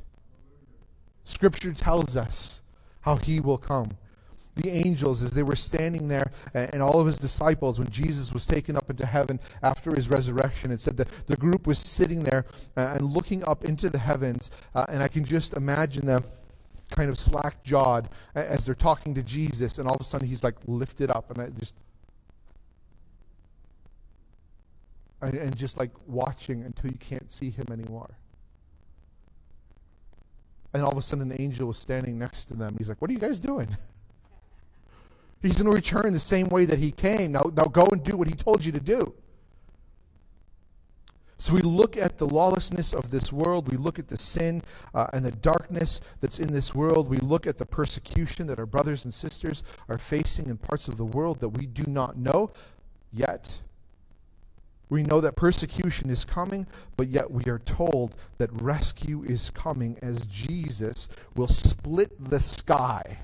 Scripture 1.25 1.75
tells 1.75 2.17
us 2.17 2.63
how 3.03 3.17
he 3.17 3.39
will 3.39 3.59
come. 3.59 3.99
The 4.59 4.71
angels, 4.71 5.23
as 5.23 5.33
they 5.33 5.43
were 5.43 5.57
standing 5.57 6.09
there, 6.09 6.31
and 6.53 6.83
all 6.83 7.01
of 7.01 7.07
his 7.07 7.19
disciples, 7.19 7.79
when 7.79 7.91
Jesus 7.91 8.33
was 8.33 8.45
taken 8.45 8.77
up 8.77 8.91
into 8.91 9.07
heaven 9.07 9.39
after 9.63 9.95
his 9.95 10.09
resurrection, 10.09 10.71
it 10.71 10.81
said 10.81 10.97
that 10.97 11.09
the 11.27 11.37
group 11.37 11.67
was 11.67 11.79
sitting 11.79 12.25
there 12.25 12.45
uh, 12.77 12.95
and 12.97 13.03
looking 13.03 13.45
up 13.45 13.65
into 13.65 13.89
the 13.89 13.99
heavens. 13.99 14.51
Uh, 14.75 14.87
and 14.89 15.03
I 15.03 15.09
can 15.09 15.25
just 15.25 15.55
imagine 15.55 16.07
them 16.07 16.25
kind 16.91 17.11
of 17.11 17.19
slack 17.19 17.63
jawed 17.63 18.09
as 18.35 18.67
they're 18.67 18.75
talking 18.75 19.15
to 19.15 19.23
Jesus, 19.23 19.79
and 19.79 19.89
all 19.89 19.95
of 19.95 20.01
a 20.01 20.05
sudden 20.05 20.27
he's 20.27 20.43
like 20.43 20.57
lifted 20.67 21.11
up, 21.11 21.31
and 21.31 21.41
I 21.41 21.51
just 21.59 21.77
and, 25.21 25.35
and 25.35 25.57
just 25.57 25.79
like 25.79 25.91
watching 26.07 26.63
until 26.63 26.91
you 26.91 26.99
can't 26.99 27.31
see 27.31 27.51
him 27.51 27.67
anymore. 27.71 28.11
And 30.75 30.83
all 30.83 30.93
of 30.93 30.99
a 30.99 31.03
sudden, 31.03 31.31
an 31.33 31.41
angel 31.41 31.67
was 31.67 31.79
standing 31.79 32.19
next 32.19 32.47
to 32.47 32.55
them. 32.55 32.77
He's 32.79 32.89
like, 32.89 33.01
What 33.01 33.11
are 33.11 33.15
you 33.15 33.19
guys 33.19 33.41
doing? 33.41 33.77
He's 35.43 35.57
going 35.57 35.71
to 35.71 35.75
return 35.75 36.13
the 36.13 36.19
same 36.19 36.49
way 36.49 36.65
that 36.65 36.79
he 36.79 36.91
came. 36.91 37.33
Now, 37.33 37.51
now 37.55 37.65
go 37.65 37.87
and 37.87 38.03
do 38.03 38.17
what 38.17 38.29
he 38.29 38.35
told 38.35 38.65
you 38.65 38.73
to 38.73 38.81
do. 38.81 39.15
So 41.41 41.55
we 41.55 41.61
look 41.61 41.97
at 41.97 42.19
the 42.19 42.27
lawlessness 42.27 42.93
of 42.93 43.11
this 43.11 43.33
world. 43.33 43.71
We 43.71 43.77
look 43.77 44.01
at 44.01 44.09
the 44.09 44.19
sin 44.19 44.65
uh, 44.93 45.07
and 45.13 45.25
the 45.25 45.31
darkness 45.31 46.01
that's 46.21 46.41
in 46.41 46.53
this 46.53 46.75
world. 46.75 47.09
We 47.09 47.19
look 47.19 47.47
at 47.47 47.59
the 47.59 47.67
persecution 47.67 48.49
that 48.49 48.59
our 48.59 48.67
brothers 48.67 49.05
and 49.05 49.15
sisters 49.15 49.63
are 49.89 49.99
facing 49.99 50.49
in 50.49 50.57
parts 50.57 50.89
of 50.89 50.97
the 50.97 51.05
world 51.05 51.39
that 51.39 51.51
we 51.51 51.67
do 51.67 51.85
not 51.87 52.19
know 52.19 52.51
yet. 53.13 53.63
We 54.89 55.05
know 55.05 55.21
that 55.21 55.37
persecution 55.37 56.11
is 56.11 56.25
coming, 56.25 56.67
but 56.97 57.07
yet 57.07 57.31
we 57.31 57.45
are 57.45 57.61
told 57.61 58.17
that 58.39 58.51
rescue 58.61 59.23
is 59.23 59.51
coming 59.51 59.97
as 60.03 60.27
Jesus 60.27 61.09
will 61.37 61.47
split 61.47 62.31
the 62.31 62.41
sky. 62.41 63.19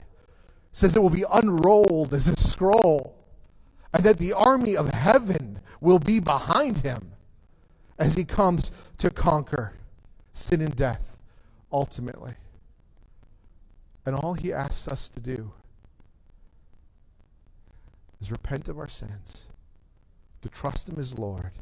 Says 0.74 0.94
it 0.94 1.00
will 1.00 1.08
be 1.08 1.24
unrolled 1.32 2.12
as 2.12 2.28
a 2.28 2.36
scroll, 2.36 3.16
and 3.94 4.04
that 4.04 4.18
the 4.18 4.32
army 4.32 4.76
of 4.76 4.90
heaven 4.90 5.60
will 5.80 5.98
be 5.98 6.20
behind 6.20 6.80
him 6.80 7.12
as 7.98 8.14
he 8.16 8.24
comes 8.24 8.72
to 8.98 9.08
conquer 9.08 9.72
sin 10.32 10.60
and 10.60 10.74
death 10.74 11.22
ultimately. 11.72 12.34
And 14.04 14.14
all 14.14 14.34
he 14.34 14.52
asks 14.52 14.88
us 14.88 15.08
to 15.10 15.20
do 15.20 15.52
is 18.20 18.32
repent 18.32 18.68
of 18.68 18.78
our 18.78 18.88
sins 18.88 19.48
to 20.44 20.50
trust 20.50 20.90
Him 20.90 20.96
as 20.98 21.18
Lord, 21.18 21.52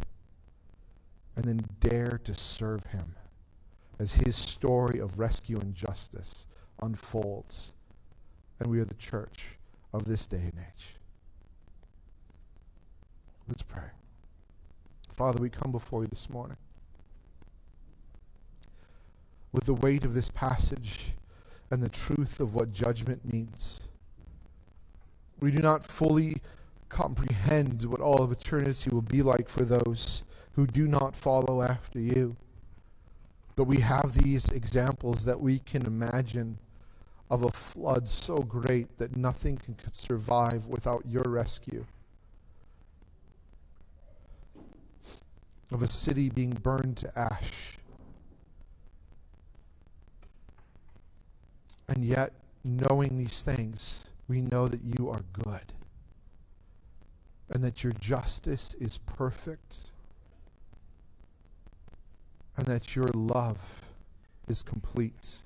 and 1.37 1.45
then 1.45 1.67
dare 1.79 2.19
to 2.25 2.35
serve 2.35 2.87
Him 2.87 3.15
as 3.97 4.15
His 4.15 4.35
story 4.35 4.99
of 4.99 5.21
rescue 5.21 5.61
and 5.61 5.73
justice 5.73 6.49
unfolds. 6.81 7.73
And 8.63 8.71
we 8.71 8.79
are 8.79 8.85
the 8.85 8.95
church 8.95 9.59
of 9.93 10.05
this 10.05 10.29
day 10.29 10.37
and 10.37 10.53
age. 10.57 10.95
Let's 13.49 13.65
pray. 13.65 13.91
Father, 15.13 15.41
we 15.43 15.51
come 15.51 15.73
before 15.73 16.03
you 16.03 16.07
this 16.07 16.31
morning 16.31 16.59
with 19.51 19.65
the 19.65 19.75
weight 19.75 20.05
of 20.05 20.15
this 20.15 20.31
passage 20.31 21.17
and 21.73 21.83
the 21.83 21.89
truth 21.89 22.39
of 22.39 22.55
what 22.55 22.73
judgment 22.73 23.33
means. 23.33 23.89
We 25.41 25.51
do 25.51 25.59
not 25.59 25.85
fully 25.85 26.37
comprehend 26.89 27.83
what 27.87 28.01
all 28.01 28.23
of 28.23 28.31
eternity 28.31 28.91
will 28.91 29.03
be 29.03 29.23
like 29.23 29.49
for 29.49 29.65
those 29.65 30.23
who 30.53 30.69
do 30.69 30.87
not 30.87 31.17
follow 31.17 31.63
after 31.63 31.99
you. 31.99 32.37
But 33.57 33.65
we 33.65 33.79
have 33.79 34.15
these 34.15 34.51
examples 34.51 35.25
that 35.25 35.41
we 35.41 35.59
can 35.59 35.85
imagine 35.85 36.59
of 37.33 37.43
a 37.43 37.51
flood 37.51 38.07
so 38.07 38.41
great 38.41 38.99
that 38.99 39.17
nothing 39.17 39.57
can 39.57 39.75
survive 39.95 40.67
without 40.67 41.03
your 41.09 41.23
rescue. 41.27 41.87
Of 45.73 45.83
a 45.83 45.91
city 45.91 46.29
being 46.29 46.51
burned 46.51 46.99
to 46.99 47.19
ash. 47.19 47.79
And 51.89 52.05
yet, 52.05 52.35
knowing 52.63 53.17
these 53.17 53.43
things, 53.43 54.11
we 54.29 54.43
know 54.43 54.69
that 54.69 54.83
you 54.83 55.09
are 55.09 55.23
good 55.33 55.73
and 57.49 57.65
that 57.65 57.83
your 57.83 57.95
justice 57.95 58.75
is 58.75 58.99
perfect, 58.99 59.91
and 62.59 62.67
that 62.67 62.95
your 62.95 63.09
love 63.15 63.83
is 64.49 64.63
complete. 64.63 65.39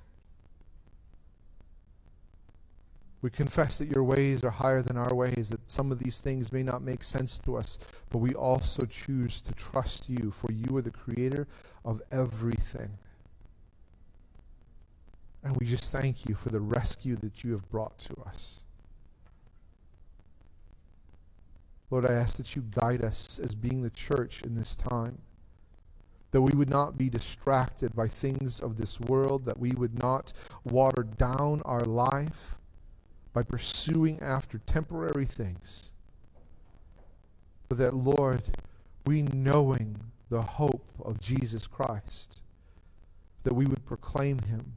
We 3.27 3.31
confess 3.31 3.79
that 3.79 3.91
your 3.91 4.05
ways 4.05 4.45
are 4.45 4.51
higher 4.51 4.81
than 4.81 4.95
our 4.95 5.13
ways, 5.13 5.49
that 5.49 5.69
some 5.69 5.91
of 5.91 5.99
these 5.99 6.21
things 6.21 6.53
may 6.53 6.63
not 6.63 6.81
make 6.81 7.03
sense 7.03 7.39
to 7.39 7.57
us, 7.57 7.77
but 8.09 8.19
we 8.19 8.33
also 8.33 8.85
choose 8.85 9.41
to 9.41 9.53
trust 9.53 10.07
you, 10.07 10.31
for 10.31 10.49
you 10.49 10.77
are 10.77 10.81
the 10.81 10.91
creator 10.91 11.45
of 11.83 12.01
everything. 12.09 12.99
And 15.43 15.57
we 15.57 15.65
just 15.65 15.91
thank 15.91 16.25
you 16.25 16.35
for 16.35 16.47
the 16.47 16.61
rescue 16.61 17.17
that 17.17 17.43
you 17.43 17.51
have 17.51 17.69
brought 17.69 17.97
to 17.97 18.15
us. 18.25 18.61
Lord, 21.89 22.05
I 22.05 22.13
ask 22.13 22.37
that 22.37 22.55
you 22.55 22.63
guide 22.71 23.03
us 23.03 23.39
as 23.39 23.55
being 23.55 23.81
the 23.81 23.89
church 23.89 24.41
in 24.41 24.55
this 24.55 24.73
time. 24.73 25.17
That 26.31 26.43
we 26.43 26.55
would 26.55 26.69
not 26.69 26.97
be 26.97 27.09
distracted 27.09 27.93
by 27.93 28.07
things 28.07 28.61
of 28.61 28.77
this 28.77 29.01
world, 29.01 29.43
that 29.47 29.59
we 29.59 29.71
would 29.71 30.01
not 30.01 30.31
water 30.63 31.03
down 31.03 31.61
our 31.65 31.83
life 31.83 32.57
by 33.37 33.43
pursuing 33.43 34.19
after 34.19 34.57
temporary 34.57 35.27
things. 35.27 35.93
But 37.69 37.77
that, 37.77 37.93
Lord, 37.93 38.41
we 39.05 39.21
knowing 39.21 39.95
the 40.31 40.41
hope 40.41 40.83
of 41.05 41.19
Jesus 41.19 41.67
Christ, 41.67 42.41
that 43.43 43.53
we 43.53 43.67
would 43.67 43.85
proclaim 43.85 44.39
him, 44.39 44.73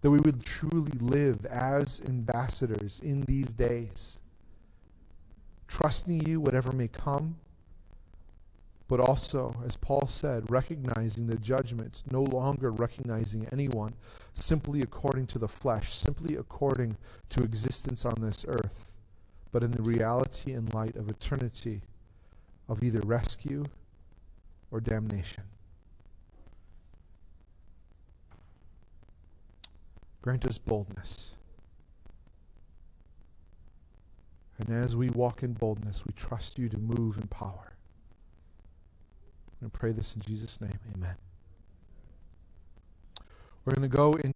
that 0.00 0.10
we 0.10 0.20
would 0.20 0.42
truly 0.42 0.98
live 0.98 1.44
as 1.44 2.00
ambassadors 2.08 2.98
in 2.98 3.24
these 3.24 3.52
days 3.52 4.20
trusting 5.68 6.26
you, 6.26 6.40
whatever 6.40 6.72
may 6.72 6.88
come, 6.88 7.36
but 8.88 9.00
also, 9.00 9.56
as 9.66 9.76
Paul 9.76 10.06
said, 10.06 10.50
recognizing 10.50 11.26
the 11.26 11.36
judgment, 11.36 12.04
no 12.10 12.22
longer 12.22 12.70
recognizing 12.70 13.48
anyone 13.50 13.94
simply 14.32 14.80
according 14.80 15.26
to 15.28 15.38
the 15.38 15.48
flesh, 15.48 15.92
simply 15.92 16.36
according 16.36 16.96
to 17.30 17.42
existence 17.42 18.04
on 18.04 18.20
this 18.20 18.44
earth, 18.46 18.96
but 19.50 19.64
in 19.64 19.72
the 19.72 19.82
reality 19.82 20.52
and 20.52 20.72
light 20.72 20.94
of 20.94 21.08
eternity 21.08 21.82
of 22.68 22.82
either 22.82 23.00
rescue 23.00 23.64
or 24.70 24.80
damnation. 24.80 25.44
Grant 30.22 30.44
us 30.44 30.58
boldness. 30.58 31.34
And 34.58 34.70
as 34.70 34.96
we 34.96 35.10
walk 35.10 35.42
in 35.42 35.52
boldness, 35.52 36.04
we 36.06 36.12
trust 36.14 36.58
you 36.58 36.68
to 36.68 36.78
move 36.78 37.18
in 37.18 37.28
power. 37.28 37.75
I 39.64 39.68
pray 39.72 39.92
this 39.92 40.16
in 40.16 40.22
Jesus' 40.22 40.60
name. 40.60 40.78
Amen. 40.94 41.16
We're 43.64 43.74
going 43.74 43.90
to 43.90 43.96
go 43.96 44.14
in. 44.14 44.22